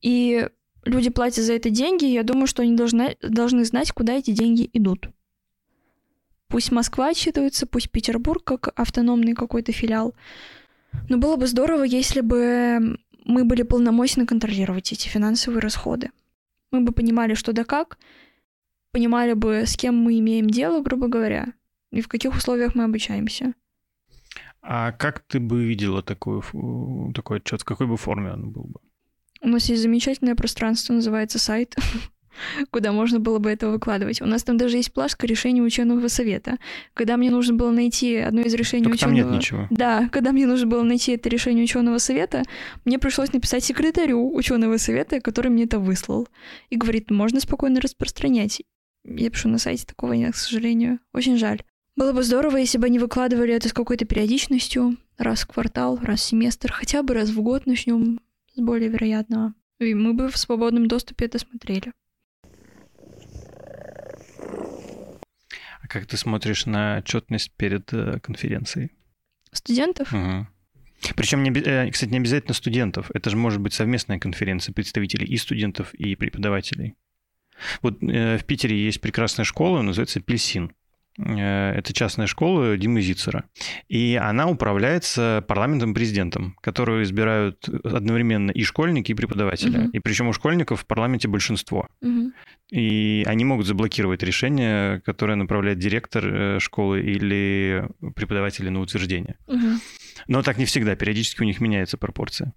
И 0.00 0.48
люди 0.84 1.10
платят 1.10 1.44
за 1.44 1.52
это 1.52 1.70
деньги, 1.70 2.06
я 2.06 2.24
думаю, 2.24 2.48
что 2.48 2.62
они 2.62 2.74
должны, 2.74 3.16
должны 3.22 3.64
знать, 3.64 3.92
куда 3.92 4.14
эти 4.14 4.32
деньги 4.32 4.68
идут. 4.72 5.10
Пусть 6.48 6.72
Москва 6.72 7.10
отчитывается, 7.10 7.68
пусть 7.68 7.92
Петербург 7.92 8.42
как 8.42 8.72
автономный 8.74 9.34
какой-то 9.34 9.70
филиал. 9.70 10.16
Но 11.08 11.18
было 11.18 11.36
бы 11.36 11.46
здорово, 11.46 11.84
если 11.84 12.20
бы 12.20 12.98
мы 13.24 13.44
были 13.44 13.62
полномочны 13.62 14.26
контролировать 14.26 14.92
эти 14.92 15.08
финансовые 15.08 15.60
расходы. 15.60 16.10
Мы 16.70 16.82
бы 16.82 16.92
понимали, 16.92 17.34
что 17.34 17.52
да 17.52 17.64
как, 17.64 17.98
понимали 18.92 19.34
бы, 19.34 19.66
с 19.66 19.76
кем 19.76 19.96
мы 19.96 20.18
имеем 20.18 20.48
дело, 20.48 20.82
грубо 20.82 21.08
говоря, 21.08 21.52
и 21.90 22.00
в 22.00 22.08
каких 22.08 22.34
условиях 22.36 22.74
мы 22.74 22.84
обучаемся. 22.84 23.54
А 24.62 24.92
как 24.92 25.20
ты 25.20 25.40
бы 25.40 25.64
видела 25.64 26.02
такой, 26.02 26.42
такой 27.14 27.38
отчет? 27.38 27.62
В 27.62 27.64
какой 27.64 27.86
бы 27.86 27.96
форме 27.96 28.32
он 28.32 28.50
был 28.50 28.64
бы? 28.64 28.80
У 29.42 29.48
нас 29.48 29.68
есть 29.70 29.82
замечательное 29.82 30.34
пространство, 30.34 30.92
называется 30.92 31.38
сайт, 31.38 31.74
куда 32.70 32.92
можно 32.92 33.20
было 33.20 33.38
бы 33.38 33.50
это 33.50 33.68
выкладывать. 33.68 34.20
У 34.22 34.26
нас 34.26 34.42
там 34.42 34.56
даже 34.56 34.76
есть 34.76 34.92
плашка 34.92 35.26
решения 35.26 35.62
ученого 35.62 36.08
совета. 36.08 36.58
Когда 36.94 37.16
мне 37.16 37.30
нужно 37.30 37.54
было 37.54 37.70
найти 37.70 38.16
одно 38.16 38.42
из 38.42 38.54
решений 38.54 38.84
Только 38.84 38.96
ученого... 38.96 39.22
там 39.22 39.30
нет 39.30 39.38
ничего. 39.38 39.66
Да, 39.70 40.08
когда 40.10 40.32
мне 40.32 40.46
нужно 40.46 40.66
было 40.66 40.82
найти 40.82 41.12
это 41.12 41.28
решение 41.28 41.64
ученого 41.64 41.98
совета, 41.98 42.42
мне 42.84 42.98
пришлось 42.98 43.32
написать 43.32 43.64
секретарю 43.64 44.34
ученого 44.34 44.76
совета, 44.76 45.20
который 45.20 45.50
мне 45.50 45.64
это 45.64 45.78
выслал. 45.78 46.28
И 46.68 46.76
говорит, 46.76 47.10
можно 47.10 47.40
спокойно 47.40 47.80
распространять. 47.80 48.62
Я 49.04 49.30
пишу 49.30 49.48
на 49.48 49.58
сайте, 49.58 49.86
такого 49.86 50.12
нет, 50.12 50.34
к 50.34 50.36
сожалению. 50.36 51.00
Очень 51.12 51.38
жаль. 51.38 51.62
Было 51.96 52.12
бы 52.12 52.22
здорово, 52.22 52.58
если 52.58 52.78
бы 52.78 52.86
они 52.86 52.98
выкладывали 52.98 53.52
это 53.52 53.68
с 53.68 53.72
какой-то 53.72 54.04
периодичностью, 54.04 54.96
раз 55.18 55.42
в 55.42 55.48
квартал, 55.48 55.98
раз 56.00 56.20
в 56.20 56.24
семестр, 56.24 56.72
хотя 56.72 57.02
бы 57.02 57.14
раз 57.14 57.30
в 57.30 57.40
год 57.42 57.66
начнем 57.66 58.20
с 58.54 58.60
более 58.60 58.88
вероятного. 58.88 59.54
И 59.80 59.94
мы 59.94 60.12
бы 60.14 60.28
в 60.28 60.36
свободном 60.36 60.86
доступе 60.88 61.26
это 61.26 61.38
смотрели. 61.38 61.92
Как 65.90 66.06
ты 66.06 66.16
смотришь 66.16 66.66
на 66.66 66.98
отчетность 66.98 67.50
перед 67.56 67.92
э, 67.92 68.20
конференцией? 68.20 68.92
Студентов? 69.50 70.12
Угу. 70.12 70.46
Причем, 71.16 71.42
не, 71.42 71.50
э, 71.50 71.90
кстати, 71.90 72.10
не 72.10 72.18
обязательно 72.18 72.54
студентов. 72.54 73.10
Это 73.12 73.28
же 73.28 73.36
может 73.36 73.60
быть 73.60 73.74
совместная 73.74 74.20
конференция 74.20 74.72
представителей 74.72 75.26
и 75.26 75.36
студентов, 75.36 75.92
и 75.94 76.14
преподавателей. 76.14 76.94
Вот 77.82 78.00
э, 78.02 78.38
в 78.38 78.44
Питере 78.44 78.84
есть 78.84 79.00
прекрасная 79.00 79.44
школа, 79.44 79.82
называется 79.82 80.20
Пельсин. 80.20 80.72
Э, 81.18 81.72
это 81.72 81.92
частная 81.92 82.26
школа 82.26 82.76
Димы 82.76 83.02
Зицера. 83.02 83.44
И 83.88 84.18
она 84.20 84.48
управляется 84.48 85.44
парламентом-президентом, 85.46 86.56
которую 86.60 87.02
избирают 87.02 87.68
одновременно 87.68 88.50
и 88.50 88.62
школьники, 88.62 89.12
и 89.12 89.14
преподаватели. 89.14 89.78
Угу. 89.78 89.90
И 89.90 89.98
причем 89.98 90.28
у 90.28 90.32
школьников 90.32 90.82
в 90.82 90.86
парламенте 90.86 91.28
большинство. 91.28 91.88
Угу. 92.00 92.32
И 92.70 93.24
они 93.26 93.44
могут 93.44 93.66
заблокировать 93.66 94.22
решение, 94.22 95.00
которое 95.00 95.34
направляет 95.34 95.78
директор 95.78 96.26
э, 96.26 96.58
школы 96.60 97.00
или 97.00 97.88
преподаватели 98.14 98.68
на 98.68 98.80
утверждение. 98.80 99.36
Угу. 99.46 99.68
Но 100.28 100.42
так 100.42 100.58
не 100.58 100.64
всегда. 100.64 100.94
Периодически 100.94 101.42
у 101.42 101.46
них 101.46 101.60
меняется 101.60 101.98
пропорция. 101.98 102.54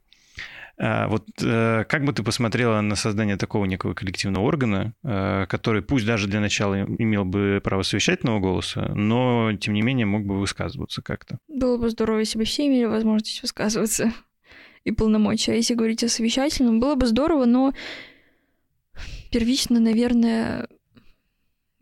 А, 0.77 1.07
вот 1.07 1.27
э, 1.41 1.85
как 1.87 2.03
бы 2.03 2.13
ты 2.13 2.23
посмотрела 2.23 2.81
на 2.81 2.95
создание 2.95 3.37
такого 3.37 3.65
некого 3.65 3.93
коллективного 3.93 4.43
органа, 4.43 4.93
э, 5.03 5.45
который 5.47 5.83
пусть 5.83 6.05
даже 6.05 6.27
для 6.27 6.39
начала 6.39 6.83
имел 6.83 7.25
бы 7.25 7.61
право 7.63 7.83
совещательного 7.83 8.39
голоса, 8.39 8.91
но 8.95 9.53
тем 9.53 9.75
не 9.75 9.83
менее 9.83 10.07
мог 10.07 10.25
бы 10.25 10.39
высказываться 10.39 11.03
как-то? 11.03 11.37
Было 11.47 11.77
бы 11.77 11.89
здорово, 11.89 12.19
если 12.19 12.39
бы 12.39 12.45
все 12.45 12.65
имели 12.67 12.85
возможность 12.85 13.41
высказываться 13.43 14.11
и 14.83 14.91
полномочия. 14.91 15.51
А 15.53 15.55
если 15.55 15.75
говорить 15.75 16.03
о 16.03 16.09
совещательном, 16.09 16.79
было 16.79 16.95
бы 16.95 17.05
здорово, 17.05 17.45
но 17.45 17.73
первично, 19.31 19.79
наверное, 19.79 20.67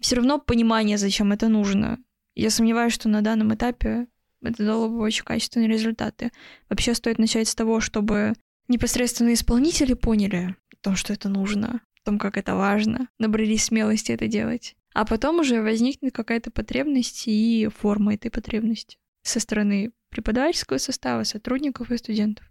все 0.02 0.18
равно 0.18 0.38
понимание, 0.38 0.98
зачем 0.98 1.32
это 1.32 1.48
нужно. 1.48 1.98
Я 2.36 2.50
сомневаюсь, 2.50 2.94
что 2.94 3.08
на 3.08 3.22
данном 3.22 3.54
этапе 3.54 4.08
это 4.42 4.66
дало 4.66 4.90
бы 4.90 5.00
очень 5.00 5.24
качественные 5.24 5.70
результаты. 5.70 6.32
Вообще 6.70 6.94
стоит 6.94 7.20
начать 7.20 7.48
с 7.48 7.56
того, 7.56 7.80
чтобы 7.80 8.34
непосредственно 8.68 9.34
исполнители 9.34 9.94
поняли 9.94 10.56
о 10.74 10.76
том, 10.82 10.96
что 10.96 11.14
это 11.14 11.30
нужно, 11.30 11.82
о 12.02 12.06
том, 12.06 12.20
как 12.20 12.38
это 12.38 12.56
важно, 12.56 13.08
набрались 13.20 13.66
смелости 13.66 14.12
это 14.12 14.28
делать. 14.28 14.76
А 14.94 15.06
потом 15.06 15.40
уже 15.40 15.62
возникнет 15.62 16.14
какая-то 16.14 16.52
потребность 16.52 17.28
и 17.28 17.70
форма 17.78 18.16
этой 18.16 18.30
потребности 18.30 18.98
со 19.22 19.40
стороны 19.40 19.92
преподавательского 20.10 20.78
состава, 20.78 21.24
сотрудников 21.24 21.92
и 21.92 21.98
студентов. 21.98 22.46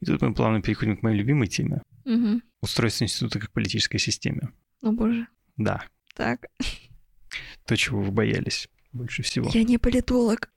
И 0.00 0.06
тут 0.06 0.22
мы 0.22 0.34
плавно 0.34 0.62
переходим 0.62 0.96
к 0.96 1.02
моей 1.02 1.18
любимой 1.18 1.48
теме. 1.48 1.82
Угу. 2.04 2.40
Устройство 2.62 3.04
института 3.04 3.40
как 3.40 3.52
политической 3.52 3.98
системе. 3.98 4.52
О 4.82 4.92
боже. 4.92 5.26
Да. 5.56 5.84
Так. 6.14 6.46
То, 7.66 7.76
чего 7.76 8.00
вы 8.00 8.12
боялись 8.12 8.68
больше 8.92 9.22
всего. 9.22 9.50
Я 9.52 9.64
не 9.64 9.78
политолог. 9.78 10.50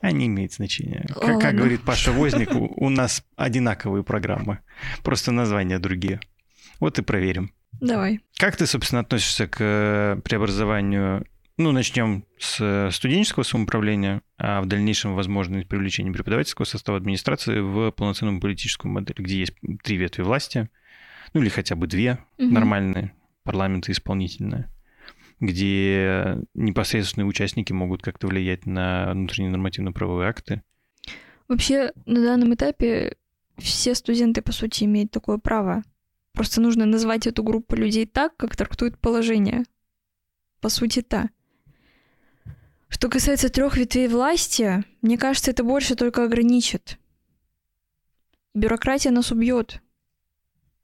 А 0.00 0.12
не 0.12 0.26
имеет 0.26 0.52
значения. 0.52 1.06
Как, 1.20 1.40
как 1.40 1.54
говорит 1.56 1.82
Паша 1.82 2.12
Возник, 2.12 2.54
у, 2.54 2.72
у 2.76 2.88
нас 2.88 3.24
одинаковые 3.36 4.04
программы, 4.04 4.58
просто 5.02 5.32
названия 5.32 5.78
другие. 5.78 6.20
Вот 6.80 6.98
и 6.98 7.02
проверим. 7.02 7.52
Давай. 7.80 8.20
Как 8.36 8.56
ты, 8.56 8.66
собственно, 8.66 9.00
относишься 9.00 9.46
к 9.46 9.56
э, 9.60 10.20
преобразованию? 10.24 11.26
Ну, 11.56 11.72
начнем 11.72 12.24
с 12.38 12.58
э, 12.60 12.90
студенческого 12.92 13.42
самоуправления, 13.42 14.22
а 14.36 14.60
в 14.62 14.66
дальнейшем, 14.66 15.14
возможно, 15.14 15.60
привлечение 15.62 16.12
преподавательского 16.12 16.64
состава 16.64 16.98
администрации 16.98 17.58
в 17.58 17.90
полноценную 17.90 18.40
политическую 18.40 18.92
модель, 18.92 19.16
где 19.18 19.40
есть 19.40 19.54
три 19.82 19.96
ветви 19.96 20.22
власти, 20.22 20.68
ну 21.34 21.42
или 21.42 21.48
хотя 21.48 21.74
бы 21.74 21.86
две 21.88 22.18
Мгм. 22.38 22.54
нормальные, 22.54 23.12
парламент 23.42 23.88
и 23.88 23.92
исполнительная, 23.92 24.70
где 25.40 26.38
непосредственные 26.54 27.26
участники 27.26 27.72
могут 27.72 28.02
как-то 28.02 28.26
влиять 28.26 28.66
на 28.66 29.12
внутренние 29.12 29.50
нормативно-правовые 29.50 30.28
акты. 30.28 30.62
Вообще, 31.48 31.92
на 32.06 32.22
данном 32.22 32.54
этапе 32.54 33.16
все 33.56 33.94
студенты, 33.94 34.42
по 34.42 34.52
сути, 34.52 34.84
имеют 34.84 35.10
такое 35.10 35.38
право. 35.38 35.82
Просто 36.32 36.60
нужно 36.60 36.86
назвать 36.86 37.26
эту 37.26 37.42
группу 37.42 37.74
людей 37.74 38.06
так, 38.06 38.36
как 38.36 38.56
трактует 38.56 38.98
положение. 38.98 39.64
По 40.60 40.68
сути, 40.68 41.02
та. 41.02 41.30
Что 42.88 43.08
касается 43.08 43.48
трех 43.48 43.76
ветвей 43.76 44.08
власти, 44.08 44.84
мне 45.02 45.18
кажется, 45.18 45.50
это 45.50 45.62
больше 45.62 45.94
только 45.94 46.24
ограничит. 46.24 46.98
Бюрократия 48.54 49.10
нас 49.10 49.30
убьет. 49.30 49.80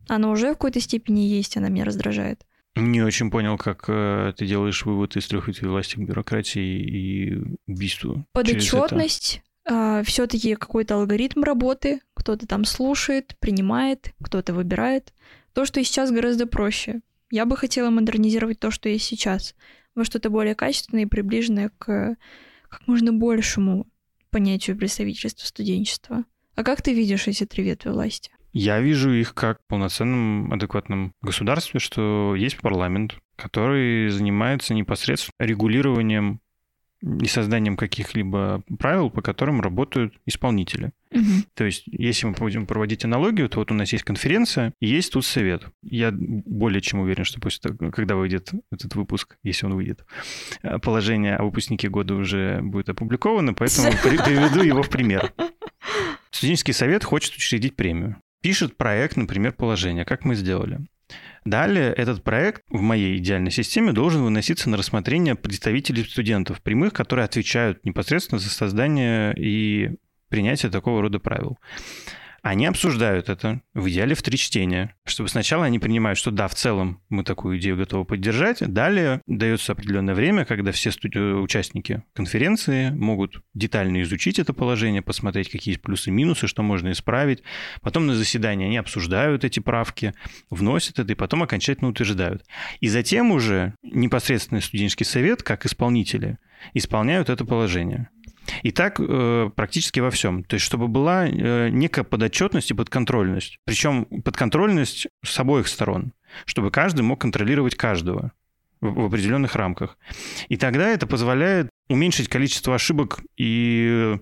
Она 0.09 0.31
уже 0.31 0.51
в 0.51 0.53
какой-то 0.55 0.81
степени 0.81 1.21
есть, 1.21 1.57
она 1.57 1.69
меня 1.69 1.85
раздражает. 1.85 2.47
Не 2.77 3.03
очень 3.03 3.31
понял, 3.31 3.57
как 3.57 3.85
э, 3.89 4.33
ты 4.37 4.47
делаешь 4.47 4.85
вывод 4.85 5.17
из 5.17 5.27
трех 5.29 5.49
ветвей 5.49 5.69
власти 5.69 5.95
к 5.95 5.99
бюрократии 5.99 6.61
и 6.61 7.43
убийству. 7.67 8.27
через 8.35 8.69
это. 8.69 8.77
Подотчетность, 8.77 9.43
все-таки 10.05 10.57
какой-то 10.57 10.97
алгоритм 10.97 11.43
работы, 11.43 12.01
кто-то 12.15 12.47
там 12.47 12.65
слушает, 12.65 13.37
принимает, 13.39 14.13
кто-то 14.23 14.53
выбирает. 14.53 15.15
То, 15.53 15.65
что 15.65 15.81
и 15.81 15.85
сейчас 15.85 16.11
гораздо 16.11 16.47
проще. 16.47 17.01
Я 17.31 17.47
бы 17.47 17.57
хотела 17.57 17.91
модернизировать 17.91 18.61
то, 18.61 18.71
что 18.71 18.89
есть 18.89 19.05
сейчас, 19.05 19.55
во 19.95 20.05
что-то 20.05 20.29
более 20.29 20.55
качественное 20.55 21.05
и 21.05 21.07
приближенное 21.07 21.71
к 21.79 22.17
как 22.69 22.87
можно 22.89 23.13
большему 23.13 23.87
понятию 24.31 24.77
представительства 24.77 25.47
студенчества. 25.47 26.25
А 26.57 26.65
как 26.65 26.83
ты 26.83 26.93
видишь 26.93 27.29
эти 27.29 27.47
три 27.47 27.63
ветви 27.63 27.91
власти? 27.91 28.33
Я 28.55 28.81
вижу 28.81 29.11
их 29.13 29.35
как 29.35 29.59
в 29.59 29.67
полноценном, 29.67 30.53
адекватном 30.53 31.13
государстве, 31.21 31.81
что 31.81 32.35
есть 32.37 32.57
парламент, 32.59 33.17
который 33.35 34.09
занимается 34.11 34.75
непосредственно 34.75 35.35
регулированием 35.41 36.41
и 37.03 37.27
созданием 37.27 37.77
каких-либо 37.77 38.63
правил, 38.79 39.11
по 39.11 39.23
которым 39.23 39.61
работают 39.61 40.15
исполнители. 40.25 40.93
То 41.55 41.65
есть, 41.65 41.83
если 41.87 42.27
мы 42.27 42.33
будем 42.33 42.67
проводить 42.67 43.05
аналогию, 43.05 43.49
то 43.49 43.59
вот 43.59 43.73
у 43.73 43.75
нас 43.75 43.93
есть 43.93 44.05
конференция, 44.05 44.73
и 44.81 44.87
есть 44.87 45.13
тут 45.13 45.27
совет. 45.27 45.67
Я 45.83 46.13
более 46.13 46.81
чем 46.81 47.01
уверен, 47.01 47.25
что 47.25 47.41
после 47.41 47.61
того, 47.61 47.91
когда 47.91 48.15
выйдет 48.15 48.53
этот 48.71 48.95
выпуск, 48.95 49.37
если 49.43 49.67
он 49.67 49.75
выйдет, 49.75 50.07
положение 50.83 51.37
о 51.37 51.45
выпускнике 51.45 51.89
года 51.89 52.15
уже 52.15 52.61
будет 52.63 52.89
опубликовано, 52.89 53.53
поэтому 53.53 53.91
при- 54.03 54.17
приведу 54.17 54.63
его 54.63 54.83
в 54.83 54.89
пример. 54.89 55.33
Студенческий 56.31 56.73
совет 56.73 57.05
хочет 57.05 57.35
учредить 57.35 57.77
премию. 57.77 58.17
Пишет 58.45 58.77
проект, 58.77 59.17
например, 59.17 59.55
положение, 59.55 60.05
как 60.05 60.27
мы 60.27 60.35
сделали. 60.35 60.81
Далее 61.47 61.91
этот 61.95 62.23
проект 62.23 62.63
в 62.69 62.83
моей 62.83 63.17
идеальной 63.17 63.51
системе 63.51 63.93
должен 63.93 64.23
выноситься 64.23 64.69
на 64.69 64.77
рассмотрение 64.77 65.35
представителей 65.35 66.05
студентов 66.05 66.61
прямых, 66.61 66.93
которые 66.93 67.25
отвечают 67.25 67.83
непосредственно 67.87 68.39
за 68.39 68.51
создание 68.51 69.35
и 69.35 69.97
принятие 70.29 70.71
такого 70.71 71.01
рода 71.01 71.21
правил. 71.21 71.57
Они 72.45 72.67
обсуждают 72.67 73.31
это, 73.31 73.63
в 73.73 73.89
идеале 73.89 74.15
в 74.15 74.21
три 74.21 74.37
чтения, 74.37 74.95
чтобы 75.07 75.31
сначала 75.31 75.65
они 75.65 75.79
принимают, 75.79 76.19
что 76.19 76.31
да, 76.31 76.47
в 76.47 76.55
целом 76.55 77.01
мы 77.09 77.25
такую 77.25 77.59
идею 77.59 77.79
готовы 77.79 78.05
поддержать. 78.05 78.59
Далее 78.59 79.23
дается 79.27 79.73
определенное 79.73 80.15
время, 80.15 80.45
когда 80.45 80.71
все 80.71 80.91
студ- 80.91 81.17
участники 81.17 82.03
конференции 82.13 82.91
могут 82.91 83.41
детально 83.55 84.03
изучить 84.03 84.39
это 84.39 84.53
положение, 84.53 85.01
посмотреть, 85.01 85.49
какие 85.49 85.73
есть 85.73 85.83
плюсы 85.83 86.11
и 86.11 86.13
минусы, 86.13 86.47
что 86.47 86.63
можно 86.63 86.93
исправить. 86.93 87.43
Потом 87.81 88.07
на 88.07 88.15
заседании 88.15 88.67
они 88.67 88.77
обсуждают 88.77 89.43
эти 89.43 89.61
правки, 89.61 90.13
вносят 90.51 90.99
это 90.99 91.13
и 91.13 91.17
потом 91.17 91.43
окончательно 91.45 91.89
утверждают. 91.89 92.45
И 92.81 92.89
затем 92.89 93.31
уже 93.31 93.73
непосредственно 93.83 94.61
студенческий 94.61 95.07
совет, 95.07 95.43
как 95.43 95.65
исполнители, 95.65 96.37
исполняют 96.75 97.31
это 97.31 97.47
положение. 97.47 98.11
И 98.63 98.71
так 98.71 99.01
э, 99.01 99.51
практически 99.55 100.01
во 100.01 100.11
всем. 100.11 100.45
То 100.45 100.55
есть, 100.55 100.67
чтобы 100.67 100.89
была 100.89 101.27
э, 101.27 101.69
некая 101.71 102.05
подотчетность 102.05 102.71
и 102.71 102.75
подконтрольность. 102.75 103.59
Причем 103.65 104.05
подконтрольность 104.05 105.07
с 105.25 105.39
обоих 105.39 105.69
сторон, 105.69 106.13
чтобы 106.45 106.71
каждый 106.71 107.03
мог 107.03 107.21
контролировать 107.21 107.75
каждого 107.75 108.33
в, 108.81 108.93
в 108.93 109.05
определенных 109.07 109.55
рамках. 109.57 109.99
И 110.49 110.57
тогда 110.57 110.89
это 110.89 111.07
позволяет 111.07 111.71
уменьшить 111.89 112.29
количество 112.29 112.75
ошибок 112.75 113.21
и 113.37 114.17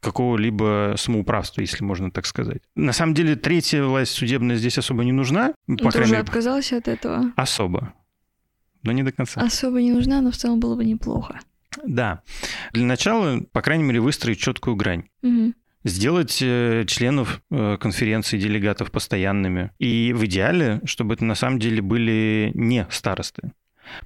какого-либо 0.00 0.94
самоуправства, 0.96 1.62
если 1.62 1.82
можно 1.82 2.10
так 2.10 2.26
сказать. 2.26 2.62
На 2.74 2.92
самом 2.92 3.14
деле, 3.14 3.34
третья 3.34 3.82
власть 3.82 4.12
судебная 4.12 4.56
здесь 4.56 4.78
особо 4.78 5.04
не 5.04 5.12
нужна. 5.12 5.54
По 5.66 5.90
Ты 5.90 6.00
уже 6.00 6.04
мере, 6.04 6.18
отказался 6.18 6.76
от 6.76 6.88
этого? 6.88 7.32
особо. 7.36 7.92
Но 8.82 8.92
не 8.92 9.02
до 9.02 9.10
конца. 9.10 9.40
Особо 9.40 9.82
не 9.82 9.92
нужна, 9.92 10.20
но 10.20 10.30
в 10.30 10.36
целом 10.36 10.60
было 10.60 10.76
бы 10.76 10.84
неплохо. 10.84 11.40
Да. 11.84 12.22
Для 12.72 12.84
начала, 12.84 13.40
по 13.52 13.62
крайней 13.62 13.84
мере, 13.84 14.00
выстроить 14.00 14.38
четкую 14.38 14.76
грань. 14.76 15.04
Мгм. 15.22 15.54
Сделать 15.84 16.38
э, 16.42 16.84
членов 16.88 17.40
э, 17.50 17.76
конференции 17.80 18.38
делегатов 18.38 18.90
постоянными. 18.90 19.70
И 19.78 20.12
в 20.12 20.24
идеале, 20.26 20.80
чтобы 20.84 21.14
это 21.14 21.24
на 21.24 21.34
самом 21.36 21.58
деле 21.60 21.80
были 21.80 22.50
не 22.54 22.86
старосты. 22.90 23.52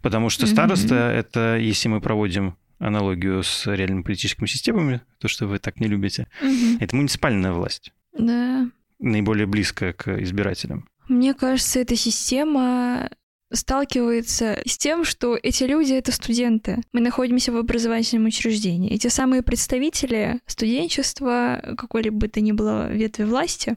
Потому 0.02 0.28
что 0.28 0.46
староста 0.46 0.94
это, 1.10 1.56
если 1.56 1.88
мы 1.88 2.00
проводим 2.02 2.56
аналогию 2.78 3.42
с 3.42 3.66
реальными 3.66 4.02
политическими 4.02 4.46
системами, 4.46 5.00
то, 5.18 5.28
что 5.28 5.46
вы 5.46 5.58
так 5.58 5.80
не 5.80 5.86
любите, 5.86 6.26
Мгм. 6.42 6.78
это 6.80 6.96
муниципальная 6.96 7.52
власть, 7.52 7.92
Да. 8.18 8.68
наиболее 8.98 9.46
близкая 9.46 9.92
к 9.94 10.20
избирателям. 10.20 10.86
Мне 11.08 11.32
кажется, 11.34 11.80
эта 11.80 11.96
система 11.96 13.08
сталкивается 13.52 14.60
с 14.64 14.78
тем, 14.78 15.04
что 15.04 15.38
эти 15.40 15.64
люди— 15.64 15.92
это 15.94 16.12
студенты. 16.12 16.82
Мы 16.92 17.00
находимся 17.00 17.52
в 17.52 17.56
образовательном 17.56 18.26
учреждении. 18.26 18.92
Эти 18.92 19.08
самые 19.08 19.42
представители 19.42 20.40
студенчества, 20.46 21.74
какой-либо 21.76 22.16
бы 22.16 22.28
то 22.28 22.40
ни 22.40 22.52
было 22.52 22.92
ветви 22.92 23.24
власти, 23.24 23.76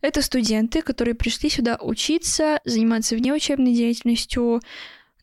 это 0.00 0.20
студенты, 0.20 0.82
которые 0.82 1.14
пришли 1.14 1.48
сюда 1.48 1.78
учиться, 1.80 2.60
заниматься 2.64 3.16
внеучебной 3.16 3.72
деятельностью, 3.72 4.60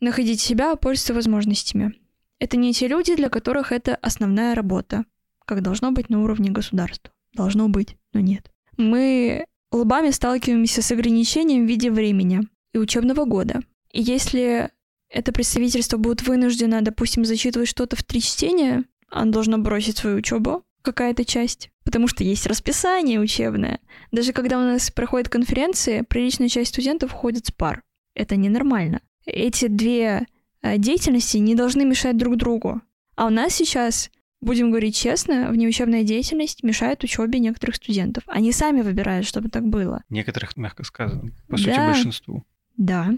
находить 0.00 0.40
себя, 0.40 0.74
пользоваться 0.74 1.14
возможностями. 1.14 1.94
Это 2.40 2.56
не 2.56 2.72
те 2.72 2.88
люди, 2.88 3.14
для 3.14 3.28
которых 3.28 3.70
это 3.70 3.94
основная 3.94 4.56
работа, 4.56 5.04
как 5.44 5.62
должно 5.62 5.92
быть 5.92 6.10
на 6.10 6.22
уровне 6.24 6.50
государства. 6.50 7.12
Должно 7.34 7.68
быть, 7.68 7.96
но 8.12 8.20
нет. 8.20 8.50
Мы 8.76 9.46
лбами 9.70 10.10
сталкиваемся 10.10 10.82
с 10.82 10.90
ограничением 10.90 11.64
в 11.64 11.68
виде 11.68 11.90
времени 11.90 12.48
и 12.72 12.78
учебного 12.78 13.24
года. 13.24 13.60
И 13.92 14.02
если 14.02 14.70
это 15.08 15.32
представительство 15.32 15.98
будет 15.98 16.22
вынуждено, 16.22 16.80
допустим, 16.82 17.24
зачитывать 17.24 17.68
что-то 17.68 17.96
в 17.96 18.02
три 18.02 18.20
чтения, 18.20 18.84
оно 19.10 19.30
должно 19.32 19.58
бросить 19.58 19.98
свою 19.98 20.16
учебу, 20.16 20.64
какая-то 20.82 21.24
часть, 21.24 21.70
потому 21.84 22.08
что 22.08 22.24
есть 22.24 22.46
расписание 22.46 23.20
учебное. 23.20 23.78
Даже 24.10 24.32
когда 24.32 24.58
у 24.58 24.62
нас 24.62 24.90
проходят 24.90 25.28
конференции, 25.28 26.02
приличная 26.08 26.48
часть 26.48 26.70
студентов 26.70 27.12
ходит 27.12 27.46
с 27.46 27.50
пар. 27.52 27.82
Это 28.14 28.36
ненормально. 28.36 29.00
Эти 29.24 29.68
две 29.68 30.26
э, 30.62 30.78
деятельности 30.78 31.36
не 31.36 31.54
должны 31.54 31.84
мешать 31.84 32.16
друг 32.16 32.36
другу. 32.36 32.80
А 33.14 33.26
у 33.26 33.30
нас 33.30 33.54
сейчас, 33.54 34.10
будем 34.40 34.70
говорить 34.70 34.96
честно, 34.96 35.50
внеучебная 35.50 36.02
деятельность 36.02 36.62
мешает 36.64 37.04
учебе 37.04 37.38
некоторых 37.38 37.76
студентов. 37.76 38.24
Они 38.26 38.50
сами 38.52 38.80
выбирают, 38.80 39.26
чтобы 39.26 39.48
так 39.48 39.64
было. 39.64 40.02
Некоторых, 40.08 40.56
мягко 40.56 40.82
сказано, 40.84 41.30
по 41.48 41.56
сути, 41.56 41.68
Да. 41.76 41.86
большинству. 41.92 42.44
Да. 42.76 43.12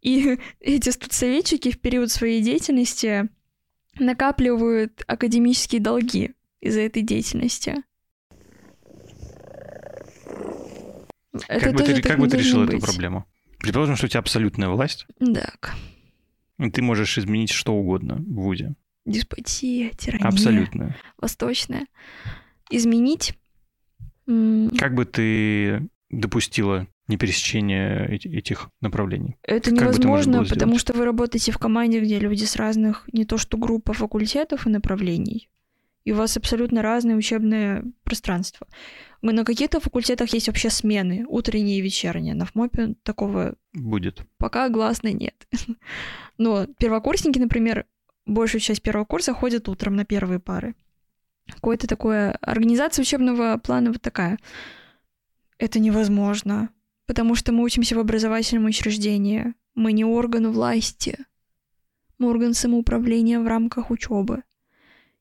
И 0.00 0.38
эти 0.60 0.90
студсоветчики 0.90 1.70
в 1.70 1.80
период 1.80 2.10
своей 2.10 2.42
деятельности 2.42 3.28
накапливают 3.98 5.02
академические 5.06 5.80
долги 5.80 6.32
из-за 6.60 6.80
этой 6.80 7.02
деятельности. 7.02 7.82
как 11.46 11.74
бы 11.74 11.82
ты, 11.82 12.02
как 12.02 12.18
бы 12.18 12.28
ты 12.28 12.36
решил 12.38 12.58
должно 12.58 12.64
эту 12.64 12.76
быть. 12.76 12.84
проблему? 12.84 13.26
Предположим, 13.58 13.96
что 13.96 14.06
у 14.06 14.08
тебя 14.08 14.20
абсолютная 14.20 14.68
власть, 14.68 15.06
Так. 15.18 15.74
и 16.58 16.70
ты 16.70 16.82
можешь 16.82 17.18
изменить 17.18 17.50
что 17.50 17.74
угодно 17.74 18.16
в 18.16 18.34
ВУЗе. 18.42 18.74
Деспотия, 19.06 19.90
тирания. 19.90 20.26
Абсолютно. 20.26 20.96
Восточная. 21.18 21.86
Изменить. 22.70 23.34
Как 24.26 24.94
бы 24.94 25.04
ты 25.04 25.88
допустила 26.10 26.86
не 27.10 27.16
пересечение 27.16 28.08
этих 28.08 28.70
направлений. 28.80 29.36
Это 29.42 29.70
как 29.70 29.80
невозможно, 29.80 30.44
потому 30.44 30.78
что 30.78 30.92
вы 30.92 31.04
работаете 31.04 31.52
в 31.52 31.58
команде, 31.58 32.00
где 32.00 32.18
люди 32.18 32.44
с 32.44 32.56
разных 32.56 33.08
не 33.12 33.24
то 33.24 33.36
что 33.36 33.58
групп, 33.58 33.90
а 33.90 33.92
факультетов 33.92 34.66
и 34.66 34.70
направлений. 34.70 35.50
И 36.04 36.12
у 36.12 36.16
вас 36.16 36.36
абсолютно 36.36 36.80
разное 36.80 37.16
учебное 37.16 37.84
пространство. 38.04 38.66
Мы 39.20 39.32
на 39.32 39.44
каких-то 39.44 39.80
факультетах 39.80 40.32
есть 40.32 40.46
вообще 40.46 40.70
смены, 40.70 41.26
утренние 41.28 41.78
и 41.78 41.82
вечерние. 41.82 42.34
На 42.34 42.46
ФМОПе 42.46 42.94
такого... 43.02 43.56
Будет. 43.74 44.22
Пока 44.38 44.70
гласно 44.70 45.12
нет. 45.12 45.46
Но 46.38 46.66
первокурсники, 46.78 47.38
например, 47.38 47.84
большую 48.24 48.62
часть 48.62 48.82
первого 48.82 49.04
курса 49.04 49.34
ходят 49.34 49.68
утром 49.68 49.94
на 49.94 50.06
первые 50.06 50.40
пары. 50.40 50.74
Какое-то 51.46 51.86
такое... 51.86 52.32
Организация 52.40 53.02
учебного 53.02 53.58
плана 53.58 53.92
вот 53.92 54.00
такая. 54.00 54.38
Это 55.58 55.80
невозможно 55.80 56.70
потому 57.10 57.34
что 57.34 57.50
мы 57.50 57.64
учимся 57.64 57.96
в 57.96 57.98
образовательном 57.98 58.66
учреждении. 58.66 59.52
Мы 59.74 59.90
не 59.90 60.04
орган 60.04 60.52
власти. 60.52 61.18
Мы 62.18 62.28
орган 62.28 62.54
самоуправления 62.54 63.40
в 63.40 63.48
рамках 63.48 63.90
учебы. 63.90 64.44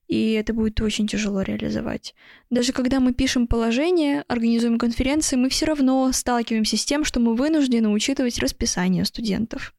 И 0.07 0.33
это 0.33 0.53
будет 0.53 0.79
очень 0.81 1.07
тяжело 1.07 1.41
реализовать. 1.41 2.13
Даже 2.51 2.73
когда 2.73 2.99
мы 2.99 3.11
пишем 3.11 3.47
положение, 3.47 4.23
организуем 4.27 4.77
конференции, 4.77 5.35
мы 5.35 5.49
все 5.49 5.65
равно 5.65 6.11
сталкиваемся 6.11 6.77
с 6.77 6.85
тем, 6.85 7.03
что 7.03 7.19
мы 7.19 7.33
вынуждены 7.33 7.89
учитывать 7.89 8.37
расписание 8.37 9.03
студентов. 9.03 9.73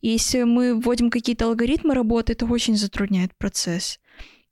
Если 0.00 0.44
мы 0.44 0.76
вводим 0.76 1.10
какие-то 1.10 1.46
алгоритмы 1.46 1.94
работы, 1.94 2.34
это 2.34 2.46
очень 2.46 2.76
затрудняет 2.76 3.34
процесс. 3.36 3.98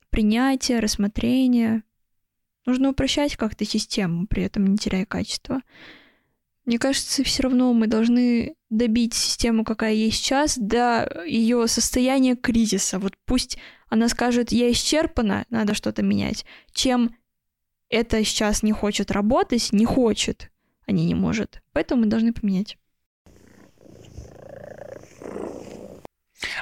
Принятие, 0.09 0.81
рассмотрение. 0.81 1.83
Нужно 2.65 2.89
упрощать 2.89 3.37
как-то 3.37 3.63
систему, 3.63 4.27
при 4.27 4.43
этом 4.43 4.67
не 4.67 4.77
теряя 4.77 5.05
качества. 5.05 5.61
Мне 6.65 6.77
кажется, 6.77 7.23
все 7.23 7.43
равно 7.43 7.73
мы 7.73 7.87
должны 7.87 8.53
добить 8.69 9.13
систему, 9.13 9.63
какая 9.63 9.93
есть 9.93 10.17
сейчас, 10.17 10.57
до 10.57 11.23
ее 11.25 11.67
состояния 11.67 12.35
кризиса. 12.35 12.99
Вот 12.99 13.13
пусть 13.25 13.57
она 13.89 14.07
скажет, 14.07 14.51
я 14.51 14.71
исчерпана, 14.71 15.45
надо 15.49 15.73
что-то 15.73 16.03
менять, 16.03 16.45
чем 16.71 17.15
это 17.89 18.23
сейчас 18.23 18.63
не 18.63 18.71
хочет 18.71 19.11
работать, 19.11 19.73
не 19.73 19.85
хочет, 19.85 20.51
а 20.85 20.91
не 20.91 21.05
не 21.05 21.15
может. 21.15 21.61
Поэтому 21.73 22.01
мы 22.01 22.07
должны 22.07 22.31
поменять. 22.31 22.77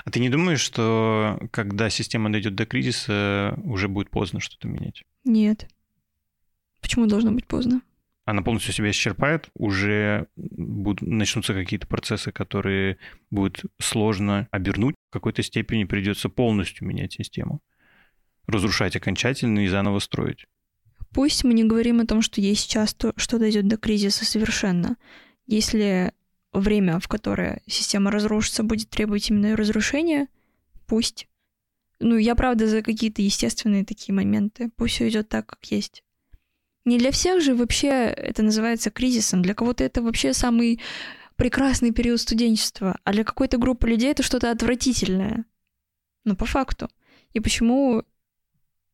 А 0.05 0.11
ты 0.11 0.19
не 0.19 0.29
думаешь, 0.29 0.61
что 0.61 1.39
когда 1.51 1.89
система 1.89 2.31
дойдет 2.31 2.55
до 2.55 2.65
кризиса, 2.65 3.59
уже 3.63 3.87
будет 3.87 4.09
поздно 4.09 4.39
что-то 4.39 4.67
менять? 4.67 5.03
Нет. 5.23 5.67
Почему 6.81 7.05
должно 7.05 7.31
быть 7.31 7.45
поздно? 7.45 7.81
Она 8.29 8.43
полностью 8.43 8.73
себя 8.73 8.91
исчерпает, 8.91 9.49
уже 9.55 10.27
будут, 10.35 11.01
начнутся 11.01 11.55
какие-то 11.55 11.87
процессы, 11.87 12.31
которые 12.31 12.97
будет 13.31 13.61
сложно 13.81 14.47
обернуть. 14.51 14.95
В 15.09 15.13
какой-то 15.13 15.41
степени 15.41 15.85
придется 15.85 16.29
полностью 16.29 16.87
менять 16.87 17.13
систему. 17.13 17.61
Разрушать 18.45 18.95
окончательно 18.95 19.65
и 19.65 19.67
заново 19.67 19.97
строить. 19.97 20.45
Пусть 21.11 21.43
мы 21.43 21.53
не 21.53 21.63
говорим 21.63 22.01
о 22.01 22.05
том, 22.05 22.21
что 22.21 22.39
есть 22.39 22.61
сейчас 22.61 22.93
то, 22.93 23.13
что 23.15 23.39
дойдет 23.39 23.67
до 23.67 23.77
кризиса 23.77 24.25
совершенно. 24.25 24.95
Если 25.47 26.13
время, 26.53 26.99
в 26.99 27.07
которое 27.07 27.63
система 27.65 28.11
разрушится, 28.11 28.61
будет 28.61 28.91
требовать 28.91 29.31
именно 29.31 29.55
разрушения, 29.55 30.27
пусть. 30.85 31.27
Ну, 31.99 32.15
я 32.15 32.35
правда 32.35 32.67
за 32.67 32.83
какие-то 32.83 33.23
естественные 33.23 33.85
такие 33.85 34.13
моменты. 34.13 34.69
Пусть 34.75 34.95
все 34.95 35.09
идет 35.09 35.29
так, 35.29 35.47
как 35.47 35.65
есть. 35.65 36.03
Не 36.85 36.97
для 36.97 37.11
всех 37.11 37.41
же 37.41 37.55
вообще 37.55 37.89
это 37.89 38.41
называется 38.43 38.89
кризисом. 38.89 39.41
Для 39.41 39.53
кого-то 39.53 39.83
это 39.83 40.01
вообще 40.01 40.33
самый 40.33 40.79
прекрасный 41.35 41.91
период 41.91 42.19
студенчества, 42.19 42.97
а 43.03 43.13
для 43.13 43.23
какой-то 43.23 43.57
группы 43.57 43.87
людей 43.87 44.11
это 44.11 44.23
что-то 44.23 44.51
отвратительное. 44.51 45.45
Но 46.25 46.35
по 46.35 46.45
факту. 46.45 46.89
И 47.33 47.39
почему 47.39 48.03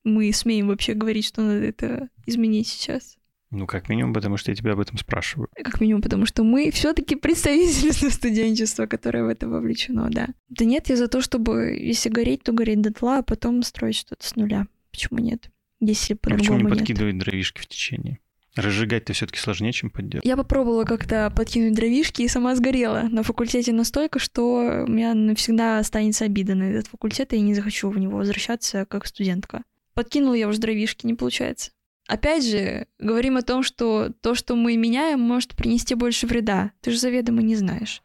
мы 0.04 0.32
смеем 0.32 0.68
вообще 0.68 0.94
говорить, 0.94 1.26
что 1.26 1.42
надо 1.42 1.66
это 1.66 2.10
изменить 2.26 2.68
сейчас? 2.68 3.18
Ну, 3.52 3.68
как 3.68 3.90
минимум, 3.90 4.14
потому 4.14 4.38
что 4.38 4.52
я 4.52 4.56
тебя 4.56 4.74
об 4.74 4.80
этом 4.80 4.98
спрашиваю. 4.98 5.48
Как 5.56 5.80
минимум, 5.80 6.02
потому 6.02 6.26
что 6.26 6.44
мы 6.44 6.72
все-таки 6.72 7.16
представители 7.16 8.10
студенчества, 8.10 8.86
которое 8.86 9.24
в 9.24 9.28
это 9.28 9.48
вовлечено, 9.48 10.10
да. 10.12 10.28
Да 10.50 10.66
нет, 10.66 10.90
я 10.90 10.98
за 10.98 11.08
то, 11.08 11.22
чтобы, 11.22 11.78
если 11.80 12.10
гореть, 12.10 12.44
то 12.44 12.52
гореть 12.52 12.82
дотла, 12.82 13.20
а 13.20 13.24
потом 13.24 13.64
строить 13.64 13.96
что-то 13.96 14.28
с 14.28 14.36
нуля. 14.36 14.68
Почему 14.92 15.20
нет? 15.20 15.50
Если 15.92 16.14
по-другому 16.14 16.44
А 16.44 16.48
почему 16.48 16.58
не 16.58 16.64
нет. 16.64 16.78
подкидывать 16.78 17.18
дровишки 17.18 17.62
в 17.62 17.68
течение? 17.68 18.20
Разжигать-то 18.56 19.12
все-таки 19.12 19.38
сложнее, 19.38 19.74
чем 19.74 19.90
поддерживать. 19.90 20.26
Я 20.26 20.38
попробовала 20.38 20.86
как-то 20.86 21.32
подкинуть 21.36 21.76
дровишки 21.76 22.22
и 22.22 22.28
сама 22.30 22.56
сгорела 22.56 23.04
на 23.12 23.22
факультете 23.22 23.74
настолько, 23.74 24.18
что 24.20 24.86
у 24.88 24.90
меня 24.90 25.14
навсегда 25.14 25.80
останется 25.80 26.24
обида 26.24 26.56
на 26.56 26.64
этот 26.64 26.88
факультет, 26.88 27.34
и 27.34 27.36
я 27.36 27.42
не 27.42 27.54
захочу 27.54 27.90
в 27.90 27.98
него 28.00 28.18
возвращаться 28.18 28.86
как 28.86 29.08
студентка. 29.08 29.64
Подкинула 29.94 30.36
я 30.36 30.48
уже 30.48 30.60
дровишки, 30.60 31.06
не 31.06 31.16
получается. 31.16 31.72
Опять 32.08 32.46
же, 32.46 32.88
говорим 33.00 33.36
о 33.36 33.42
том, 33.42 33.64
что 33.64 34.14
то, 34.22 34.36
что 34.36 34.56
мы 34.56 34.78
меняем, 34.78 35.20
может 35.20 35.56
принести 35.56 35.96
больше 35.96 36.28
вреда. 36.28 36.72
Ты 36.82 36.92
же 36.92 37.00
заведомо 37.00 37.42
не 37.42 37.56
знаешь. 37.56 38.02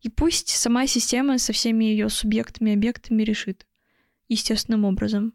И 0.00 0.08
пусть 0.08 0.48
сама 0.48 0.86
система 0.86 1.38
со 1.38 1.52
всеми 1.52 1.84
ее 1.84 2.08
субъектами, 2.08 2.72
объектами 2.72 3.22
решит 3.22 3.66
естественным 4.28 4.84
образом 4.84 5.34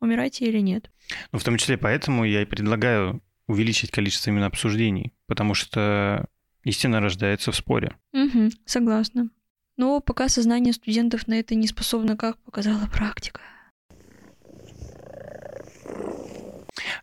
умирать 0.00 0.40
или 0.42 0.58
нет. 0.58 0.90
Ну, 1.32 1.38
в 1.38 1.44
том 1.44 1.56
числе 1.56 1.76
поэтому 1.76 2.24
я 2.24 2.42
и 2.42 2.46
предлагаю 2.46 3.22
увеличить 3.46 3.90
количество 3.90 4.30
именно 4.30 4.46
обсуждений, 4.46 5.12
потому 5.26 5.54
что 5.54 6.26
истина 6.64 7.00
рождается 7.00 7.52
в 7.52 7.56
споре. 7.56 7.96
Угу, 8.12 8.50
согласна. 8.64 9.30
Но 9.76 10.00
пока 10.00 10.28
сознание 10.28 10.72
студентов 10.72 11.26
на 11.26 11.34
это 11.34 11.54
не 11.54 11.66
способно, 11.66 12.16
как 12.16 12.38
показала 12.38 12.86
практика. 12.86 13.40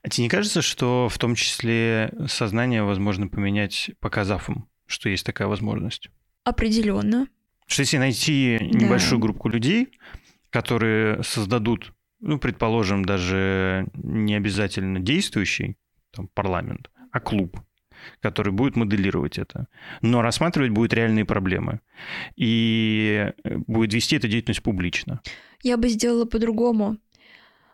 А 0.04 0.10
тебе 0.10 0.24
не 0.24 0.30
кажется, 0.30 0.62
что 0.62 1.10
в 1.10 1.18
том 1.20 1.36
числе 1.36 2.14
сознание 2.28 2.84
возможно 2.84 3.28
поменять, 3.28 3.92
показав 4.00 4.50
им, 4.50 4.68
что 4.88 5.10
есть 5.10 5.26
такая 5.26 5.48
возможность? 5.48 6.10
Определенно. 6.44 7.28
Что 7.68 7.82
если 7.82 7.98
найти 7.98 8.58
небольшую 8.60 9.20
да. 9.20 9.24
группу 9.28 9.48
людей, 9.48 9.90
которые 10.50 11.24
создадут 11.24 11.94
ну, 12.22 12.38
предположим, 12.40 13.04
даже 13.04 13.88
не 13.96 14.36
обязательно 14.36 15.00
действующий 15.00 15.76
там, 16.12 16.30
парламент, 16.34 16.90
а 17.12 17.20
клуб, 17.20 17.60
который 18.22 18.54
будет 18.54 18.76
моделировать 18.76 19.38
это. 19.38 19.68
Но 20.02 20.22
рассматривать 20.22 20.72
будет 20.72 20.94
реальные 20.94 21.26
проблемы. 21.26 21.80
И 22.36 23.32
э, 23.44 23.58
будет 23.68 23.94
вести 23.94 24.16
эту 24.16 24.28
деятельность 24.28 24.64
публично. 24.64 25.22
Я 25.64 25.78
бы 25.78 25.90
сделала 25.90 26.26
по-другому. 26.26 26.98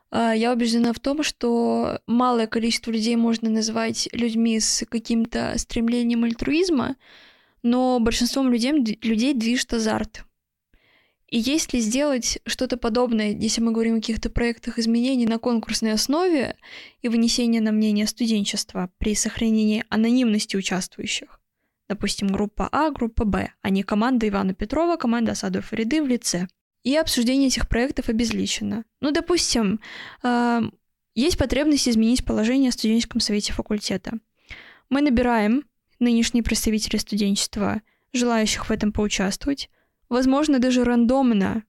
А, 0.09 0.33
я 0.33 0.53
убеждена 0.53 0.93
в 0.93 0.99
том, 0.99 1.23
что 1.23 1.99
малое 2.07 2.47
количество 2.47 2.91
людей 2.91 3.15
можно 3.15 3.49
назвать 3.49 4.07
людьми 4.13 4.59
с 4.59 4.85
каким-то 4.89 5.53
стремлением 5.57 6.23
альтруизма, 6.23 6.95
но 7.63 7.99
большинством 7.99 8.51
людей, 8.51 8.97
людей 9.01 9.33
движет 9.33 9.73
азарт. 9.73 10.23
И 11.30 11.39
если 11.39 11.80
сделать 11.80 12.39
что-то 12.45 12.78
подобное, 12.78 13.32
если 13.32 13.59
мы 13.59 13.71
говорим 13.73 13.95
о 13.95 13.99
каких-то 13.99 14.30
проектах 14.30 14.80
изменений 14.80 15.25
на 15.25 15.39
конкурсной 15.39 15.91
основе 15.91 16.55
и 17.01 17.09
вынесения 17.09 17.59
на 17.59 17.73
мнение 17.73 18.07
студенчества 18.07 18.89
при 18.97 19.13
сохранении 19.13 19.84
анонимности 19.89 20.55
участвующих, 20.55 21.41
допустим, 21.89 22.30
группа 22.30 22.69
А, 22.71 22.91
группа 22.91 23.25
Б, 23.25 23.51
а 23.61 23.69
не 23.69 23.84
команда 23.84 24.28
Ивана 24.28 24.53
Петрова, 24.53 24.95
команда 24.95 25.34
Асадов 25.34 25.65
Фариды 25.65 26.01
в 26.01 26.07
лице, 26.07 26.47
и 26.84 26.95
обсуждение 26.95 27.47
этих 27.47 27.67
проектов 27.67 28.07
обезличено. 28.07 28.86
Ну, 29.01 29.11
допустим, 29.11 29.82
э, 30.23 30.61
есть 31.15 31.38
потребность 31.38 31.89
изменить 31.89 32.23
положение 32.23 32.71
в 32.71 32.75
студенческом 32.75 33.19
совете 33.19 33.51
факультета. 33.51 34.13
Мы 34.89 35.01
набираем 35.01 35.65
нынешние 35.99 36.43
представители 36.43 36.97
студенчества, 36.97 37.82
желающих 38.13 38.69
в 38.69 38.71
этом 38.71 38.93
поучаствовать, 38.93 39.69
возможно, 40.10 40.60
даже 40.60 40.84
рандомно 40.84 41.64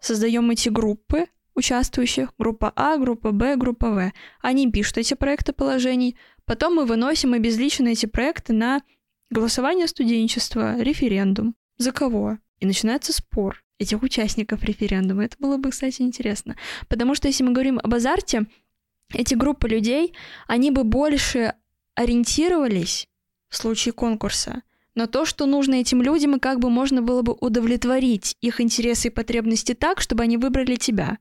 создаем 0.00 0.50
эти 0.50 0.68
группы 0.68 1.26
участвующих, 1.54 2.32
группа 2.38 2.72
А, 2.74 2.96
группа 2.96 3.30
Б, 3.30 3.56
группа 3.56 3.90
В. 3.90 4.12
Они 4.40 4.70
пишут 4.70 4.98
эти 4.98 5.14
проекты 5.14 5.52
положений, 5.52 6.16
потом 6.44 6.74
мы 6.74 6.84
выносим 6.84 7.32
обезличенно 7.32 7.88
эти 7.88 8.06
проекты 8.06 8.52
на 8.52 8.82
голосование 9.30 9.86
студенчества, 9.86 10.80
референдум. 10.80 11.54
За 11.78 11.92
кого? 11.92 12.38
И 12.60 12.66
начинается 12.66 13.12
спор 13.12 13.62
этих 13.78 14.02
участников 14.02 14.62
референдума. 14.64 15.24
Это 15.24 15.36
было 15.38 15.56
бы, 15.56 15.70
кстати, 15.70 16.02
интересно. 16.02 16.56
Потому 16.88 17.14
что 17.14 17.28
если 17.28 17.44
мы 17.44 17.52
говорим 17.52 17.78
об 17.82 17.94
азарте, 17.94 18.46
эти 19.12 19.34
группы 19.34 19.68
людей, 19.68 20.14
они 20.46 20.70
бы 20.70 20.84
больше 20.84 21.54
ориентировались 21.94 23.08
в 23.48 23.56
случае 23.56 23.92
конкурса– 23.92 24.62
но 24.94 25.06
то, 25.06 25.24
что 25.24 25.46
нужно 25.46 25.74
этим 25.74 26.02
людям, 26.02 26.36
и 26.36 26.40
как 26.40 26.60
бы 26.60 26.70
можно 26.70 27.02
было 27.02 27.22
бы 27.22 27.34
удовлетворить 27.40 28.36
их 28.40 28.60
интересы 28.60 29.08
и 29.08 29.10
потребности 29.10 29.74
так, 29.74 30.00
чтобы 30.00 30.22
они 30.22 30.36
выбрали 30.36 30.76
тебя. 30.76 31.18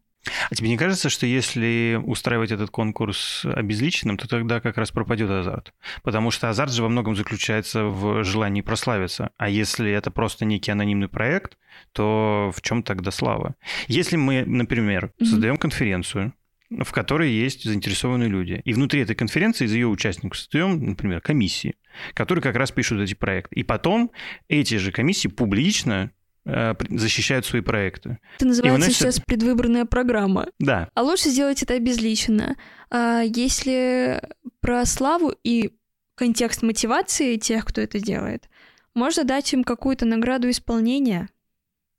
А 0.49 0.55
тебе 0.55 0.69
не 0.69 0.77
кажется, 0.77 1.09
что 1.09 1.25
если 1.25 1.99
устраивать 2.05 2.51
этот 2.51 2.69
конкурс 2.69 3.43
обезличенным, 3.43 4.17
то 4.17 4.27
тогда 4.27 4.61
как 4.61 4.77
раз 4.77 4.91
пропадет 4.91 5.29
азарт? 5.29 5.73
Потому 6.01 6.31
что 6.31 6.49
азарт 6.49 6.71
же 6.71 6.81
во 6.81 6.89
многом 6.89 7.15
заключается 7.15 7.83
в 7.85 8.23
желании 8.23 8.61
прославиться. 8.61 9.31
А 9.37 9.49
если 9.49 9.91
это 9.91 10.11
просто 10.11 10.45
некий 10.45 10.71
анонимный 10.71 11.09
проект, 11.09 11.57
то 11.91 12.51
в 12.55 12.61
чем 12.61 12.83
тогда 12.83 13.11
слава? 13.11 13.55
Если 13.87 14.15
мы, 14.15 14.45
например, 14.45 15.11
создаем 15.19 15.57
конференцию, 15.57 16.33
в 16.81 16.91
которой 16.91 17.31
есть 17.31 17.63
заинтересованные 17.63 18.29
люди. 18.29 18.61
И 18.65 18.73
внутри 18.73 19.01
этой 19.01 19.15
конференции 19.15 19.65
из 19.65 19.73
ее 19.73 19.87
участников 19.87 20.37
создаем, 20.37 20.83
например, 20.85 21.21
комиссии, 21.21 21.75
которые 22.13 22.41
как 22.41 22.55
раз 22.55 22.71
пишут 22.71 23.01
эти 23.01 23.13
проекты. 23.13 23.55
И 23.55 23.63
потом 23.63 24.11
эти 24.47 24.75
же 24.75 24.91
комиссии 24.91 25.27
публично 25.27 26.11
Э, 26.45 26.73
защищают 26.89 27.45
свои 27.45 27.61
проекты. 27.61 28.19
Это 28.35 28.45
называется 28.45 28.79
выносят... 28.79 28.97
сейчас 28.97 29.19
предвыборная 29.21 29.85
программа. 29.85 30.47
Да. 30.59 30.89
А 30.93 31.01
лучше 31.01 31.29
сделать 31.29 31.63
это 31.63 31.75
обезличенно. 31.75 32.57
А 32.89 33.21
если 33.21 34.21
про 34.59 34.85
славу 34.85 35.33
и 35.43 35.71
контекст 36.15 36.61
мотивации 36.61 37.37
тех, 37.37 37.63
кто 37.63 37.79
это 37.79 37.99
делает, 37.99 38.49
можно 38.93 39.23
дать 39.23 39.53
им 39.53 39.63
какую-то 39.63 40.05
награду 40.05 40.49
исполнения 40.49 41.29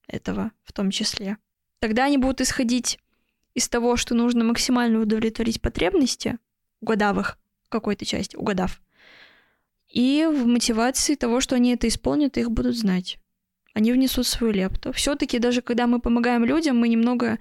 этого 0.09 0.53
в 0.62 0.75
том 0.75 0.91
числе. 0.91 1.39
Тогда 1.81 2.05
они 2.05 2.18
будут 2.18 2.43
исходить 2.43 2.99
из 3.55 3.68
того, 3.68 3.96
что 3.96 4.14
нужно 4.14 4.44
максимально 4.44 5.00
удовлетворить 5.00 5.61
потребности, 5.61 6.38
угадав 6.80 7.18
их 7.18 7.38
какой-то 7.68 8.05
части, 8.05 8.36
угадав, 8.36 8.80
и 9.88 10.28
в 10.30 10.46
мотивации 10.46 11.14
того, 11.14 11.40
что 11.40 11.55
они 11.55 11.72
это 11.74 11.88
исполнят, 11.88 12.36
их 12.36 12.50
будут 12.50 12.76
знать 12.76 13.18
они 13.74 13.92
внесут 13.92 14.26
свою 14.26 14.52
лепту. 14.52 14.92
Все-таки 14.92 15.38
даже 15.38 15.61
когда 15.61 15.86
мы 15.86 16.00
помогаем 16.00 16.44
людям, 16.44 16.78
мы 16.78 16.88
немного 16.88 17.38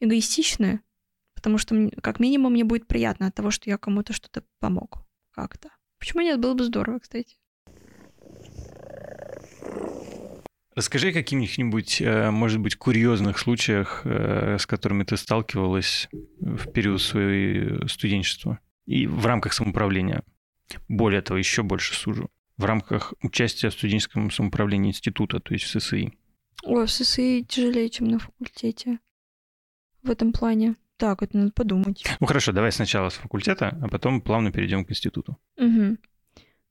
эгоистичны, 0.00 0.80
потому 1.34 1.58
что 1.58 1.90
как 2.02 2.18
минимум 2.18 2.54
мне 2.54 2.64
будет 2.64 2.86
приятно 2.86 3.28
от 3.28 3.34
того, 3.34 3.50
что 3.50 3.70
я 3.70 3.78
кому-то 3.78 4.12
что-то 4.12 4.42
помог 4.58 5.06
как-то. 5.30 5.68
Почему 5.98 6.22
нет? 6.22 6.40
Было 6.40 6.54
бы 6.54 6.64
здорово, 6.64 6.98
кстати. 6.98 7.36
Расскажи 10.74 11.10
о 11.10 11.12
каких-нибудь, 11.12 12.00
э, 12.00 12.30
может 12.30 12.60
быть, 12.60 12.76
курьезных 12.76 13.38
случаях, 13.38 14.02
э, 14.04 14.56
с 14.58 14.66
которыми 14.66 15.04
ты 15.04 15.16
сталкивалась 15.16 16.08
в 16.40 16.72
период 16.72 17.00
своего 17.00 17.86
студенчества 17.86 18.58
и 18.86 19.06
в 19.06 19.24
рамках 19.24 19.52
самоуправления. 19.52 20.24
Более 20.88 21.22
того, 21.22 21.38
еще 21.38 21.62
больше 21.62 21.94
сужу 21.94 22.28
в 22.56 22.64
рамках 22.64 23.14
участия 23.22 23.68
в 23.68 23.72
студенческом 23.72 24.30
самоуправлении 24.30 24.90
института, 24.90 25.40
то 25.40 25.54
есть 25.54 25.64
в 25.64 25.80
ССИ? 25.80 26.12
Ой, 26.64 26.86
в 26.86 26.90
ССИ 26.90 27.44
тяжелее, 27.48 27.88
чем 27.90 28.08
на 28.08 28.18
факультете. 28.18 28.98
В 30.02 30.10
этом 30.10 30.32
плане. 30.32 30.76
Так, 30.96 31.22
это 31.22 31.36
надо 31.36 31.52
подумать. 31.52 32.04
Ну 32.20 32.26
хорошо, 32.26 32.52
давай 32.52 32.70
сначала 32.70 33.08
с 33.08 33.14
факультета, 33.14 33.78
а 33.82 33.88
потом 33.88 34.20
плавно 34.20 34.52
перейдем 34.52 34.84
к 34.84 34.90
институту. 34.90 35.38
Угу. 35.56 35.98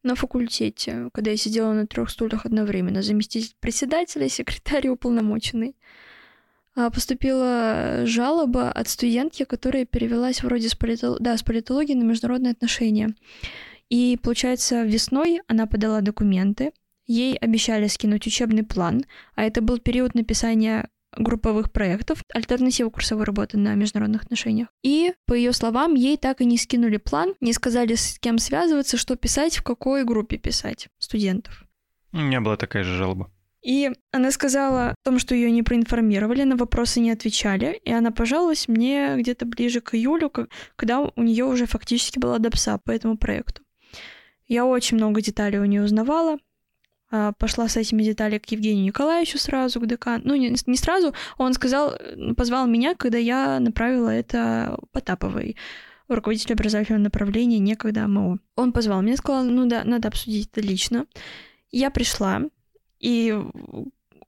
На 0.04 0.16
факультете, 0.16 1.10
когда 1.14 1.32
я 1.32 1.38
сидела 1.38 1.72
на 1.72 1.88
трех 1.88 2.10
стульях 2.10 2.46
одновременно, 2.46 3.02
заместитель 3.02 3.56
председателя, 3.62 4.28
секретарь 4.28 4.88
и 4.88 4.90
уполномоченный, 4.90 5.78
а, 6.76 6.90
поступила 6.90 8.02
жалоба 8.06 8.70
от 8.70 8.90
студентки, 8.90 9.46
которая 9.46 9.86
перевелась 9.86 10.44
вроде 10.44 10.68
с, 10.68 10.76
политол... 10.76 11.18
да, 11.20 11.38
с 11.38 11.44
политологии 11.44 11.94
на 11.94 12.04
международные 12.04 12.52
отношения. 12.52 13.16
И, 13.90 14.20
получается, 14.22 14.84
весной 14.84 15.42
она 15.48 15.68
подала 15.68 16.02
документы, 16.02 16.74
ей 17.06 17.38
обещали 17.38 17.88
скинуть 17.88 18.28
учебный 18.28 18.64
план, 18.64 19.06
а 19.36 19.44
это 19.44 19.62
был 19.62 19.78
период 19.78 20.16
написания 20.16 20.90
групповых 21.18 21.72
проектов, 21.72 22.24
альтернатива 22.34 22.90
курсовой 22.90 23.26
работы 23.26 23.58
на 23.58 23.76
международных 23.76 24.24
отношениях. 24.24 24.68
И, 24.84 25.14
по 25.26 25.34
ее 25.34 25.54
словам, 25.54 25.96
ей 25.96 26.18
так 26.18 26.42
и 26.42 26.46
не 26.46 26.58
скинули 26.58 26.98
план, 26.98 27.34
не 27.42 27.54
сказали, 27.54 27.96
с 27.96 28.20
кем 28.20 28.38
связываться, 28.38 28.98
что 28.98 29.16
писать, 29.16 29.58
в 29.58 29.64
какой 29.64 30.04
группе 30.04 30.38
писать 30.38 30.88
студентов. 31.00 31.66
У 32.12 32.18
меня 32.18 32.42
была 32.42 32.58
такая 32.58 32.84
же 32.84 32.96
жалоба. 32.96 33.32
И 33.64 33.92
она 34.12 34.32
сказала 34.32 34.90
о 34.90 34.96
том, 35.04 35.20
что 35.20 35.34
ее 35.34 35.50
не 35.50 35.64
проинформировали, 35.64 36.44
на 36.44 36.58
вопросы 36.58 37.00
не 37.00 37.12
отвечали, 37.12 37.80
и 37.86 37.92
она 37.94 38.12
пожаловалась 38.12 38.68
мне 38.68 39.16
где-то 39.18 39.46
ближе 39.46 39.80
к 39.80 39.96
июлю, 39.96 40.32
когда 40.76 41.00
у 41.00 41.24
нее 41.24 41.46
уже 41.46 41.66
фактически 41.66 42.20
была 42.20 42.40
допса 42.40 42.78
по 42.78 42.92
этому 42.92 43.18
проекту. 43.18 43.62
Я 44.48 44.66
очень 44.66 44.98
много 44.98 45.22
деталей 45.22 45.60
у 45.60 45.66
нее 45.66 45.84
узнавала. 45.84 46.38
А, 47.16 47.32
пошла 47.34 47.68
с 47.68 47.78
этими 47.78 48.02
деталями 48.02 48.40
к 48.40 48.48
Евгению 48.48 48.86
Николаевичу 48.86 49.38
сразу, 49.38 49.80
к 49.80 49.86
декану. 49.86 50.24
Ну, 50.26 50.36
не, 50.36 50.56
не 50.66 50.78
сразу, 50.78 51.14
он 51.38 51.54
сказал, 51.54 51.96
позвал 52.36 52.66
меня, 52.66 52.96
когда 52.96 53.20
я 53.20 53.60
направила 53.60 54.10
это 54.10 54.80
Потаповой 54.92 55.56
руководитель 56.08 56.54
образовательного 56.54 57.04
направления, 57.04 57.60
некогда 57.60 58.08
МО. 58.08 58.40
Он 58.56 58.72
позвал 58.72 59.04
меня, 59.04 59.16
сказал, 59.16 59.44
ну 59.44 59.68
да, 59.68 59.84
надо 59.84 60.08
обсудить 60.08 60.50
это 60.52 60.62
лично. 60.62 61.06
Я 61.70 61.92
пришла, 61.92 62.42
и, 63.00 63.32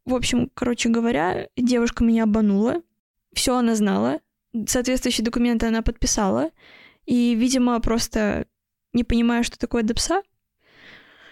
в 0.06 0.14
общем, 0.14 0.52
короче 0.54 0.90
говоря, 0.90 1.50
девушка 1.58 2.04
меня 2.04 2.26
обманула, 2.26 2.84
все 3.34 3.58
она 3.58 3.74
знала, 3.74 4.20
соответствующие 4.68 5.26
документы 5.26 5.66
она 5.66 5.82
подписала, 5.82 6.52
и, 7.08 7.34
видимо, 7.34 7.80
просто 7.80 8.46
не 8.94 9.04
понимая, 9.04 9.42
что 9.42 9.58
такое 9.58 9.82
допса, 9.82 10.22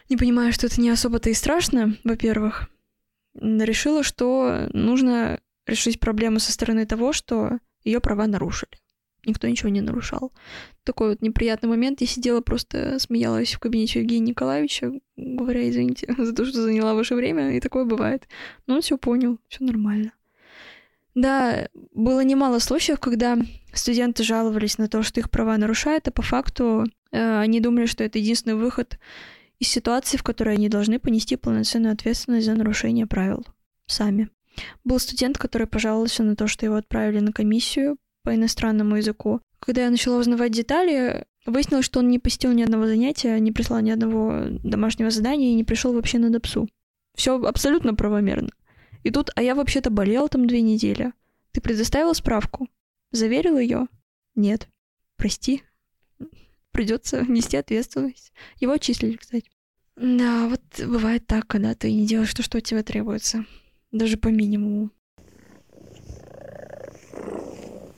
не 0.10 0.18
понимая, 0.18 0.52
что 0.52 0.68
это 0.68 0.80
не 0.82 0.90
особо-то 0.90 1.30
и 1.30 1.34
страшно, 1.34 1.98
во-первых, 2.04 2.70
решила, 3.36 4.04
что 4.04 4.70
нужно 4.74 5.40
решить 5.66 6.00
проблему 6.00 6.40
со 6.40 6.52
стороны 6.52 6.86
того, 6.86 7.14
что 7.14 7.60
ее 7.84 8.00
права 8.00 8.28
нарушили. 8.28 8.72
Никто 9.26 9.48
ничего 9.48 9.70
не 9.70 9.80
нарушал. 9.80 10.34
Такой 10.84 11.12
вот 11.12 11.22
неприятный 11.22 11.70
момент. 11.70 12.02
Я 12.02 12.08
сидела 12.08 12.42
просто, 12.42 13.00
смеялась 13.00 13.54
в 13.54 13.60
кабинете 13.60 14.02
Евгения 14.02 14.32
Николаевича, 14.32 14.92
говоря, 15.16 15.70
извините 15.70 16.14
за 16.18 16.34
то, 16.34 16.46
что 16.46 16.62
заняла 16.62 16.94
ваше 16.94 17.16
время, 17.16 17.56
и 17.56 17.62
такое 17.62 17.86
бывает. 17.86 18.28
Но 18.68 18.76
он 18.76 18.82
все 18.82 18.98
понял, 18.98 19.40
все 19.48 19.64
нормально. 19.64 20.12
Да, 21.16 21.70
было 21.94 22.22
немало 22.22 22.60
случаев, 22.60 23.00
когда 23.00 23.38
студенты 23.72 24.24
жаловались 24.24 24.78
на 24.78 24.88
то, 24.88 25.04
что 25.04 25.20
их 25.20 25.30
права 25.30 25.58
нарушают, 25.58 26.08
а 26.08 26.12
по 26.12 26.24
факту 26.24 26.86
э, 27.12 27.40
они 27.40 27.60
думали, 27.60 27.86
что 27.86 28.04
это 28.04 28.18
единственный 28.18 28.56
выход 28.56 28.98
из 29.60 29.68
ситуации, 29.68 30.18
в 30.18 30.24
которой 30.24 30.56
они 30.56 30.70
должны 30.70 31.00
понести 31.00 31.36
полноценную 31.36 31.94
ответственность 31.94 32.46
за 32.46 32.56
нарушение 32.56 33.08
правил 33.08 33.46
сами. 33.86 34.30
Был 34.84 35.00
студент, 35.00 35.38
который 35.38 35.68
пожаловался 35.68 36.24
на 36.24 36.36
то, 36.36 36.48
что 36.48 36.66
его 36.66 36.76
отправили 36.76 37.20
на 37.20 37.32
комиссию 37.32 37.98
по 38.24 38.36
иностранному 38.36 38.98
языку. 38.98 39.42
Когда 39.60 39.84
я 39.84 39.90
начала 39.90 40.20
узнавать 40.20 40.52
детали, 40.52 41.26
выяснилось, 41.46 41.86
что 41.86 42.00
он 42.00 42.10
не 42.10 42.20
посетил 42.20 42.52
ни 42.52 42.62
одного 42.62 42.88
занятия, 42.88 43.40
не 43.40 43.52
прислал 43.52 43.80
ни 43.82 43.92
одного 43.92 44.46
домашнего 44.64 45.10
задания 45.10 45.52
и 45.52 45.56
не 45.56 45.64
пришел 45.64 45.94
вообще 45.94 46.20
на 46.20 46.30
допсу. 46.30 46.70
Все 47.16 47.42
абсолютно 47.42 47.94
правомерно. 47.94 48.50
И 49.04 49.12
тут, 49.12 49.32
а 49.36 49.42
я 49.42 49.56
вообще-то 49.56 49.90
болел 49.90 50.30
там 50.30 50.48
две 50.48 50.62
недели. 50.62 51.14
Ты 51.52 51.62
предоставила 51.62 52.14
справку? 52.14 52.68
Заверил 53.12 53.58
ее? 53.58 53.88
Нет. 54.36 54.68
Прости. 55.18 55.64
Придется 56.74 57.22
нести 57.22 57.56
ответственность. 57.56 58.34
Его 58.60 58.74
отчислили, 58.74 59.16
кстати. 59.16 59.50
Да, 59.96 60.48
вот 60.50 60.62
бывает 60.86 61.26
так, 61.28 61.48
когда 61.48 61.76
ты 61.76 61.92
не 61.94 62.06
делаешь 62.06 62.34
то, 62.34 62.44
что 62.44 62.58
от 62.58 62.64
тебя 62.64 62.84
требуется. 62.84 63.46
Даже 63.92 64.18
по 64.18 64.28
минимуму. 64.28 64.90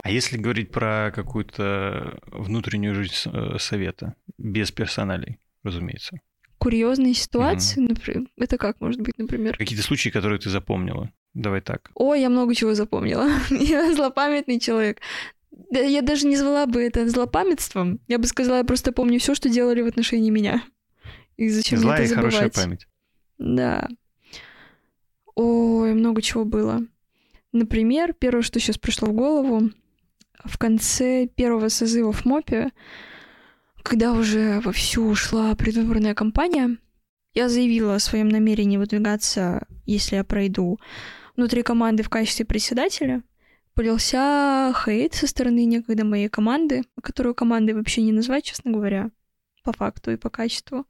А 0.02 0.10
если 0.10 0.36
говорить 0.36 0.70
про 0.70 1.10
какую-то 1.12 2.20
внутреннюю 2.26 2.94
жизнь 2.94 3.14
э, 3.24 3.58
совета, 3.58 4.14
без 4.38 4.70
персоналей, 4.70 5.38
разумеется? 5.64 6.20
курьезные 6.58 7.14
ситуации, 7.14 7.80
угу. 7.80 7.90
например. 7.90 8.28
Это 8.36 8.58
как 8.58 8.80
может 8.80 9.00
быть, 9.00 9.16
например? 9.18 9.56
Какие-то 9.56 9.84
случаи, 9.84 10.08
которые 10.08 10.40
ты 10.40 10.50
запомнила. 10.50 11.12
Давай 11.32 11.60
так. 11.60 11.90
Ой, 11.94 12.20
я 12.20 12.28
много 12.28 12.54
чего 12.54 12.74
запомнила. 12.74 13.28
я 13.50 13.94
злопамятный 13.94 14.58
человек. 14.58 15.00
Я 15.70 16.02
даже 16.02 16.26
не 16.26 16.36
звала 16.36 16.66
бы 16.66 16.82
это 16.82 17.08
злопамятством. 17.08 18.00
Я 18.08 18.18
бы 18.18 18.26
сказала, 18.26 18.58
я 18.58 18.64
просто 18.64 18.92
помню 18.92 19.18
все, 19.18 19.34
что 19.34 19.48
делали 19.48 19.82
в 19.82 19.86
отношении 19.86 20.30
меня. 20.30 20.62
И 21.36 21.48
зачем 21.48 21.78
Злая 21.78 21.98
мне 21.98 22.04
это 22.04 22.12
и 22.12 22.14
забывать? 22.14 22.34
хорошая 22.34 22.64
память. 22.64 22.88
Да. 23.38 23.88
Ой, 25.34 25.94
много 25.94 26.22
чего 26.22 26.44
было. 26.44 26.82
Например, 27.52 28.14
первое, 28.14 28.42
что 28.42 28.60
сейчас 28.60 28.78
пришло 28.78 29.08
в 29.08 29.12
голову, 29.12 29.70
в 30.44 30.58
конце 30.58 31.26
первого 31.26 31.68
созыва 31.68 32.12
в 32.12 32.24
МОПе 32.24 32.72
когда 33.88 34.12
уже 34.12 34.58
вовсю 34.60 35.06
ушла 35.06 35.54
предвыборная 35.54 36.12
кампания, 36.14 36.76
я 37.34 37.48
заявила 37.48 37.94
о 37.94 38.00
своем 38.00 38.28
намерении 38.28 38.78
выдвигаться, 38.78 39.64
если 39.84 40.16
я 40.16 40.24
пройду, 40.24 40.80
внутри 41.36 41.62
команды 41.62 42.02
в 42.02 42.08
качестве 42.08 42.44
председателя. 42.44 43.22
Полился 43.76 44.72
хейт 44.74 45.12
со 45.12 45.26
стороны 45.26 45.66
некогда 45.66 46.02
моей 46.02 46.30
команды, 46.30 46.84
которую 47.02 47.34
командой 47.34 47.72
вообще 47.72 48.00
не 48.00 48.10
назвать, 48.10 48.44
честно 48.44 48.70
говоря, 48.70 49.10
по 49.64 49.72
факту 49.74 50.12
и 50.12 50.16
по 50.16 50.30
качеству. 50.30 50.86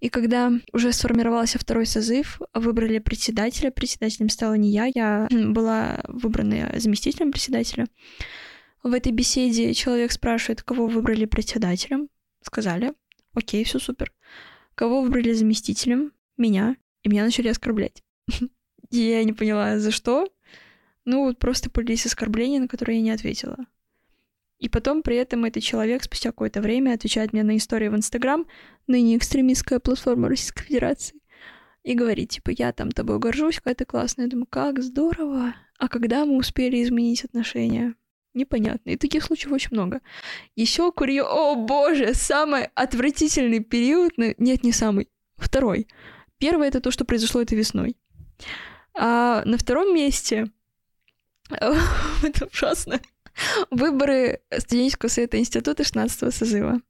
И 0.00 0.10
когда 0.10 0.52
уже 0.74 0.92
сформировался 0.92 1.58
второй 1.58 1.86
созыв, 1.86 2.38
выбрали 2.52 2.98
председателя. 2.98 3.70
Председателем 3.70 4.28
стала 4.28 4.52
не 4.52 4.68
я, 4.68 4.90
я 4.94 5.28
была 5.30 6.02
выбрана 6.08 6.70
заместителем 6.76 7.32
председателя. 7.32 7.86
В 8.82 8.92
этой 8.92 9.12
беседе 9.12 9.72
человек 9.72 10.12
спрашивает, 10.12 10.62
кого 10.62 10.88
выбрали 10.88 11.24
председателем. 11.24 12.10
Сказали, 12.42 12.92
окей, 13.32 13.64
все 13.64 13.78
супер. 13.78 14.12
Кого 14.74 15.00
выбрали 15.00 15.32
заместителем? 15.32 16.12
Меня. 16.36 16.76
И 17.02 17.08
меня 17.08 17.24
начали 17.24 17.48
оскорблять. 17.48 18.02
Я 18.90 19.24
не 19.24 19.32
поняла, 19.32 19.78
за 19.78 19.90
что. 19.90 20.28
Ну, 21.10 21.24
вот 21.24 21.40
просто 21.40 21.70
полились 21.70 22.06
оскорбления, 22.06 22.60
на 22.60 22.68
которые 22.68 22.98
я 22.98 23.02
не 23.02 23.10
ответила. 23.10 23.56
И 24.60 24.68
потом 24.68 25.02
при 25.02 25.16
этом 25.16 25.44
этот 25.44 25.60
человек 25.60 26.04
спустя 26.04 26.30
какое-то 26.30 26.60
время 26.60 26.92
отвечает 26.92 27.32
мне 27.32 27.42
на 27.42 27.56
истории 27.56 27.88
в 27.88 27.96
Инстаграм, 27.96 28.46
ныне 28.86 29.16
экстремистская 29.16 29.80
платформа 29.80 30.28
Российской 30.28 30.62
Федерации, 30.62 31.18
и 31.82 31.94
говорит, 31.94 32.30
типа, 32.30 32.50
я 32.50 32.72
там 32.72 32.92
тобой 32.92 33.18
горжусь, 33.18 33.56
какая 33.56 33.74
ты 33.74 33.84
классная. 33.86 34.26
Я 34.26 34.30
думаю, 34.30 34.46
как 34.48 34.80
здорово. 34.80 35.56
А 35.78 35.88
когда 35.88 36.24
мы 36.24 36.36
успели 36.36 36.80
изменить 36.80 37.24
отношения? 37.24 37.96
Непонятно. 38.32 38.90
И 38.90 38.96
таких 38.96 39.24
случаев 39.24 39.50
очень 39.50 39.70
много. 39.72 40.02
Еще 40.54 40.92
курью... 40.92 41.24
О, 41.26 41.56
боже! 41.56 42.14
Самый 42.14 42.66
отвратительный 42.76 43.64
период... 43.64 44.12
Нет, 44.16 44.62
не 44.62 44.70
самый. 44.70 45.08
Второй. 45.38 45.88
Первое— 46.38 46.68
это 46.68 46.80
то, 46.80 46.92
что 46.92 47.04
произошло 47.04 47.42
этой 47.42 47.58
весной. 47.58 47.96
А 48.94 49.42
на 49.44 49.58
втором 49.58 49.92
месте... 49.92 50.52
Это 52.22 52.46
ужасно. 52.46 53.00
Выборы 53.70 54.40
студенческого 54.56 55.08
совета 55.08 55.38
института 55.38 55.84
16 55.84 56.34
созыва. 56.34 56.80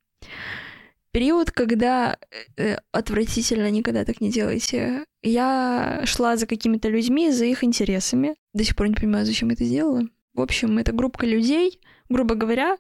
Период, 1.13 1.51
когда 1.51 2.19
э, 2.57 2.77
отвратительно, 2.93 3.69
никогда 3.71 4.05
так 4.05 4.21
не 4.21 4.31
делайте. 4.31 5.05
Я 5.23 6.03
шла 6.05 6.37
за 6.37 6.47
какими-то 6.47 6.89
людьми, 6.89 7.33
за 7.33 7.47
их 7.47 7.65
интересами. 7.65 8.37
До 8.55 8.63
сих 8.63 8.77
пор 8.77 8.89
не 8.89 8.95
понимаю, 8.95 9.27
зачем 9.27 9.51
это 9.51 9.65
сделала. 9.65 10.03
В 10.35 10.41
общем, 10.41 10.79
эта 10.79 10.93
группа 10.93 11.25
людей, 11.25 11.81
грубо 12.09 12.37
говоря, 12.37 12.79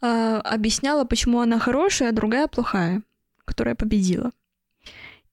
э, 0.00 0.40
объясняла, 0.44 1.04
почему 1.04 1.40
она 1.40 1.58
хорошая, 1.58 2.10
а 2.10 2.12
другая 2.12 2.46
плохая, 2.46 3.02
которая 3.44 3.74
победила. 3.74 4.30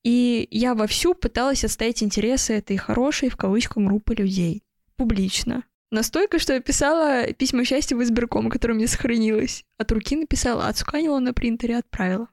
И 0.03 0.47
я 0.49 0.73
вовсю 0.73 1.13
пыталась 1.13 1.63
отстоять 1.63 2.01
интересы 2.01 2.53
этой 2.53 2.77
хорошей, 2.77 3.29
в 3.29 3.37
кавычках, 3.37 3.83
группы 3.83 4.15
людей. 4.15 4.63
Публично. 4.95 5.63
Настолько, 5.91 6.37
что 6.37 6.53
я 6.53 6.61
писала 6.61 7.33
письмо 7.33 7.63
счастья 7.63 7.95
в 7.95 8.03
избирком, 8.03 8.49
которое 8.49 8.75
мне 8.75 8.87
сохранилось. 8.87 9.65
От 9.77 9.91
руки 9.91 10.15
написала, 10.15 10.67
отсканила 10.67 11.19
на 11.19 11.33
принтере, 11.33 11.77
отправила. 11.77 12.27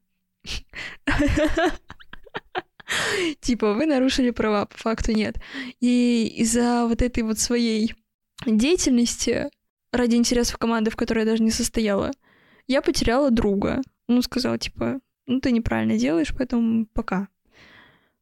Типа, 3.41 3.73
вы 3.73 3.87
нарушили 3.87 4.31
права, 4.31 4.67
по 4.67 4.77
факту 4.77 5.13
нет. 5.13 5.41
И 5.81 6.33
из-за 6.37 6.87
вот 6.87 7.01
этой 7.01 7.23
вот 7.23 7.39
своей 7.39 7.95
деятельности 8.45 9.49
ради 9.91 10.17
интересов 10.17 10.59
команды, 10.59 10.91
в 10.91 10.97
которой 10.97 11.21
я 11.21 11.25
даже 11.25 11.43
не 11.43 11.51
состояла, 11.51 12.11
я 12.67 12.83
потеряла 12.83 13.31
друга. 13.31 13.81
Ну, 14.07 14.21
сказала, 14.23 14.59
типа, 14.59 15.01
ну, 15.27 15.41
ты 15.41 15.51
неправильно 15.51 15.97
делаешь, 15.99 16.35
поэтому 16.37 16.87
пока. 16.93 17.29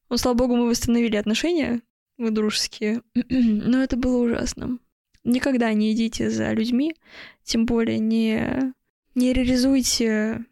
Ну, 0.08 0.16
слава 0.16 0.36
богу, 0.36 0.56
мы 0.56 0.68
восстановили 0.68 1.16
отношения, 1.16 1.82
мы 2.18 2.30
дружеские. 2.30 3.02
Но 3.28 3.82
это 3.82 3.96
было 3.96 4.18
ужасно. 4.18 4.78
Никогда 5.24 5.72
не 5.72 5.92
идите 5.92 6.30
за 6.30 6.52
людьми, 6.52 6.94
тем 7.42 7.66
более 7.66 7.98
не, 7.98 8.72
не 9.14 9.32
реализуйте 9.32 10.44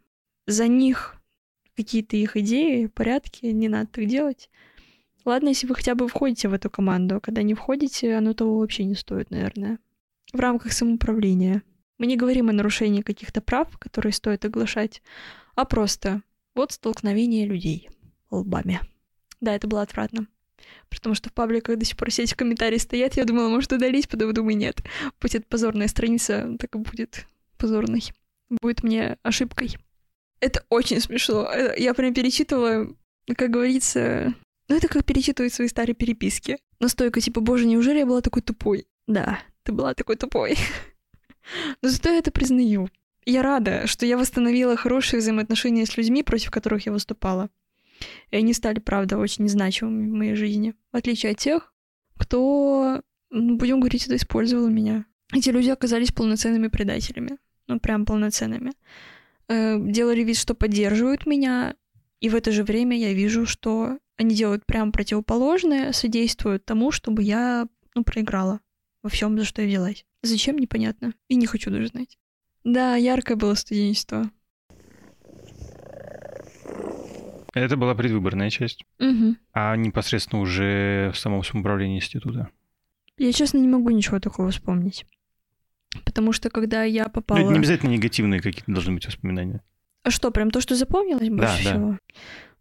за 0.46 0.66
них 0.66 1.16
какие-то 1.76 2.16
их 2.16 2.36
идеи, 2.36 2.86
порядки, 2.86 3.46
не 3.46 3.68
надо 3.68 3.88
так 3.92 4.06
делать. 4.06 4.50
Ладно, 5.24 5.48
если 5.48 5.66
вы 5.66 5.74
хотя 5.74 5.94
бы 5.94 6.08
входите 6.08 6.48
в 6.48 6.54
эту 6.54 6.68
команду, 6.70 7.16
а 7.16 7.20
когда 7.20 7.42
не 7.42 7.54
входите, 7.54 8.14
оно 8.14 8.34
того 8.34 8.58
вообще 8.58 8.84
не 8.84 8.94
стоит, 8.94 9.30
наверное. 9.30 9.78
В 10.32 10.40
рамках 10.40 10.72
самоуправления. 10.72 11.62
Мы 11.98 12.06
не 12.06 12.16
говорим 12.16 12.48
о 12.48 12.52
нарушении 12.52 13.02
каких-то 13.02 13.40
прав, 13.40 13.78
которые 13.78 14.12
стоит 14.12 14.44
оглашать, 14.44 15.02
а 15.54 15.64
просто 15.64 16.22
вот 16.54 16.72
столкновение 16.72 17.46
людей 17.46 17.88
лбами. 18.30 18.80
Да, 19.40 19.54
это 19.54 19.68
было 19.68 19.82
отвратно. 19.82 20.26
Потому 20.88 21.14
что 21.14 21.30
в 21.30 21.32
пабликах 21.32 21.78
до 21.78 21.84
сих 21.84 21.96
пор 21.96 22.10
все 22.10 22.22
эти 22.22 22.34
комментарии 22.34 22.78
стоят. 22.78 23.16
Я 23.16 23.24
думала, 23.24 23.48
может, 23.48 23.72
удалить, 23.72 24.08
потом 24.08 24.32
думаю, 24.32 24.56
нет. 24.56 24.82
Пусть 25.18 25.34
это 25.34 25.46
позорная 25.48 25.88
страница, 25.88 26.56
так 26.58 26.74
и 26.74 26.78
будет 26.78 27.26
позорной. 27.56 28.02
Будет 28.60 28.82
мне 28.82 29.18
ошибкой. 29.22 29.76
Это 30.40 30.64
очень 30.68 31.00
смешно. 31.00 31.48
Я 31.76 31.94
прям 31.94 32.12
перечитывала, 32.14 32.88
как 33.36 33.50
говорится... 33.50 34.34
Ну, 34.68 34.76
это 34.76 34.88
как 34.88 35.04
перечитывать 35.04 35.52
свои 35.52 35.68
старые 35.68 35.94
переписки. 35.94 36.58
Настойка, 36.80 37.20
типа, 37.20 37.40
боже, 37.40 37.66
неужели 37.66 37.98
я 37.98 38.06
была 38.06 38.20
такой 38.20 38.42
тупой? 38.42 38.86
Да, 39.06 39.40
ты 39.64 39.72
была 39.72 39.94
такой 39.94 40.16
тупой. 40.16 40.56
Но 41.82 41.88
зато 41.88 42.10
я 42.10 42.18
это 42.18 42.30
признаю. 42.30 42.88
Я 43.24 43.42
рада, 43.42 43.86
что 43.86 44.04
я 44.04 44.16
восстановила 44.16 44.76
хорошие 44.76 45.20
взаимоотношения 45.20 45.86
с 45.86 45.96
людьми, 45.96 46.22
против 46.22 46.50
которых 46.50 46.86
я 46.86 46.92
выступала. 46.92 47.50
И 48.30 48.36
они 48.36 48.52
стали, 48.54 48.78
правда, 48.78 49.18
очень 49.18 49.48
значимыми 49.48 50.08
в 50.08 50.14
моей 50.14 50.34
жизни. 50.34 50.74
В 50.92 50.96
отличие 50.96 51.32
от 51.32 51.38
тех, 51.38 51.72
кто, 52.16 53.02
будем 53.30 53.80
говорить, 53.80 54.06
это 54.06 54.16
использовал 54.16 54.68
меня. 54.68 55.04
Эти 55.32 55.50
люди 55.50 55.70
оказались 55.70 56.12
полноценными 56.12 56.68
предателями. 56.68 57.38
Ну, 57.68 57.80
прям 57.80 58.04
полноценными. 58.04 58.72
Э, 59.48 59.78
делали 59.80 60.22
вид, 60.22 60.36
что 60.36 60.54
поддерживают 60.54 61.26
меня, 61.26 61.74
и 62.20 62.28
в 62.28 62.34
это 62.34 62.52
же 62.52 62.64
время 62.64 62.96
я 62.96 63.12
вижу, 63.12 63.46
что 63.46 63.98
они 64.16 64.34
делают 64.34 64.64
прям 64.66 64.92
противоположное, 64.92 65.92
содействуют 65.92 66.64
тому, 66.64 66.92
чтобы 66.92 67.22
я, 67.22 67.66
ну, 67.94 68.04
проиграла 68.04 68.60
во 69.02 69.10
всем, 69.10 69.38
за 69.38 69.44
что 69.44 69.62
я 69.62 69.68
взялась. 69.68 70.04
Зачем, 70.22 70.56
непонятно. 70.56 71.14
И 71.28 71.34
не 71.34 71.46
хочу 71.46 71.70
даже 71.70 71.88
знать. 71.88 72.18
Да, 72.62 72.94
яркое 72.94 73.36
было 73.36 73.54
студенчество. 73.54 74.30
Это 77.54 77.76
была 77.76 77.94
предвыборная 77.94 78.50
часть. 78.50 78.84
Угу. 78.98 79.36
А 79.52 79.76
непосредственно 79.76 80.40
уже 80.40 81.10
в 81.14 81.18
самом 81.18 81.44
самоуправлении 81.44 81.96
института? 81.96 82.48
Я, 83.18 83.32
честно, 83.32 83.58
не 83.58 83.68
могу 83.68 83.90
ничего 83.90 84.18
такого 84.20 84.50
вспомнить. 84.50 85.04
Потому 86.04 86.32
что 86.32 86.48
когда 86.48 86.84
я 86.84 87.08
попала... 87.08 87.38
Ну, 87.38 87.50
не 87.50 87.58
обязательно 87.58 87.90
негативные 87.90 88.40
какие-то 88.40 88.72
должны 88.72 88.94
быть 88.94 89.06
воспоминания. 89.06 89.62
А 90.02 90.10
что, 90.10 90.30
прям 90.30 90.50
то, 90.50 90.60
что 90.60 90.74
запомнилось 90.74 91.28
больше 91.28 91.64
да, 91.64 91.70
всего? 91.70 91.90
Да. 91.90 91.98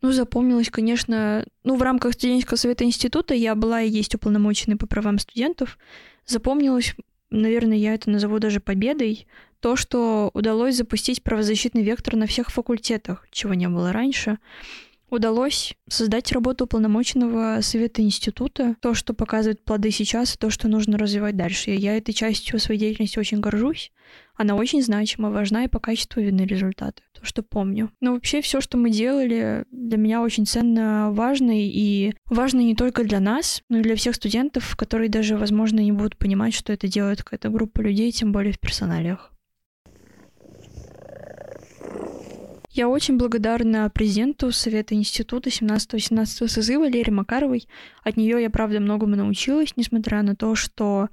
Ну, 0.02 0.12
запомнилось, 0.12 0.70
конечно... 0.70 1.46
Ну, 1.64 1.76
в 1.76 1.82
рамках 1.82 2.14
студенческого 2.14 2.58
совета 2.58 2.84
института 2.84 3.34
я 3.34 3.56
была 3.56 3.82
и 3.82 3.90
есть 3.90 4.14
уполномоченной 4.14 4.76
по 4.76 4.88
правам 4.88 5.20
студентов. 5.20 5.78
Запомнилось, 6.26 6.96
наверное, 7.30 7.78
я 7.78 7.94
это 7.94 8.10
назову 8.10 8.40
даже 8.40 8.60
победой, 8.60 9.28
то, 9.62 9.76
что 9.76 10.32
удалось 10.34 10.76
запустить 10.76 11.24
правозащитный 11.24 11.84
вектор 11.84 12.16
на 12.16 12.26
всех 12.26 12.50
факультетах, 12.50 13.28
чего 13.32 13.54
не 13.54 13.70
было 13.70 13.94
раньше. 13.94 14.40
Удалось 15.12 15.76
создать 15.90 16.32
работу 16.32 16.64
уполномоченного 16.64 17.60
совета 17.62 18.02
института, 18.02 18.78
то, 18.80 18.94
что 18.94 19.14
показывает 19.14 19.62
плоды 19.62 19.92
сейчас, 19.92 20.34
и 20.34 20.38
то, 20.38 20.50
что 20.50 20.70
нужно 20.70 20.98
развивать 20.98 21.36
дальше. 21.36 21.72
И 21.72 21.78
я 21.78 21.98
этой 21.98 22.14
частью 22.14 22.60
своей 22.60 22.80
деятельности 22.80 23.20
очень 23.20 23.42
горжусь. 23.42 23.92
Она 24.36 24.56
очень 24.56 24.82
значима, 24.82 25.30
важна, 25.30 25.66
и 25.66 25.68
по 25.68 25.80
качеству 25.80 26.22
видны 26.22 26.44
результаты. 26.44 27.04
То, 27.12 27.26
что 27.26 27.44
помню. 27.44 27.92
Но 28.00 28.14
вообще 28.14 28.42
все, 28.42 28.62
что 28.62 28.78
мы 28.78 28.90
делали, 28.90 29.66
для 29.70 29.98
меня 29.98 30.22
очень 30.22 30.46
ценно, 30.46 31.12
важно, 31.12 31.52
и 31.54 32.14
важно 32.26 32.62
не 32.62 32.74
только 32.74 33.04
для 33.04 33.20
нас, 33.20 33.62
но 33.68 33.80
и 33.80 33.84
для 33.84 33.98
всех 33.98 34.16
студентов, 34.16 34.78
которые 34.78 35.10
даже, 35.10 35.36
возможно, 35.36 35.82
не 35.82 35.92
будут 35.92 36.18
понимать, 36.18 36.54
что 36.54 36.72
это 36.72 36.88
делает 36.88 37.22
какая-то 37.22 37.50
группа 37.50 37.82
людей, 37.82 38.12
тем 38.14 38.32
более 38.32 38.54
в 38.54 38.60
персоналиях. 38.60 39.31
Я 42.74 42.88
очень 42.88 43.18
благодарна 43.18 43.90
президенту 43.90 44.54
Совета 44.54 44.96
института 44.96 45.50
17-18 45.50 46.48
созыва 46.48 46.88
Лере 46.88 47.12
Макаровой. 47.12 47.68
От 48.02 48.16
нее 48.16 48.42
я, 48.42 48.50
правда, 48.50 48.80
многому 48.80 49.18
научилась, 49.18 49.76
несмотря 49.76 50.22
на 50.22 50.38
то, 50.38 50.56
что 50.56 51.10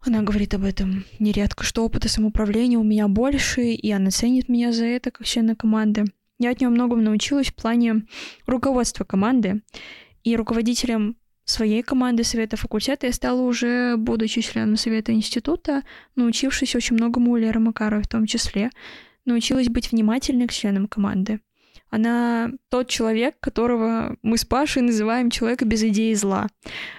она 0.00 0.20
говорит 0.20 0.52
об 0.52 0.64
этом 0.64 1.06
нередко, 1.18 1.64
что 1.64 1.82
опыта 1.82 2.10
самоуправления 2.10 2.78
у 2.78 2.84
меня 2.84 3.08
больше, 3.08 3.62
и 3.70 3.90
она 3.90 4.10
ценит 4.10 4.50
меня 4.50 4.70
за 4.72 4.84
это, 4.84 5.10
как 5.10 5.26
члена 5.26 5.56
команды. 5.56 6.04
Я 6.38 6.50
от 6.50 6.60
нее 6.60 6.68
многому 6.68 7.00
научилась 7.00 7.46
в 7.46 7.54
плане 7.54 8.02
руководства 8.46 9.04
команды. 9.04 9.62
И 10.24 10.36
руководителем 10.36 11.16
своей 11.46 11.82
команды 11.82 12.22
Совета 12.22 12.58
факультета 12.58 13.06
я 13.06 13.14
стала 13.14 13.40
уже, 13.40 13.96
будучи 13.96 14.42
членом 14.42 14.76
Совета 14.76 15.12
института, 15.12 15.84
научившись 16.16 16.76
очень 16.76 16.96
многому 16.96 17.32
у 17.32 17.36
Леры 17.36 17.60
Макаровой 17.60 18.04
в 18.04 18.08
том 18.08 18.26
числе 18.26 18.70
научилась 19.24 19.68
быть 19.68 19.92
внимательной 19.92 20.46
к 20.46 20.52
членам 20.52 20.86
команды. 20.86 21.40
Она 21.90 22.50
тот 22.70 22.88
человек, 22.88 23.36
которого 23.38 24.16
мы 24.22 24.36
с 24.36 24.44
Пашей 24.44 24.82
называем 24.82 25.30
человека 25.30 25.64
без 25.64 25.82
идеи 25.84 26.12
зла. 26.14 26.48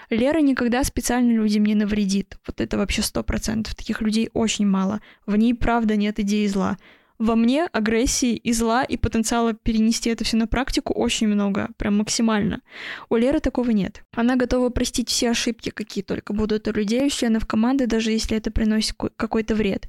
Лера 0.09 0.39
никогда 0.39 0.83
специально 0.85 1.31
людям 1.31 1.65
не 1.65 1.75
навредит. 1.75 2.37
Вот 2.47 2.61
это 2.61 2.77
вообще 2.77 3.01
сто 3.01 3.21
процентов. 3.21 3.75
Таких 3.75 4.01
людей 4.01 4.29
очень 4.33 4.65
мало. 4.65 5.01
В 5.25 5.35
ней, 5.35 5.53
правда, 5.53 5.97
нет 5.97 6.19
идеи 6.19 6.47
зла. 6.47 6.77
во 7.17 7.35
мне 7.35 7.65
агрессии 7.65 8.35
и 8.35 8.51
зла, 8.51 8.83
и 8.83 8.97
потенциала 8.97 9.53
перенести 9.53 10.09
это 10.09 10.23
все 10.23 10.37
на 10.37 10.47
практику 10.47 10.93
очень 10.93 11.27
много, 11.27 11.69
прям 11.77 11.97
максимально. 11.97 12.61
У 13.09 13.15
Леры 13.15 13.39
такого 13.39 13.71
нет. 13.71 14.03
Она 14.13 14.35
готова 14.35 14.69
простить 14.69 15.09
все 15.09 15.31
ошибки, 15.31 15.69
какие 15.69 16.03
только 16.03 16.33
будут 16.33 16.67
у 16.67 16.71
людей, 16.71 17.05
у 17.05 17.09
членов 17.09 17.45
команды, 17.45 17.87
даже 17.87 18.11
если 18.11 18.37
это 18.37 18.51
приносит 18.51 18.95
какой-то 19.15 19.55
вред. 19.55 19.87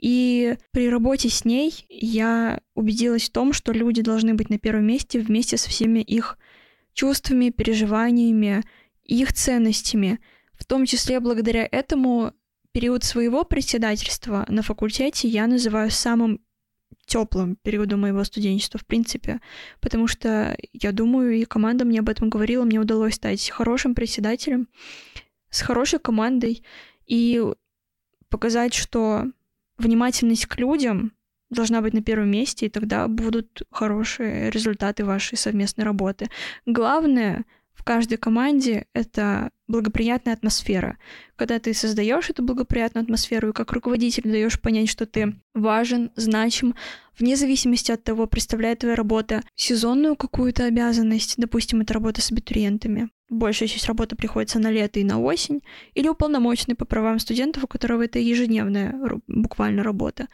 И 0.00 0.56
при 0.70 0.88
работе 0.88 1.28
с 1.28 1.44
ней 1.44 1.84
я 1.90 2.60
убедилась 2.74 3.28
в 3.28 3.32
том, 3.32 3.52
что 3.52 3.72
люди 3.72 4.00
должны 4.00 4.32
быть 4.32 4.48
на 4.48 4.58
первом 4.58 4.86
месте 4.86 5.20
вместе 5.20 5.58
со 5.58 5.68
всеми 5.68 6.00
их 6.00 6.38
чувствами, 6.94 7.50
переживаниями, 7.50 8.64
их 9.04 9.34
ценностями. 9.34 10.18
В 10.54 10.64
том 10.64 10.86
числе 10.86 11.20
благодаря 11.20 11.68
этому 11.70 12.32
период 12.72 13.04
своего 13.04 13.44
председательства 13.44 14.46
на 14.48 14.62
факультете 14.62 15.28
я 15.28 15.46
называю 15.46 15.90
самым 15.90 16.40
теплым 17.04 17.56
периодом 17.56 18.00
моего 18.00 18.24
студенчества, 18.24 18.80
в 18.80 18.86
принципе, 18.86 19.40
потому 19.80 20.06
что 20.06 20.56
я 20.72 20.92
думаю, 20.92 21.34
и 21.34 21.44
команда 21.44 21.84
мне 21.84 22.00
об 22.00 22.08
этом 22.08 22.30
говорила, 22.30 22.64
мне 22.64 22.78
удалось 22.78 23.16
стать 23.16 23.50
хорошим 23.50 23.94
председателем, 23.94 24.68
с 25.50 25.60
хорошей 25.60 25.98
командой 25.98 26.62
и 27.06 27.44
показать, 28.28 28.74
что 28.74 29.26
внимательность 29.80 30.46
к 30.46 30.58
людям 30.58 31.12
должна 31.50 31.80
быть 31.80 31.94
на 31.94 32.02
первом 32.02 32.30
месте, 32.30 32.66
и 32.66 32.70
тогда 32.70 33.08
будут 33.08 33.62
хорошие 33.70 34.50
результаты 34.50 35.04
вашей 35.04 35.36
совместной 35.36 35.84
работы. 35.84 36.28
Главное 36.64 37.44
в 37.74 37.82
каждой 37.82 38.18
команде 38.18 38.86
это 38.92 39.50
благоприятная 39.66 40.34
атмосфера. 40.34 40.98
Когда 41.36 41.58
ты 41.58 41.72
создаешь 41.72 42.28
эту 42.28 42.42
благоприятную 42.42 43.04
атмосферу 43.04 43.48
и 43.48 43.52
как 43.52 43.72
руководитель 43.72 44.24
даешь 44.24 44.60
понять, 44.60 44.90
что 44.90 45.06
ты 45.06 45.40
важен, 45.54 46.10
значим, 46.14 46.74
вне 47.18 47.36
зависимости 47.36 47.90
от 47.90 48.04
того, 48.04 48.26
представляет 48.26 48.80
твоя 48.80 48.96
работа 48.96 49.42
сезонную 49.56 50.14
какую-то 50.14 50.66
обязанность, 50.66 51.34
допустим, 51.38 51.80
это 51.80 51.94
работа 51.94 52.20
с 52.20 52.30
абитуриентами, 52.30 53.08
большая 53.30 53.68
часть 53.68 53.86
работы 53.86 54.16
приходится 54.16 54.58
на 54.58 54.70
лето 54.70 55.00
и 55.00 55.04
на 55.04 55.20
осень, 55.20 55.62
или 55.94 56.08
уполномоченный 56.08 56.74
по 56.74 56.84
правам 56.84 57.18
студентов, 57.18 57.64
у 57.64 57.66
которого 57.66 58.04
это 58.04 58.18
ежедневная 58.18 58.94
буквально 59.26 59.82
работа. 59.82 60.26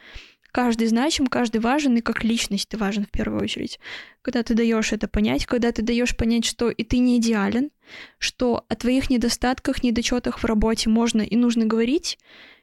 Каждый 0.51 0.87
значим, 0.87 1.27
каждый 1.27 1.61
важен, 1.61 1.97
и 1.97 2.01
как 2.01 2.23
личность 2.23 2.69
ты 2.69 2.77
важен 2.77 3.05
в 3.05 3.11
первую 3.11 3.43
очередь. 3.43 3.79
Когда 4.23 4.41
ты 4.41 4.55
даешь 4.55 4.91
это 4.91 5.07
понять, 5.07 5.45
когда 5.45 5.71
ты 5.71 5.83
даешь 5.83 6.17
понять, 6.17 6.45
что 6.45 6.69
и 6.69 6.83
ты 6.83 6.97
не 6.97 7.17
идеален, 7.17 7.69
что 8.17 8.65
о 8.67 8.75
твоих 8.75 9.09
недостатках, 9.09 9.83
недочетах 9.83 10.39
в 10.39 10.45
работе 10.45 10.89
можно 10.89 11.21
и 11.21 11.35
нужно 11.35 11.65
говорить, 11.65 12.17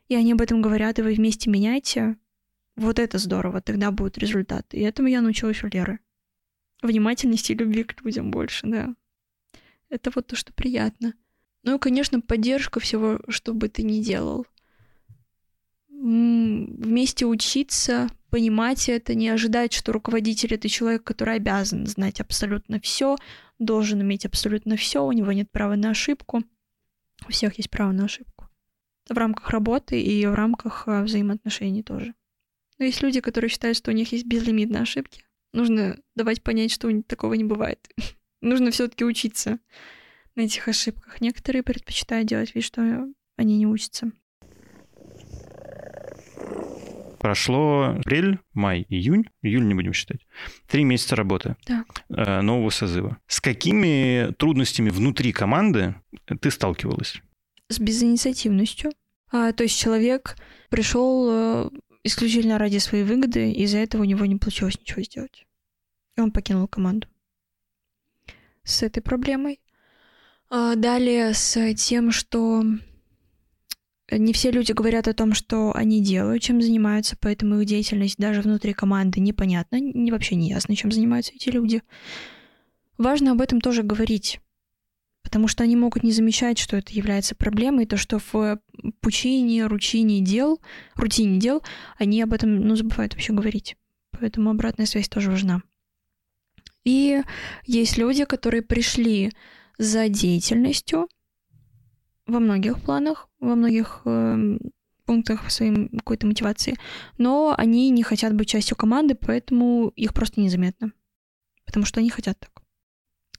и 0.09 0.17
они 0.17 0.33
об 0.33 0.41
этом 0.41 0.61
говорят, 0.61 0.99
и 0.99 1.03
вы 1.03 1.15
вместе 1.15 1.49
меняете, 1.49 2.17
вот 2.77 2.99
это 2.99 3.19
здорово, 3.19 3.61
тогда 3.61 3.93
будет 3.93 4.19
результат. 4.19 4.67
И 4.75 4.81
этому 4.81 5.09
я 5.09 5.21
научилась 5.21 5.63
у 5.63 5.69
Леры. 5.69 6.01
Внимательности 6.83 7.53
и 7.53 7.55
любви 7.55 7.85
к 7.85 8.03
людям 8.03 8.31
больше, 8.31 8.67
да. 8.67 8.95
Это 9.91 10.11
вот 10.15 10.27
то, 10.27 10.37
что 10.37 10.53
приятно. 10.53 11.15
Ну 11.63 11.77
и, 11.77 11.79
конечно, 11.79 12.21
поддержка 12.21 12.81
всего, 12.81 13.21
что 13.29 13.55
бы 13.55 13.69
ты 13.69 13.83
ни 13.83 14.03
делал 14.03 14.47
вместе 16.05 17.25
учиться, 17.25 18.09
понимать 18.29 18.91
это, 18.91 19.15
не 19.15 19.31
ожидать, 19.31 19.73
что 19.73 19.93
руководитель 19.93 20.53
это 20.53 20.69
человек, 20.69 21.03
который 21.03 21.37
обязан 21.37 21.87
знать 21.87 22.21
абсолютно 22.21 22.79
все, 22.79 23.17
должен 23.59 24.03
иметь 24.03 24.27
абсолютно 24.27 24.77
все, 24.77 25.03
у 25.03 25.13
него 25.13 25.33
нет 25.33 25.51
права 25.51 25.77
на 25.77 25.91
ошибку. 25.91 26.43
У 27.27 27.33
всех 27.33 27.57
есть 27.57 27.71
право 27.71 27.93
на 27.93 28.05
ошибку. 28.05 28.49
В 29.09 29.17
рамках 29.17 29.49
работы 29.51 30.01
и 30.01 30.27
в 30.27 30.35
рамках 30.35 30.89
а, 30.89 31.03
взаимоотношений 31.03 31.83
тоже. 31.83 32.15
Но 32.79 32.85
есть 32.85 33.01
люди, 33.01 33.21
которые 33.21 33.49
считают, 33.49 33.79
что 33.79 33.91
у 33.91 33.95
них 33.95 34.13
есть 34.13 34.27
безлимитные 34.27 34.83
ошибки. 34.83 35.25
Нужно 35.53 35.97
давать 36.17 36.43
понять, 36.43 36.73
что 36.73 36.91
такого 37.03 37.35
не 37.35 37.45
бывает. 37.45 37.89
Нужно 38.45 38.71
все-таки 38.71 39.05
учиться 39.05 39.59
на 40.35 40.43
этих 40.43 40.69
ошибках. 40.69 41.21
Некоторые 41.23 41.63
предпочитают 41.63 42.29
делать 42.29 42.55
вид, 42.55 42.63
что 42.63 43.09
они 43.37 43.57
не 43.57 43.67
учатся. 43.67 44.13
Прошло 47.19 47.97
апрель, 47.99 48.39
май, 48.53 48.85
июнь, 48.91 49.25
июль 49.41 49.67
не 49.67 49.73
будем 49.73 49.95
считать. 49.95 50.27
Три 50.69 50.85
месяца 50.85 51.17
работы 51.17 51.57
так. 51.65 51.87
Э, 52.11 52.43
нового 52.43 52.69
созыва. 52.69 53.17
С 53.27 53.41
какими 53.41 54.31
трудностями 54.35 54.91
внутри 54.91 55.33
команды 55.33 55.95
ты 56.27 56.51
сталкивалась? 56.51 57.23
С 57.71 57.79
безинициативностью. 57.79 58.93
А, 59.33 59.53
то 59.53 59.63
есть 59.63 59.81
человек 59.81 60.37
пришел 60.69 61.29
э, 61.31 61.71
исключительно 62.03 62.59
ради 62.59 62.77
своей 62.77 63.05
выгоды, 63.05 63.53
и 63.53 63.63
из-за 63.63 63.79
этого 63.79 64.03
у 64.03 64.05
него 64.05 64.27
не 64.27 64.37
получилось 64.37 64.79
ничего 64.79 65.01
сделать. 65.01 65.47
И 66.19 66.21
он 66.21 66.31
покинул 66.31 66.69
команду. 66.69 67.09
С 68.65 68.83
этой 68.83 69.01
проблемой. 69.01 69.61
А 70.51 70.75
далее 70.75 71.35
с 71.35 71.75
тем, 71.75 72.11
что 72.11 72.65
не 74.11 74.33
все 74.33 74.51
люди 74.51 74.73
говорят 74.73 75.09
о 75.09 75.15
том, 75.15 75.35
что 75.35 75.75
они 75.75 76.03
делают, 76.03 76.43
чем 76.43 76.61
занимаются, 76.61 77.17
поэтому 77.21 77.61
их 77.61 77.67
деятельность 77.67 78.19
даже 78.19 78.43
внутри 78.43 78.73
команды 78.73 79.21
непонятна, 79.21 79.81
не, 79.81 80.13
вообще 80.13 80.35
не 80.35 80.49
ясно, 80.49 80.77
чем 80.77 80.93
занимаются 80.93 81.33
эти 81.35 81.49
люди. 81.49 81.83
Важно 82.99 83.33
об 83.33 83.41
этом 83.41 83.61
тоже 83.61 83.83
говорить, 83.83 84.41
потому 85.23 85.49
что 85.49 85.65
они 85.65 85.75
могут 85.75 86.03
не 86.03 86.13
замечать, 86.13 86.59
что 86.59 86.77
это 86.77 86.93
является 86.93 87.35
проблемой, 87.35 87.87
то, 87.87 87.97
что 87.97 88.19
в 88.19 88.61
пучине, 89.01 89.67
рутине 89.67 90.21
дел, 90.21 90.61
рутине 90.95 91.41
дел, 91.41 91.63
они 91.99 92.23
об 92.23 92.33
этом, 92.33 92.55
ну, 92.61 92.77
забывают 92.77 93.15
вообще 93.15 93.33
говорить. 93.33 93.77
Поэтому 94.13 94.51
обратная 94.51 94.87
связь 94.87 95.09
тоже 95.09 95.31
важна. 95.31 95.63
И 96.85 97.23
есть 97.65 97.97
люди, 97.97 98.25
которые 98.25 98.63
пришли 98.63 99.33
за 99.79 100.09
деятельностью, 100.09 101.09
во 102.27 102.39
многих 102.39 102.81
планах, 102.81 103.29
во 103.41 103.55
многих 103.55 104.03
э, 104.05 104.59
пунктах 105.05 105.51
своей 105.51 105.89
какой-то 105.89 106.27
мотивации, 106.27 106.77
но 107.19 107.55
они 107.57 107.91
не 107.91 108.03
хотят 108.03 108.35
быть 108.35 108.49
частью 108.49 108.77
команды, 108.77 109.15
поэтому 109.15 109.89
их 109.89 110.15
просто 110.15 110.41
незаметно, 110.41 110.93
потому 111.67 111.85
что 111.85 112.01
они 112.01 112.11
хотят 112.11 112.39
так. 112.39 112.63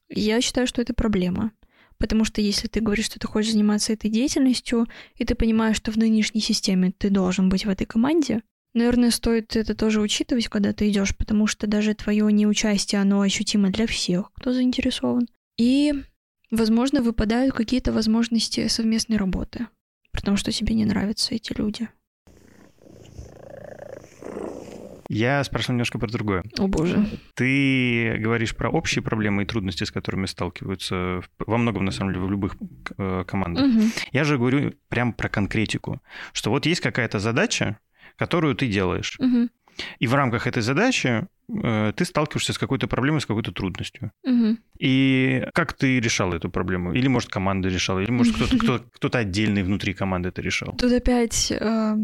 Я 0.07 0.39
считаю, 0.41 0.67
что 0.67 0.81
это 0.81 0.93
проблема, 0.93 1.51
потому 1.97 2.25
что 2.25 2.41
если 2.41 2.67
ты 2.67 2.79
говоришь, 2.79 3.05
что 3.05 3.19
ты 3.19 3.27
хочешь 3.27 3.53
заниматься 3.53 3.93
этой 3.93 4.09
деятельностью, 4.09 4.85
и 5.15 5.25
ты 5.25 5.33
понимаешь, 5.33 5.77
что 5.77 5.91
в 5.91 5.97
нынешней 5.97 6.41
системе 6.41 6.93
ты 6.95 7.09
должен 7.09 7.49
быть 7.49 7.65
в 7.65 7.69
этой 7.69 7.85
команде, 7.85 8.43
наверное, 8.75 9.09
стоит 9.09 9.55
это 9.55 9.73
тоже 9.73 10.01
учитывать, 10.01 10.47
когда 10.47 10.73
ты 10.73 10.89
идешь, 10.89 11.15
потому 11.15 11.47
что 11.47 11.65
даже 11.65 11.95
твое 11.95 12.31
неучастие, 12.31 13.01
оно 13.01 13.21
ощутимо 13.21 13.71
для 13.71 13.87
всех, 13.87 14.31
кто 14.33 14.53
заинтересован. 14.53 15.27
И 15.57 15.93
Возможно, 16.51 17.01
выпадают 17.01 17.53
какие-то 17.53 17.91
возможности 17.91 18.67
совместной 18.67 19.17
работы, 19.17 19.67
потому 20.11 20.37
что 20.37 20.51
тебе 20.51 20.75
не 20.75 20.85
нравятся 20.85 21.35
эти 21.35 21.53
люди. 21.57 21.89
Я 25.07 25.43
спрашивал 25.43 25.73
немножко 25.73 25.99
про 25.99 26.07
другое. 26.07 26.43
О 26.57 26.67
боже. 26.67 27.05
Ты 27.35 28.17
говоришь 28.17 28.55
про 28.55 28.69
общие 28.69 29.03
проблемы 29.03 29.43
и 29.43 29.45
трудности, 29.45 29.83
с 29.83 29.91
которыми 29.91 30.25
сталкиваются 30.25 31.21
во 31.37 31.57
многом, 31.57 31.85
на 31.85 31.91
самом 31.91 32.13
деле, 32.13 32.25
в 32.25 32.31
любых 32.31 32.55
э, 32.97 33.23
командах. 33.27 33.65
Угу. 33.65 33.81
Я 34.13 34.23
же 34.23 34.37
говорю 34.37 34.73
прям 34.87 35.13
про 35.13 35.29
конкретику, 35.29 36.01
что 36.33 36.49
вот 36.49 36.65
есть 36.65 36.81
какая-то 36.81 37.19
задача, 37.19 37.77
которую 38.17 38.55
ты 38.55 38.67
делаешь. 38.67 39.17
Угу. 39.19 39.49
И 39.99 40.07
в 40.07 40.13
рамках 40.15 40.47
этой 40.47 40.61
задачи 40.61 41.27
э, 41.49 41.93
ты 41.95 42.05
сталкиваешься 42.05 42.53
с 42.53 42.57
какой-то 42.57 42.87
проблемой, 42.87 43.21
с 43.21 43.25
какой-то 43.25 43.51
трудностью. 43.51 44.11
Угу. 44.23 44.57
И 44.79 45.45
как 45.53 45.73
ты 45.73 45.99
решал 45.99 46.33
эту 46.33 46.49
проблему? 46.49 46.93
Или, 46.93 47.07
может, 47.07 47.29
команда 47.29 47.69
решала, 47.69 47.99
или, 47.99 48.11
может, 48.11 48.35
кто-то 48.35 48.57
кто, 48.57 48.79
кто 48.93 49.17
отдельный 49.17 49.63
внутри 49.63 49.93
команды 49.93 50.29
это 50.29 50.41
решал? 50.41 50.73
Тут 50.77 50.91
опять... 50.91 51.51
Э... 51.51 51.95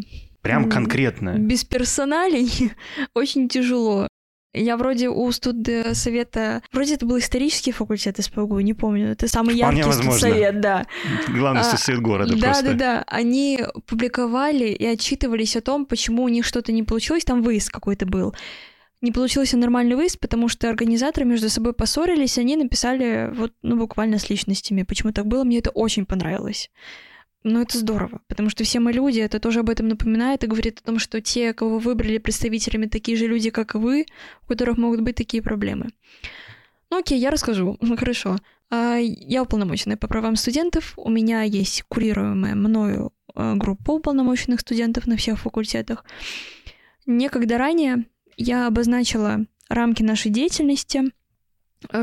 Прям 0.41 0.69
конкретно. 0.69 1.37
Без 1.37 1.63
персоналей 1.63 2.71
очень 3.13 3.47
тяжело. 3.47 4.07
Я 4.53 4.75
вроде 4.75 5.07
у 5.09 5.31
студсовета... 5.31 6.61
Вроде 6.73 6.95
это 6.95 7.05
был 7.05 7.17
исторический 7.19 7.71
факультет 7.71 8.17
СПГУ, 8.21 8.59
не 8.59 8.73
помню. 8.73 9.11
Это 9.11 9.29
самый 9.29 9.55
Вполне 9.55 9.79
яркий 9.79 9.83
возможно. 9.83 10.11
студсовет, 10.11 10.59
да. 10.59 10.85
Главный 11.29 11.63
студсовет 11.63 11.99
а, 11.99 12.03
города 12.03 12.35
да, 12.35 12.47
просто. 12.47 12.63
Да-да-да. 12.63 13.03
Они 13.07 13.59
публиковали 13.85 14.65
и 14.65 14.85
отчитывались 14.85 15.55
о 15.55 15.61
том, 15.61 15.85
почему 15.85 16.23
у 16.23 16.27
них 16.27 16.45
что-то 16.45 16.73
не 16.73 16.83
получилось. 16.83 17.23
Там 17.23 17.41
выезд 17.43 17.69
какой-то 17.69 18.05
был. 18.05 18.35
Не 18.99 19.11
получился 19.11 19.57
нормальный 19.57 19.95
выезд, 19.95 20.19
потому 20.19 20.49
что 20.49 20.69
организаторы 20.69 21.25
между 21.25 21.49
собой 21.49 21.73
поссорились, 21.73 22.37
они 22.37 22.55
написали 22.55 23.31
вот, 23.33 23.53
ну, 23.63 23.77
буквально 23.77 24.19
с 24.19 24.29
личностями. 24.29 24.83
Почему 24.83 25.13
так 25.13 25.25
было, 25.27 25.43
мне 25.43 25.59
это 25.59 25.69
очень 25.69 26.05
понравилось. 26.05 26.69
Ну, 27.43 27.61
это 27.61 27.77
здорово, 27.77 28.21
потому 28.27 28.49
что 28.49 28.63
все 28.63 28.79
мы 28.79 28.91
люди, 28.91 29.19
это 29.19 29.39
тоже 29.39 29.61
об 29.61 29.69
этом 29.69 29.87
напоминает 29.87 30.43
и 30.43 30.47
говорит 30.47 30.79
о 30.79 30.83
том, 30.83 30.99
что 30.99 31.21
те, 31.21 31.53
кого 31.53 31.71
вы 31.71 31.79
выбрали 31.79 32.19
представителями, 32.19 32.85
такие 32.85 33.17
же 33.17 33.25
люди, 33.25 33.49
как 33.49 33.73
и 33.73 33.79
вы, 33.79 34.05
у 34.43 34.47
которых 34.47 34.77
могут 34.77 35.01
быть 35.01 35.15
такие 35.15 35.41
проблемы. 35.41 35.89
Ну 36.91 36.99
окей, 36.99 37.19
я 37.19 37.31
расскажу. 37.31 37.77
Хорошо. 37.97 38.37
А, 38.69 38.97
я 38.97 39.41
уполномоченная 39.41 39.97
по 39.97 40.07
правам 40.07 40.35
студентов. 40.35 40.93
У 40.97 41.09
меня 41.09 41.41
есть 41.41 41.83
курируемая 41.87 42.53
мною 42.53 43.11
а, 43.33 43.55
группа 43.55 43.91
уполномоченных 43.91 44.59
студентов 44.59 45.07
на 45.07 45.17
всех 45.17 45.39
факультетах. 45.39 46.05
Некогда 47.07 47.57
ранее 47.57 48.05
я 48.37 48.67
обозначила 48.67 49.45
рамки 49.67 50.03
нашей 50.03 50.29
деятельности, 50.29 51.01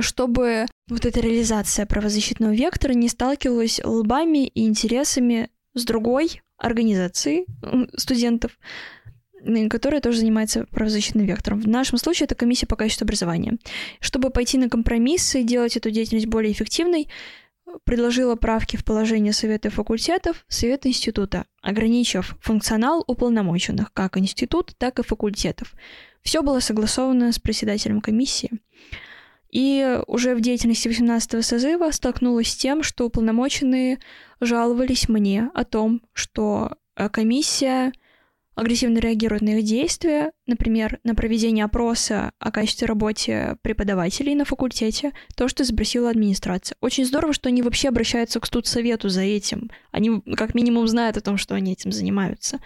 чтобы 0.00 0.66
вот 0.88 1.06
эта 1.06 1.20
реализация 1.20 1.86
правозащитного 1.86 2.52
вектора 2.52 2.92
не 2.92 3.09
сталкивалась 3.09 3.80
лбами 3.84 4.46
и 4.46 4.66
интересами 4.66 5.50
с 5.74 5.84
другой 5.84 6.42
организацией 6.56 7.46
студентов, 7.96 8.59
которая 9.70 10.00
тоже 10.00 10.18
занимается 10.18 10.66
правозащитным 10.70 11.24
вектором. 11.26 11.60
В 11.60 11.68
нашем 11.68 11.98
случае 11.98 12.24
это 12.24 12.34
комиссия 12.34 12.66
по 12.66 12.74
качеству 12.76 13.05
образования. 13.05 13.59
Чтобы 14.00 14.30
пойти 14.30 14.59
на 14.59 14.68
компромиссы 14.68 15.42
и 15.42 15.44
делать 15.44 15.76
эту 15.76 15.90
деятельность 15.90 16.26
более 16.26 16.52
эффективной, 16.52 17.09
предложила 17.84 18.34
правки 18.34 18.76
в 18.76 18.84
положение 18.84 19.32
Совета 19.32 19.70
факультетов, 19.70 20.44
Совета 20.48 20.88
института, 20.88 21.44
ограничив 21.60 22.34
функционал 22.40 23.05
уполномоченных 23.06 23.92
как 23.92 24.16
институт, 24.16 24.72
так 24.78 24.98
и 24.98 25.02
факультетов. 25.02 25.74
Все 26.22 26.42
было 26.42 26.60
согласовано 26.60 27.30
с 27.30 27.38
председателем 27.38 28.00
комиссии. 28.00 28.50
И 29.50 29.98
уже 30.06 30.34
в 30.34 30.40
деятельности 30.40 30.88
18 30.88 31.44
созыва 31.44 31.90
столкнулась 31.90 32.48
с 32.48 32.56
тем, 32.56 32.82
что 32.82 33.06
уполномоченные 33.06 33.98
жаловались 34.40 35.08
мне 35.08 35.50
о 35.54 35.64
том, 35.64 36.02
что 36.12 36.76
э, 36.96 37.08
комиссия 37.08 37.92
агрессивно 38.58 38.98
реагирует 38.98 39.42
на 39.42 39.58
их 39.58 39.64
действия, 39.64 40.32
например, 40.46 40.98
на 41.04 41.14
проведение 41.14 41.64
опроса 41.64 42.32
о 42.40 42.50
качестве 42.50 42.88
работы 42.88 43.56
преподавателей 43.62 44.34
на 44.34 44.44
факультете, 44.44 45.12
то, 45.36 45.46
что 45.46 45.62
забросила 45.62 46.10
администрация. 46.10 46.76
Очень 46.80 47.06
здорово, 47.06 47.32
что 47.32 47.48
они 47.48 47.62
вообще 47.62 47.88
обращаются 47.88 48.40
к 48.40 48.46
студсовету 48.46 49.08
за 49.08 49.22
этим. 49.22 49.70
Они 49.92 50.20
как 50.36 50.54
минимум 50.54 50.88
знают 50.88 51.16
о 51.16 51.20
том, 51.20 51.38
что 51.38 51.54
они 51.54 51.72
этим 51.72 51.92
занимаются. 51.92 52.58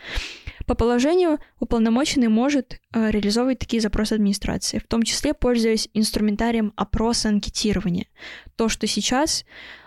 По 0.67 0.75
положению 0.75 1.39
уполномоченный 1.61 2.29
может 2.29 2.81
э, 2.93 3.11
реализовывать 3.11 3.59
такие 3.59 3.81
запросы 3.81 4.15
администрации, 4.15 4.79
в 4.79 4.87
том 4.87 5.03
числе 5.03 5.35
пользуясь 5.35 5.89
инструментарием 5.95 6.73
опроса 6.77 7.29
анкетирования. 7.29 8.07
То, 8.57 8.69
что 8.69 8.87
сейчас 8.87 9.45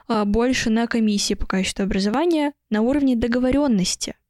э, 0.07 0.23
больше 0.25 0.69
на 0.69 0.87
комиссии 0.87 1.33
по 1.33 1.45
качеству 1.45 1.83
образования 1.83 2.53
на 2.69 2.81
уровне 2.81 3.15
договоренности– 3.15 4.15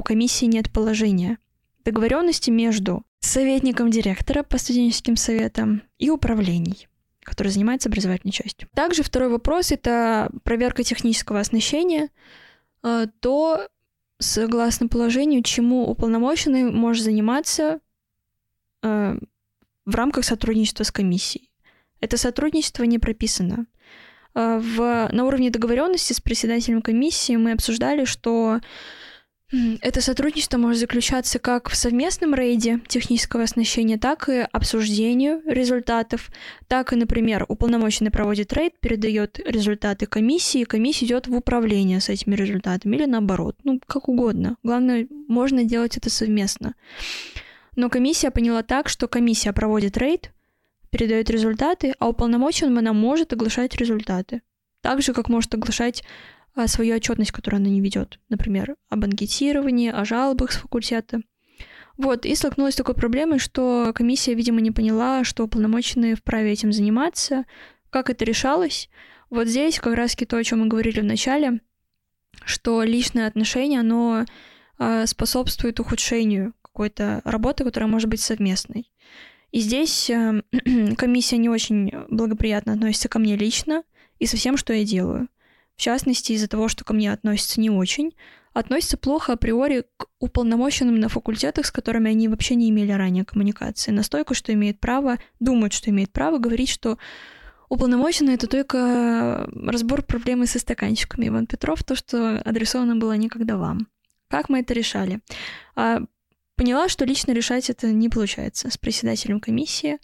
у 0.00 0.02
комиссии 0.02 0.46
нет 0.46 0.72
положения. 0.72 1.36
Договоренности 1.84 2.48
между 2.48 3.04
советником 3.18 3.90
директора 3.90 4.42
по 4.42 4.56
студенческим 4.56 5.14
советам 5.16 5.82
и 5.98 6.08
управлений 6.08 6.86
который 7.22 7.48
занимается 7.48 7.90
образовательной 7.90 8.32
частью. 8.32 8.68
Также 8.74 9.02
второй 9.02 9.28
вопрос— 9.28 9.70
это 9.72 10.30
проверка 10.42 10.82
технического 10.82 11.38
оснащения. 11.38 12.08
А, 12.82 13.06
то, 13.20 13.68
согласно 14.20 14.86
положению, 14.86 15.42
чему 15.42 15.88
уполномоченный 15.88 16.64
может 16.70 17.04
заниматься 17.04 17.80
а, 18.82 19.16
в 19.86 19.94
рамках 19.94 20.24
сотрудничества 20.24 20.84
с 20.84 20.92
комиссией. 20.92 21.50
Это 22.00 22.16
сотрудничество 22.16 22.84
не 22.84 22.98
прописано. 22.98 23.66
А, 24.34 24.58
в, 24.58 25.08
на 25.10 25.24
уровне 25.24 25.50
договоренности 25.50 26.12
с 26.12 26.20
председателем 26.20 26.82
комиссии 26.82 27.36
мы 27.36 27.52
обсуждали, 27.52 28.04
что 28.04 28.60
это 29.52 30.00
сотрудничество 30.00 30.58
может 30.58 30.80
заключаться 30.80 31.38
как 31.38 31.68
в 31.68 31.76
совместном 31.76 32.34
рейде 32.34 32.80
технического 32.86 33.42
оснащения, 33.42 33.98
так 33.98 34.28
и 34.28 34.46
обсуждению 34.52 35.42
результатов, 35.44 36.30
так 36.68 36.92
и, 36.92 36.96
например, 36.96 37.46
уполномоченный 37.48 38.10
проводит 38.10 38.52
рейд, 38.52 38.78
передает 38.78 39.40
результаты 39.44 40.06
комиссии, 40.06 40.64
комиссия 40.64 41.06
идет 41.06 41.26
в 41.26 41.34
управление 41.34 42.00
с 42.00 42.08
этими 42.08 42.34
результатами 42.34 42.96
или 42.96 43.06
наоборот, 43.06 43.56
ну, 43.64 43.80
как 43.86 44.08
угодно. 44.08 44.56
Главное, 44.62 45.08
можно 45.28 45.64
делать 45.64 45.96
это 45.96 46.10
совместно. 46.10 46.74
Но 47.74 47.90
комиссия 47.90 48.30
поняла 48.30 48.62
так, 48.62 48.88
что 48.88 49.08
комиссия 49.08 49.52
проводит 49.52 49.96
рейд, 49.96 50.32
передает 50.90 51.30
результаты, 51.30 51.94
а 51.98 52.08
уполномоченным 52.08 52.78
она 52.78 52.92
может 52.92 53.32
оглашать 53.32 53.76
результаты. 53.76 54.42
Так 54.80 55.02
же, 55.02 55.12
как 55.12 55.28
может 55.28 55.54
оглашать 55.54 56.02
свою 56.66 56.96
отчетность, 56.96 57.32
которую 57.32 57.60
она 57.60 57.70
не 57.70 57.80
ведет, 57.80 58.18
например, 58.28 58.76
об 58.88 59.04
анкетировании, 59.04 59.90
о 59.90 60.04
жалобах 60.04 60.52
с 60.52 60.56
факультета. 60.56 61.22
Вот, 61.96 62.24
и 62.24 62.34
столкнулась 62.34 62.74
с 62.74 62.78
такой 62.78 62.94
проблемой, 62.94 63.38
что 63.38 63.92
комиссия, 63.94 64.34
видимо, 64.34 64.60
не 64.60 64.70
поняла, 64.70 65.22
что 65.22 65.44
уполномоченные 65.44 66.14
вправе 66.14 66.52
этим 66.52 66.72
заниматься, 66.72 67.44
как 67.90 68.08
это 68.08 68.24
решалось. 68.24 68.88
Вот 69.28 69.48
здесь 69.48 69.78
как 69.78 69.94
раз-таки 69.94 70.24
то, 70.24 70.36
о 70.36 70.44
чем 70.44 70.60
мы 70.60 70.66
говорили 70.66 71.00
в 71.00 71.04
начале, 71.04 71.60
что 72.44 72.82
личное 72.82 73.26
отношение, 73.26 73.80
оно 73.80 74.24
э, 74.78 75.06
способствует 75.06 75.78
ухудшению 75.78 76.54
какой-то 76.62 77.20
работы, 77.24 77.64
которая 77.64 77.90
может 77.90 78.08
быть 78.08 78.20
совместной. 78.20 78.90
И 79.52 79.60
здесь 79.60 80.08
э, 80.08 80.42
комиссия 80.96 81.36
не 81.36 81.48
очень 81.48 81.92
благоприятно 82.08 82.72
относится 82.72 83.08
ко 83.08 83.18
мне 83.18 83.36
лично 83.36 83.82
и 84.18 84.26
со 84.26 84.36
всем, 84.36 84.56
что 84.56 84.72
я 84.72 84.84
делаю 84.84 85.28
в 85.80 85.82
частности 85.82 86.32
из-за 86.32 86.46
того, 86.46 86.68
что 86.68 86.84
ко 86.84 86.92
мне 86.92 87.10
относятся 87.10 87.58
не 87.58 87.70
очень, 87.70 88.14
относятся 88.52 88.98
плохо 88.98 89.32
априори 89.32 89.86
к 89.96 90.08
уполномоченным 90.18 91.00
на 91.00 91.08
факультетах, 91.08 91.64
с 91.64 91.70
которыми 91.70 92.10
они 92.10 92.28
вообще 92.28 92.54
не 92.54 92.68
имели 92.68 92.92
ранее 92.92 93.24
коммуникации. 93.24 93.90
Настолько, 93.90 94.34
что 94.34 94.52
имеет 94.52 94.78
право, 94.78 95.16
думают, 95.38 95.72
что 95.72 95.88
имеет 95.88 96.12
право 96.12 96.36
говорить, 96.36 96.68
что 96.68 96.98
уполномоченный— 97.70 98.34
это 98.34 98.46
только 98.46 99.48
разбор 99.54 100.02
проблемы 100.02 100.46
со 100.46 100.58
стаканчиками. 100.58 101.28
Иван 101.28 101.46
Петров, 101.46 101.82
то, 101.82 101.94
что 101.94 102.42
адресовано 102.44 102.96
было 102.96 103.14
некогда 103.14 103.56
вам. 103.56 103.88
Как 104.28 104.50
мы 104.50 104.60
это 104.60 104.74
решали? 104.74 105.20
А, 105.76 106.02
поняла, 106.56 106.90
что 106.90 107.06
лично 107.06 107.32
решать 107.32 107.70
это 107.70 107.90
не 107.90 108.10
получается 108.10 108.70
с 108.70 108.76
председателем 108.76 109.40
комиссии. 109.40 109.96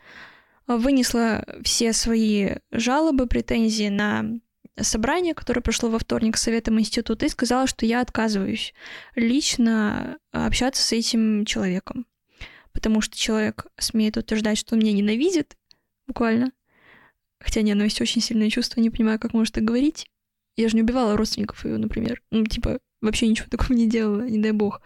Вынесла 0.67 1.45
все 1.65 1.93
свои 1.93 2.53
жалобы, 2.73 3.27
претензии 3.27 3.91
на 3.91 4.41
собрание, 4.81 5.35
которое 5.35 5.61
прошло 5.61 5.89
во 5.89 5.99
вторник 5.99 6.37
с 6.37 6.43
Советом 6.43 6.79
Института, 6.79 7.27
и 7.27 7.31
сказала, 7.31 7.67
что 7.67 7.87
я 7.87 8.01
отказываюсь 8.01 8.75
лично 9.15 10.19
общаться 10.33 10.83
с 10.83 10.93
этим 10.93 11.45
человеком. 11.45 12.07
Потому 12.73 13.01
что 13.01 13.17
человек 13.17 13.67
смеет 13.79 14.17
утверждать, 14.17 14.59
что 14.59 14.75
он 14.75 14.81
меня 14.81 14.93
ненавидит, 14.93 15.57
буквально. 16.07 16.53
Хотя 17.41 17.63
ненависть 17.63 18.01
очень 18.01 18.21
сильное 18.21 18.51
чувство, 18.51 18.81
не 18.81 18.91
понимаю, 18.91 19.19
как 19.19 19.33
может 19.33 19.55
так 19.55 19.65
говорить. 19.65 20.11
Я 20.57 20.69
же 20.69 20.77
не 20.77 20.83
убивала 20.83 21.17
родственников 21.17 21.65
ее, 21.65 21.79
например. 21.79 22.23
Ну, 22.31 22.45
типа, 22.45 22.79
вообще 23.01 23.29
ничего 23.29 23.49
такого 23.51 23.77
не 23.77 23.89
делала, 23.89 24.23
не 24.23 24.39
дай 24.39 24.53
бог. 24.53 24.81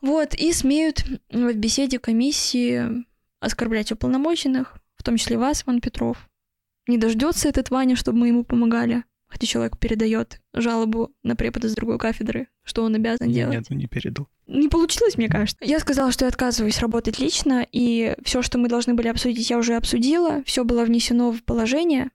Вот, 0.00 0.34
и 0.34 0.52
смеют 0.52 1.04
в 1.30 1.52
беседе 1.54 1.98
комиссии 1.98 3.04
оскорблять 3.40 3.92
уполномоченных, 3.92 4.76
в 4.96 5.02
том 5.02 5.16
числе 5.16 5.38
вас, 5.38 5.62
Иван 5.62 5.80
Петров, 5.80 6.28
не 6.86 6.98
дождется 6.98 7.48
этот 7.48 7.70
Ваня, 7.70 7.96
чтобы 7.96 8.18
мы 8.18 8.28
ему 8.28 8.44
помогали. 8.44 9.04
Хотя 9.28 9.46
человек 9.46 9.78
передает 9.78 10.40
жалобу 10.52 11.12
на 11.24 11.34
препода 11.34 11.68
с 11.68 11.74
другой 11.74 11.98
кафедры, 11.98 12.46
что 12.62 12.84
он 12.84 12.94
обязан 12.94 13.30
делать. 13.30 13.56
Нет, 13.56 13.66
он 13.70 13.78
не 13.78 13.86
передал. 13.88 14.28
Не 14.46 14.68
получилось, 14.68 15.16
мне 15.16 15.28
кажется. 15.28 15.64
Я 15.64 15.80
сказала, 15.80 16.12
что 16.12 16.24
я 16.24 16.28
отказываюсь 16.28 16.78
работать 16.78 17.18
лично, 17.18 17.66
и 17.72 18.14
все, 18.22 18.42
что 18.42 18.58
мы 18.58 18.68
должны 18.68 18.94
были 18.94 19.08
обсудить, 19.08 19.50
я 19.50 19.58
уже 19.58 19.74
обсудила, 19.74 20.44
все 20.44 20.64
было 20.64 20.84
внесено 20.84 21.32
в 21.32 21.42
положение, 21.42 22.10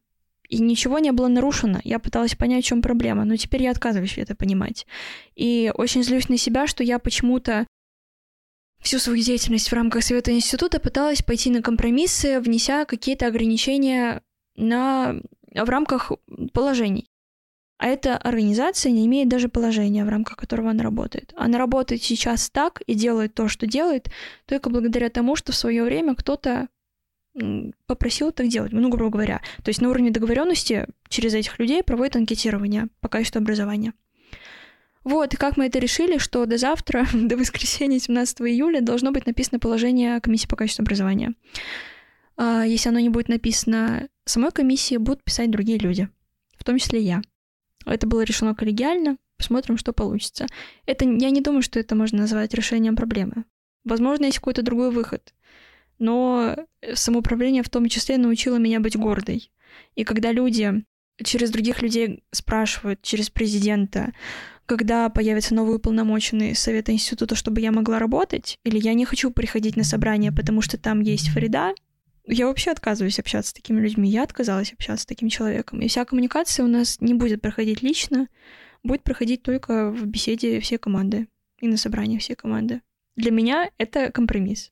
и 0.48 0.60
ничего 0.60 1.00
не 1.00 1.12
было 1.12 1.28
нарушено. 1.28 1.82
Я 1.84 2.00
пыталась 2.00 2.36
понять, 2.36 2.64
в 2.64 2.68
чем 2.68 2.82
проблема, 2.82 3.26
но 3.26 3.36
теперь 3.36 3.64
я 3.64 3.72
отказываюсь 3.72 4.18
это 4.18 4.36
понимать. 4.36 4.88
И 5.36 5.72
очень 5.76 6.04
злюсь 6.04 6.30
на 6.30 6.38
себя, 6.38 6.68
что 6.68 6.84
я 6.84 6.98
почему-то 7.00 7.68
всю 8.82 9.00
свою 9.00 9.22
деятельность 9.22 9.70
в 9.70 9.74
рамках 9.74 10.04
Совета 10.04 10.32
Института 10.32 10.80
пыталась 10.80 11.22
пойти 11.22 11.50
на 11.50 11.62
компромиссы, 11.62 12.40
внеся 12.40 12.86
какие-то 12.86 13.28
ограничения 13.28 14.22
на, 14.56 15.16
в 15.54 15.70
рамках 15.70 16.12
положений. 16.54 17.08
А 17.78 17.88
эта 17.88 18.16
организация 18.16 18.92
не 18.92 19.08
имеет 19.08 19.28
даже 19.28 19.50
положения, 19.50 20.06
в 20.06 20.10
рамках 20.10 20.38
которого 20.38 20.70
она 20.70 20.84
работает. 20.84 21.34
Она 21.36 21.58
работает 21.58 22.04
сейчас 22.04 22.50
так 22.52 22.82
и 22.82 22.94
делает 22.94 23.34
то, 23.34 23.48
что 23.48 23.66
делает, 23.66 24.12
только 24.46 24.70
благодаря 24.70 25.10
тому, 25.10 25.36
что 25.36 25.52
в 25.52 25.56
свое 25.56 25.84
время 25.84 26.14
кто-то 26.16 26.68
попросил 27.88 28.32
так 28.32 28.48
делать, 28.50 28.72
ну, 28.72 28.90
грубо 28.90 29.10
говоря. 29.10 29.42
То 29.64 29.70
есть 29.70 29.82
на 29.82 29.90
уровне 29.90 30.12
договоренности 30.12 30.88
через 31.08 31.34
этих 31.34 31.58
людей 31.60 31.82
проводят 31.82 32.16
анкетирование 32.18 32.88
по 33.00 33.08
качеству 33.08 33.40
образования. 33.40 33.94
Вот, 35.04 35.34
и 35.34 35.38
как 35.38 35.58
мы 35.58 35.66
это 35.66 35.80
решили, 35.80 36.20
что 36.20 36.46
до 36.46 36.58
завтра, 36.58 37.08
до 37.14 37.38
воскресенья 37.38 38.00
17 38.00 38.42
июля 38.42 38.82
должно 38.82 39.12
быть 39.12 39.26
написано 39.26 39.60
положение 39.60 40.22
комиссии 40.22 40.48
по 40.48 40.56
качеству 40.56 40.84
образования. 40.84 41.34
А, 42.38 42.64
если 42.64 42.90
оно 42.90 43.00
не 43.00 43.10
будет 43.10 43.30
написано 43.30 44.10
самой 44.26 44.52
комиссии, 44.52 44.98
будут 44.98 45.24
писать 45.24 45.52
другие 45.52 45.78
люди, 45.78 46.10
в 46.58 46.64
том 46.64 46.78
числе 46.78 47.02
я. 47.02 47.22
Это 47.86 48.08
было 48.08 48.22
решено 48.22 48.56
коллегиально, 48.56 49.18
посмотрим, 49.38 49.78
что 49.78 49.94
получится. 49.94 50.48
Это, 50.86 51.06
я 51.06 51.30
не 51.30 51.42
думаю, 51.42 51.62
что 51.62 51.80
это 51.80 51.96
можно 51.96 52.20
назвать 52.20 52.54
решением 52.54 52.96
проблемы. 52.96 53.46
Возможно, 53.84 54.26
есть 54.26 54.38
какой-то 54.38 54.62
другой 54.62 54.92
выход. 54.92 55.34
Но 55.98 56.56
самоуправление 56.94 57.64
в 57.64 57.70
том 57.70 57.88
числе 57.90 58.18
научило 58.18 58.58
меня 58.58 58.80
быть 58.80 58.98
гордой. 58.98 59.52
И 59.96 60.04
когда 60.04 60.32
люди 60.32 60.84
через 61.24 61.52
других 61.52 61.82
людей 61.82 62.24
спрашивают, 62.32 63.02
через 63.02 63.30
президента, 63.30 64.14
когда 64.66 65.10
появятся 65.10 65.54
новые 65.54 65.78
уполномоченные 65.78 66.56
Совета 66.56 66.92
Института, 66.92 67.36
чтобы 67.36 67.62
я 67.62 67.72
могла 67.72 68.00
работать, 68.00 68.58
или 68.64 68.80
я 68.80 68.94
не 68.94 69.06
хочу 69.06 69.32
приходить 69.32 69.76
на 69.76 69.84
собрание, 69.84 70.32
потому 70.32 70.62
что 70.62 70.78
там 70.78 71.02
есть 71.02 71.30
Фарида, 71.30 71.74
я 72.26 72.48
вообще 72.48 72.72
отказываюсь 72.72 73.20
общаться 73.20 73.52
с 73.52 73.54
такими 73.54 73.80
людьми. 73.82 74.10
Я 74.10 74.24
отказалась 74.24 74.74
общаться 74.74 75.04
с 75.04 75.06
таким 75.06 75.30
человеком. 75.30 75.82
И 75.82 75.88
вся 75.88 76.06
коммуникация 76.06 76.66
у 76.66 76.70
нас 76.70 77.02
не 77.02 77.14
будет 77.14 77.42
проходить 77.42 77.82
лично, 77.82 78.28
будет 78.84 79.04
проходить 79.04 79.44
только 79.44 79.92
в 79.92 80.06
беседе 80.06 80.60
всей 80.60 80.78
команды 80.78 81.28
и 81.60 81.68
на 81.68 81.78
собрании 81.78 82.18
всей 82.18 82.36
команды. 82.36 82.82
Для 83.16 83.32
меня 83.32 83.70
это 83.78 84.12
компромисс. 84.12 84.72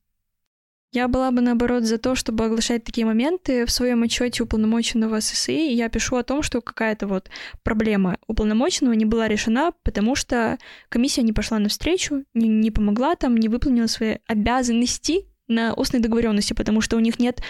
Я 0.91 1.07
была 1.07 1.29
бы, 1.29 1.41
наоборот, 1.41 1.83
за 1.83 1.99
то, 1.99 2.15
чтобы 2.15 2.45
оглашать 2.45 2.83
такие 2.83 3.05
моменты. 3.05 3.67
В 3.67 3.71
своем 3.71 4.01
отчете 4.01 4.41
уполномоченного 4.41 5.19
ССИ 5.19 5.71
я 5.71 5.87
пишу 5.87 6.15
о 6.15 6.23
том, 6.23 6.41
что 6.41 6.61
какая-то 6.61 7.05
вот 7.05 7.29
проблема 7.61 8.17
уполномоченного 8.25 8.93
не 8.93 9.05
была 9.05 9.27
решена, 9.27 9.71
потому 9.83 10.15
что 10.15 10.57
комиссия 10.89 11.21
не 11.21 11.31
пошла 11.31 11.59
навстречу, 11.59 12.25
не, 12.33 12.47
не 12.47 12.71
помогла 12.71 13.15
там, 13.15 13.37
не 13.37 13.49
выполнила 13.49 13.85
свои 13.85 14.17
обязанности 14.25 15.28
на 15.49 15.73
устной 15.73 15.99
договоренности, 15.99 16.53
потому 16.53 16.79
что 16.79 16.95
у 16.95 16.99
них 16.99 17.19
нет 17.19 17.41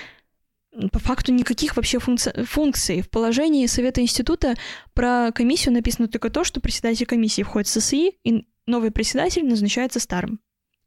по 0.92 1.00
факту 1.00 1.32
никаких 1.32 1.76
вообще 1.76 1.98
функци- 1.98 2.44
функций. 2.46 3.02
В 3.02 3.10
положении 3.10 3.66
Совета 3.68 4.02
Института 4.02 4.56
про 4.94 5.32
комиссию 5.32 5.74
написано 5.74 6.08
только 6.08 6.30
то, 6.30 6.44
что 6.44 6.62
председатель 6.62 7.06
комиссии 7.06 7.44
входит 7.44 7.68
в 7.68 7.82
ССИ, 7.82 8.14
и 8.24 8.46
новый 8.66 8.92
председатель 8.92 9.46
назначается 9.46 10.00
старым. 10.00 10.40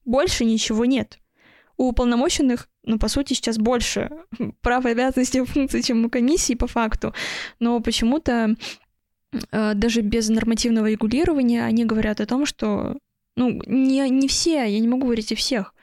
Больше 0.05 0.45
ничего 0.45 0.85
нет 0.85 1.19
у 1.77 1.89
уполномоченных, 1.89 2.69
ну, 2.85 2.99
по 2.99 3.09
сути, 3.09 3.35
сейчас 3.35 3.59
больше 3.59 4.11
прав 4.61 4.87
и 4.87 4.91
обязанностей 4.91 5.45
функций, 5.45 5.83
чем 5.83 6.05
у 6.05 6.11
комиссии 6.11 6.55
по 6.55 6.67
факту. 6.67 7.15
Но 7.59 7.81
почему-то 7.81 8.55
э, 9.51 9.75
даже 9.75 10.01
без 10.03 10.29
нормативного 10.29 10.91
регулирования 10.91 11.65
они 11.65 11.85
говорят 11.85 12.21
о 12.21 12.27
том, 12.27 12.47
что, 12.47 12.97
ну, 13.37 13.61
не, 13.67 14.09
не 14.11 14.29
все, 14.29 14.65
я 14.65 14.79
не 14.79 14.89
могу 14.89 15.07
говорить 15.07 15.33
о 15.33 15.37
всех. 15.37 15.75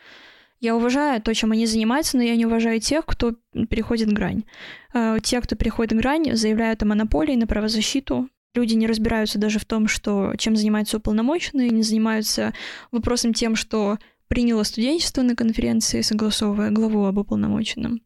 Я 0.60 0.76
уважаю 0.76 1.22
то, 1.22 1.34
чем 1.34 1.52
они 1.52 1.65
занимаются, 1.65 2.18
но 2.18 2.23
я 2.23 2.36
не 2.36 2.45
уважаю 2.45 2.80
тех, 2.81 3.06
кто 3.06 3.36
переходит 3.69 4.11
грань. 4.11 4.44
Э, 4.94 5.18
те, 5.23 5.40
кто 5.40 5.56
переходит 5.56 5.98
грань, 5.98 6.36
заявляют 6.36 6.84
о 6.84 6.86
монополии 6.86 7.36
на 7.36 7.48
правозащиту. 7.48 8.30
Люди 8.56 8.73
не 8.73 8.88
разбираются 8.88 9.40
даже 9.40 9.60
в 9.60 9.65
том, 9.65 9.88
что 9.88 10.34
чем 10.38 10.56
занимаются 10.56 10.98
уполномоченные, 10.98 11.69
не 11.69 11.84
занимаются 11.84 12.53
вопросом 12.91 13.34
тем, 13.34 13.56
что 13.56 13.99
приняло 14.27 14.64
студенчество 14.64 15.22
на 15.22 15.36
конференции, 15.36 16.02
согласовывая 16.02 16.72
главу 16.72 17.06
об 17.06 17.18
уполномоченном. 17.18 18.02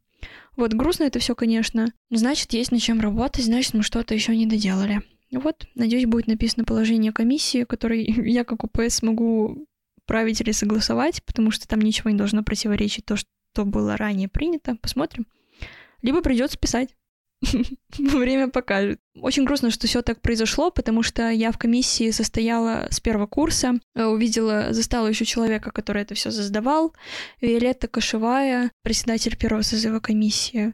Вот, 0.55 0.73
грустно 0.73 1.05
это 1.05 1.19
все, 1.19 1.34
конечно. 1.34 1.91
Значит, 2.11 2.53
есть 2.53 2.71
над 2.71 2.81
чем 2.81 3.01
работать, 3.01 3.45
значит, 3.45 3.73
мы 3.73 3.81
что-то 3.81 4.13
еще 4.13 4.35
не 4.35 4.45
доделали. 4.45 5.01
Вот, 5.31 5.65
надеюсь, 5.73 6.05
будет 6.05 6.27
написано 6.27 6.63
положение 6.63 7.11
комиссии, 7.11 7.63
которой 7.63 8.03
я 8.30 8.43
как 8.43 8.63
УПС 8.63 8.95
смогу 8.95 9.65
править 10.05 10.41
или 10.41 10.51
согласовать, 10.51 11.23
потому 11.23 11.51
что 11.51 11.67
там 11.67 11.81
ничего 11.81 12.09
не 12.09 12.17
должно 12.17 12.43
противоречить 12.43 13.05
то, 13.05 13.15
что 13.15 13.65
было 13.65 13.97
ранее 13.97 14.27
принято. 14.27 14.75
Посмотрим. 14.81 15.27
Либо 16.01 16.21
придется 16.21 16.57
писать. 16.57 16.95
Время 17.97 18.49
покажет. 18.49 18.99
Очень 19.15 19.45
грустно, 19.45 19.69
что 19.69 19.88
все 19.88 20.01
так 20.01 20.21
произошло, 20.21 20.71
потому 20.71 21.03
что 21.03 21.30
я 21.30 21.51
в 21.51 21.57
комиссии 21.57 22.11
состояла 22.11 22.88
с 22.89 22.99
первого 22.99 23.27
курса, 23.27 23.80
э, 23.95 24.05
увидела, 24.05 24.67
застала 24.71 25.07
еще 25.07 25.25
человека, 25.25 25.71
который 25.71 26.03
это 26.03 26.15
все 26.15 26.31
создавал, 26.31 26.93
Виолетта 27.41 27.88
Кошевая, 27.88 28.71
председатель 28.81 29.38
первого 29.38 29.61
созыва 29.61 29.99
комиссии. 29.99 30.73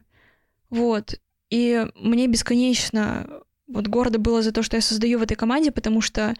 Вот. 0.68 1.20
И 1.50 1.86
мне 1.96 2.28
бесконечно 2.28 3.42
вот 3.66 3.86
гордо 3.86 4.18
было 4.18 4.42
за 4.42 4.52
то, 4.52 4.62
что 4.62 4.76
я 4.76 4.80
создаю 4.80 5.18
в 5.18 5.22
этой 5.22 5.36
команде, 5.36 5.70
потому 5.70 6.00
что 6.00 6.34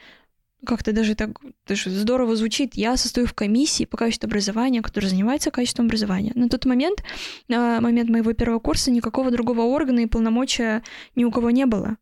как-то 0.64 0.92
даже 0.92 1.14
так 1.14 1.30
даже 1.66 1.90
здорово 1.90 2.36
звучит. 2.36 2.74
Я 2.74 2.96
состою 2.96 3.26
в 3.26 3.34
комиссии 3.34 3.84
по 3.84 3.96
качеству 3.96 4.26
образования, 4.26 4.82
которая 4.82 5.10
занимается 5.10 5.50
качеством 5.50 5.86
образования. 5.86 6.32
На 6.34 6.48
тот 6.48 6.64
момент, 6.66 7.02
на 7.48 7.80
момент 7.80 8.10
моего 8.10 8.32
первого 8.32 8.58
курса, 8.58 8.90
никакого 8.90 9.30
другого 9.30 9.62
органа 9.62 10.00
и 10.00 10.06
полномочия 10.06 10.82
ни 11.14 11.24
у 11.24 11.30
кого 11.30 11.50
не 11.50 11.66
было. 11.66 11.96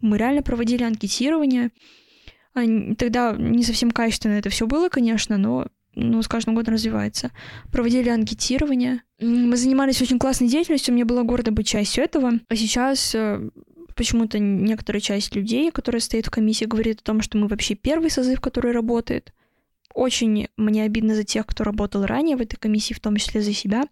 Мы 0.00 0.18
реально 0.18 0.42
проводили 0.42 0.82
анкетирование. 0.82 1.70
А, 2.54 2.60
тогда 2.96 3.34
не 3.36 3.62
совсем 3.62 3.90
качественно 3.90 4.34
это 4.34 4.50
все 4.50 4.66
было, 4.66 4.88
конечно, 4.88 5.36
но 5.36 5.68
ну, 5.94 6.22
с 6.22 6.28
каждым 6.28 6.54
годом 6.54 6.74
развивается. 6.74 7.32
Проводили 7.72 8.08
анкетирование. 8.08 9.02
Мы 9.20 9.56
занимались 9.56 10.00
очень 10.00 10.18
классной 10.18 10.48
деятельностью, 10.48 10.94
мне 10.94 11.04
было 11.04 11.22
гордо 11.22 11.50
быть 11.50 11.66
частью 11.66 12.04
этого. 12.04 12.32
А 12.48 12.56
сейчас 12.56 13.14
э, 13.14 13.50
почему-то 14.00 14.38
некоторая 14.38 15.02
часть 15.02 15.36
людей, 15.36 15.70
которая 15.70 16.00
стоит 16.00 16.26
в 16.26 16.30
комиссии, 16.30 16.64
говорит 16.64 17.00
о 17.00 17.04
том, 17.04 17.20
что 17.20 17.36
мы 17.36 17.48
вообще 17.48 17.74
первый 17.74 18.08
созыв, 18.08 18.40
который 18.40 18.72
работает. 18.72 19.34
Очень 19.92 20.48
мне 20.56 20.84
обидно 20.84 21.14
за 21.14 21.22
тех, 21.22 21.44
кто 21.44 21.64
работал 21.64 22.06
ранее 22.06 22.38
в 22.38 22.40
этой 22.40 22.56
комиссии, 22.56 22.94
в 22.94 23.00
том 23.00 23.16
числе 23.16 23.42
за 23.42 23.52
себя. 23.52 23.82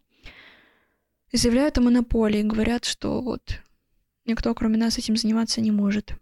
И 1.31 1.37
заявляют 1.37 1.77
о 1.77 1.83
монополии, 1.83 2.41
говорят, 2.41 2.87
что 2.87 3.21
вот 3.21 3.61
никто, 4.25 4.55
кроме 4.55 4.79
нас, 4.79 4.97
этим 4.97 5.15
заниматься 5.15 5.61
не 5.61 5.73
может. 5.73 6.15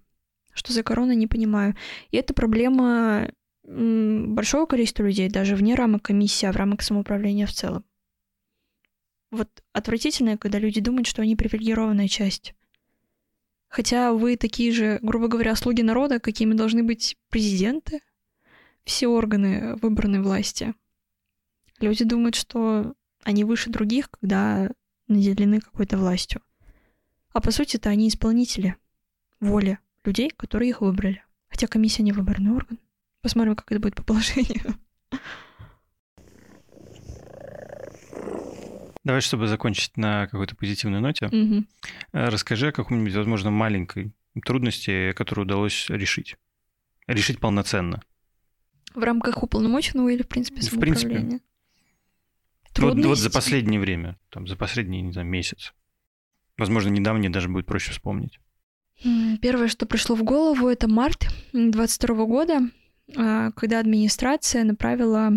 Что 0.52 0.72
за 0.72 0.82
корона, 0.82 1.12
не 1.12 1.28
понимаю. 1.28 1.76
И 2.10 2.16
это 2.16 2.34
проблема 2.34 3.30
большого 3.62 4.66
количества 4.66 5.04
людей, 5.04 5.28
даже 5.28 5.54
вне 5.54 5.76
рамок 5.76 6.02
комиссии, 6.02 6.46
а 6.46 6.52
в 6.52 6.56
рамках 6.56 6.82
самоуправления 6.82 7.46
в 7.46 7.52
целом. 7.52 7.84
Вот 9.30 9.48
отвратительно, 9.72 10.36
когда 10.36 10.58
люди 10.58 10.80
думают, 10.80 11.06
что 11.06 11.22
они 11.22 11.36
привилегированная 11.36 12.08
часть. 12.08 12.52
Хотя 13.68 14.12
вы 14.12 14.36
такие 14.36 14.72
же, 14.72 14.98
грубо 15.02 15.28
говоря, 15.28 15.56
слуги 15.56 15.82
народа, 15.82 16.20
какими 16.20 16.54
должны 16.54 16.82
быть 16.82 17.16
президенты, 17.28 18.00
все 18.84 19.08
органы 19.08 19.76
выбранной 19.76 20.20
власти. 20.20 20.74
Люди 21.80 22.04
думают, 22.04 22.36
что 22.36 22.94
они 23.24 23.44
выше 23.44 23.70
других, 23.70 24.10
когда 24.10 24.70
наделены 25.08 25.60
какой-то 25.60 25.98
властью. 25.98 26.42
А 27.32 27.40
по 27.40 27.50
сути 27.50 27.76
это 27.76 27.90
они 27.90 28.08
исполнители 28.08 28.76
воли 29.40 29.78
людей, 30.04 30.30
которые 30.30 30.70
их 30.70 30.80
выбрали. 30.80 31.22
Хотя 31.48 31.66
комиссия 31.66 32.02
не 32.02 32.12
выборный 32.12 32.52
орган. 32.52 32.78
Посмотрим, 33.20 33.56
как 33.56 33.70
это 33.72 33.80
будет 33.80 33.96
по 33.96 34.04
положению. 34.04 34.78
Давай, 39.06 39.20
чтобы 39.20 39.46
закончить 39.46 39.96
на 39.96 40.26
какой-то 40.26 40.56
позитивной 40.56 40.98
ноте, 40.98 41.26
угу. 41.26 41.64
расскажи 42.10 42.70
о 42.70 42.72
каком-нибудь, 42.72 43.14
возможно, 43.14 43.52
маленькой 43.52 44.10
трудности, 44.44 45.12
которую 45.12 45.44
удалось 45.44 45.88
решить. 45.88 46.34
Решить 47.06 47.38
полноценно. 47.38 48.02
В 48.96 49.04
рамках 49.04 49.44
уполномоченного 49.44 50.08
или, 50.08 50.24
в 50.24 50.28
принципе, 50.28 50.60
В 50.60 50.80
принципе. 50.80 51.38
Вот, 52.78 52.96
вот 52.96 53.16
за 53.16 53.30
последнее 53.30 53.78
время, 53.78 54.18
там, 54.28 54.48
за 54.48 54.56
последний, 54.56 55.02
не 55.02 55.12
знаю, 55.12 55.28
месяц. 55.28 55.72
Возможно, 56.58 56.88
недавнее 56.88 57.30
даже 57.30 57.48
будет 57.48 57.66
проще 57.66 57.92
вспомнить. 57.92 58.40
Первое, 59.40 59.68
что 59.68 59.86
пришло 59.86 60.16
в 60.16 60.24
голову, 60.24 60.66
это 60.66 60.88
март 60.88 61.28
2022 61.52 62.26
года, 62.26 62.60
а, 63.16 63.52
когда 63.52 63.78
администрация 63.78 64.64
направила 64.64 65.30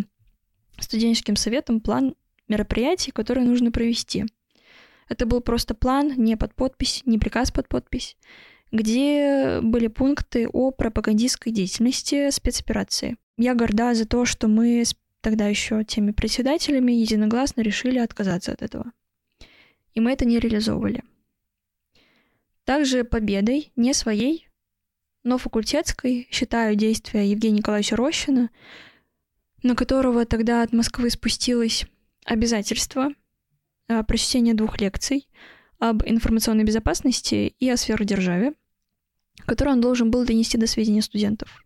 студенческим 0.80 1.36
советам 1.36 1.82
план 1.82 2.16
мероприятий, 2.50 3.12
которые 3.12 3.46
нужно 3.46 3.72
провести. 3.72 4.26
Это 5.08 5.26
был 5.26 5.42
просто 5.42 5.74
план, 5.74 6.14
не 6.18 6.36
под 6.36 6.54
подпись, 6.54 7.02
не 7.06 7.18
приказ 7.18 7.52
под 7.52 7.68
подпись, 7.68 8.18
где 8.72 9.60
были 9.62 9.88
пункты 9.88 10.48
о 10.48 10.72
пропагандистской 10.72 11.52
деятельности 11.52 12.30
спецоперации. 12.30 13.18
Я 13.38 13.56
горда 13.56 13.94
за 13.94 14.06
то, 14.06 14.26
что 14.26 14.48
мы 14.48 14.82
с 14.82 14.96
тогда 15.22 15.48
еще 15.48 15.84
теми 15.84 16.12
председателями 16.12 16.92
единогласно 16.92 17.62
решили 17.62 18.00
отказаться 18.00 18.52
от 18.52 18.62
этого. 18.62 18.92
И 19.94 20.00
мы 20.00 20.12
это 20.12 20.26
не 20.26 20.40
реализовывали. 20.40 21.04
Также 22.64 23.04
победой, 23.04 23.72
не 23.76 23.94
своей, 23.94 24.48
но 25.24 25.38
факультетской, 25.38 26.28
считаю 26.32 26.76
действия 26.76 27.30
Евгения 27.30 27.58
Николаевича 27.58 27.96
Рощина, 27.96 28.50
на 29.64 29.76
которого 29.76 30.26
тогда 30.26 30.62
от 30.62 30.72
Москвы 30.72 31.10
спустилась 31.10 31.86
обязательство 32.26 33.10
э, 33.88 34.04
прочтения 34.04 34.54
двух 34.54 34.80
лекций 34.80 35.28
об 35.80 36.04
информационной 36.04 36.64
безопасности 36.64 37.56
и 37.60 37.70
о 37.70 37.78
сферодержаве, 37.78 38.54
которые 39.46 39.74
он 39.74 39.82
должен 39.82 40.12
был 40.12 40.26
донести 40.26 40.58
до 40.58 40.68
сведения 40.68 41.02
студентов. 41.02 41.64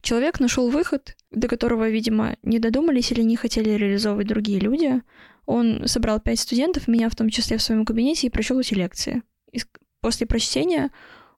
Человек 0.00 0.38
нашел 0.38 0.70
выход, 0.70 1.16
до 1.30 1.48
которого, 1.48 1.88
видимо, 1.88 2.36
не 2.42 2.58
додумались 2.58 3.10
или 3.10 3.22
не 3.22 3.36
хотели 3.36 3.70
реализовывать 3.70 4.28
другие 4.28 4.60
люди. 4.60 5.02
Он 5.44 5.86
собрал 5.86 6.20
пять 6.20 6.38
студентов, 6.38 6.86
меня 6.86 7.08
в 7.08 7.16
том 7.16 7.30
числе 7.30 7.56
в 7.56 7.62
своем 7.62 7.84
кабинете, 7.84 8.26
и 8.26 8.30
прочел 8.30 8.60
эти 8.60 8.74
лекции. 8.74 9.22
И 9.52 9.60
после 10.00 10.26
прочтения 10.26 10.90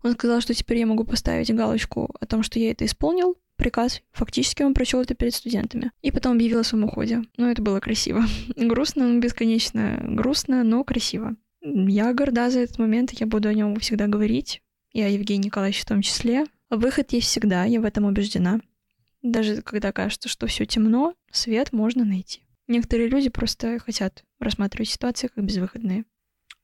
он 0.03 0.13
сказал, 0.13 0.41
что 0.41 0.53
теперь 0.53 0.79
я 0.79 0.87
могу 0.87 1.05
поставить 1.05 1.53
галочку 1.55 2.15
о 2.21 2.27
том, 2.27 2.43
что 2.43 2.59
я 2.59 2.71
это 2.73 2.85
исполнил, 2.85 3.37
приказ. 3.61 4.03
Фактически 4.13 4.63
он 4.63 4.75
прочел 4.75 5.01
это 5.01 5.15
перед 5.15 5.35
студентами. 5.35 5.93
И 6.03 6.11
потом 6.11 6.33
объявил 6.33 6.61
о 6.61 6.65
своем 6.65 6.85
уходе. 6.85 7.23
Но 7.37 7.51
это 7.51 7.63
было 7.63 7.79
красиво. 7.79 8.25
грустно, 8.57 9.21
бесконечно 9.21 10.01
грустно, 10.03 10.65
но 10.65 10.83
красиво. 10.83 11.37
Я 11.61 12.13
горда 12.15 12.51
за 12.51 12.61
этот 12.61 12.79
момент, 12.79 13.13
я 13.13 13.27
буду 13.27 13.49
о 13.49 13.55
нем 13.55 13.79
всегда 13.79 14.07
говорить. 14.07 14.63
И 14.93 15.03
о 15.03 15.09
Евгении 15.09 15.47
Николаевиче 15.47 15.83
в 15.83 15.87
том 15.87 16.03
числе. 16.03 16.47
Выход 16.71 17.13
есть 17.13 17.29
всегда, 17.29 17.65
я 17.65 17.81
в 17.81 17.85
этом 17.85 18.05
убеждена. 18.05 18.61
Даже 19.23 19.61
когда 19.63 19.93
кажется, 19.93 20.29
что 20.29 20.47
все 20.47 20.65
темно, 20.65 21.15
свет 21.31 21.73
можно 21.73 22.05
найти. 22.05 22.43
Некоторые 22.67 23.09
люди 23.09 23.29
просто 23.29 23.79
хотят 23.79 24.25
рассматривать 24.39 24.89
ситуации 24.89 25.27
как 25.27 25.45
безвыходные. 25.45 26.05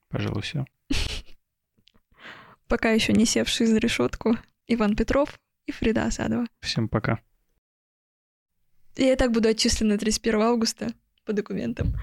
Пожалуй, 0.08 0.42
все. 0.42 0.64
Пока 2.68 2.90
еще 2.90 3.12
не 3.12 3.26
севший 3.26 3.66
за 3.66 3.78
решетку 3.78 4.36
Иван 4.66 4.96
Петров 4.96 5.38
и 5.66 5.72
Фрида 5.72 6.06
Асадова. 6.06 6.46
Всем 6.60 6.88
пока. 6.88 7.20
Я 8.96 9.12
и 9.12 9.16
так 9.16 9.32
буду 9.32 9.48
отчислена 9.48 9.98
31 9.98 10.40
августа 10.40 10.88
по 11.24 11.32
документам. 11.32 11.94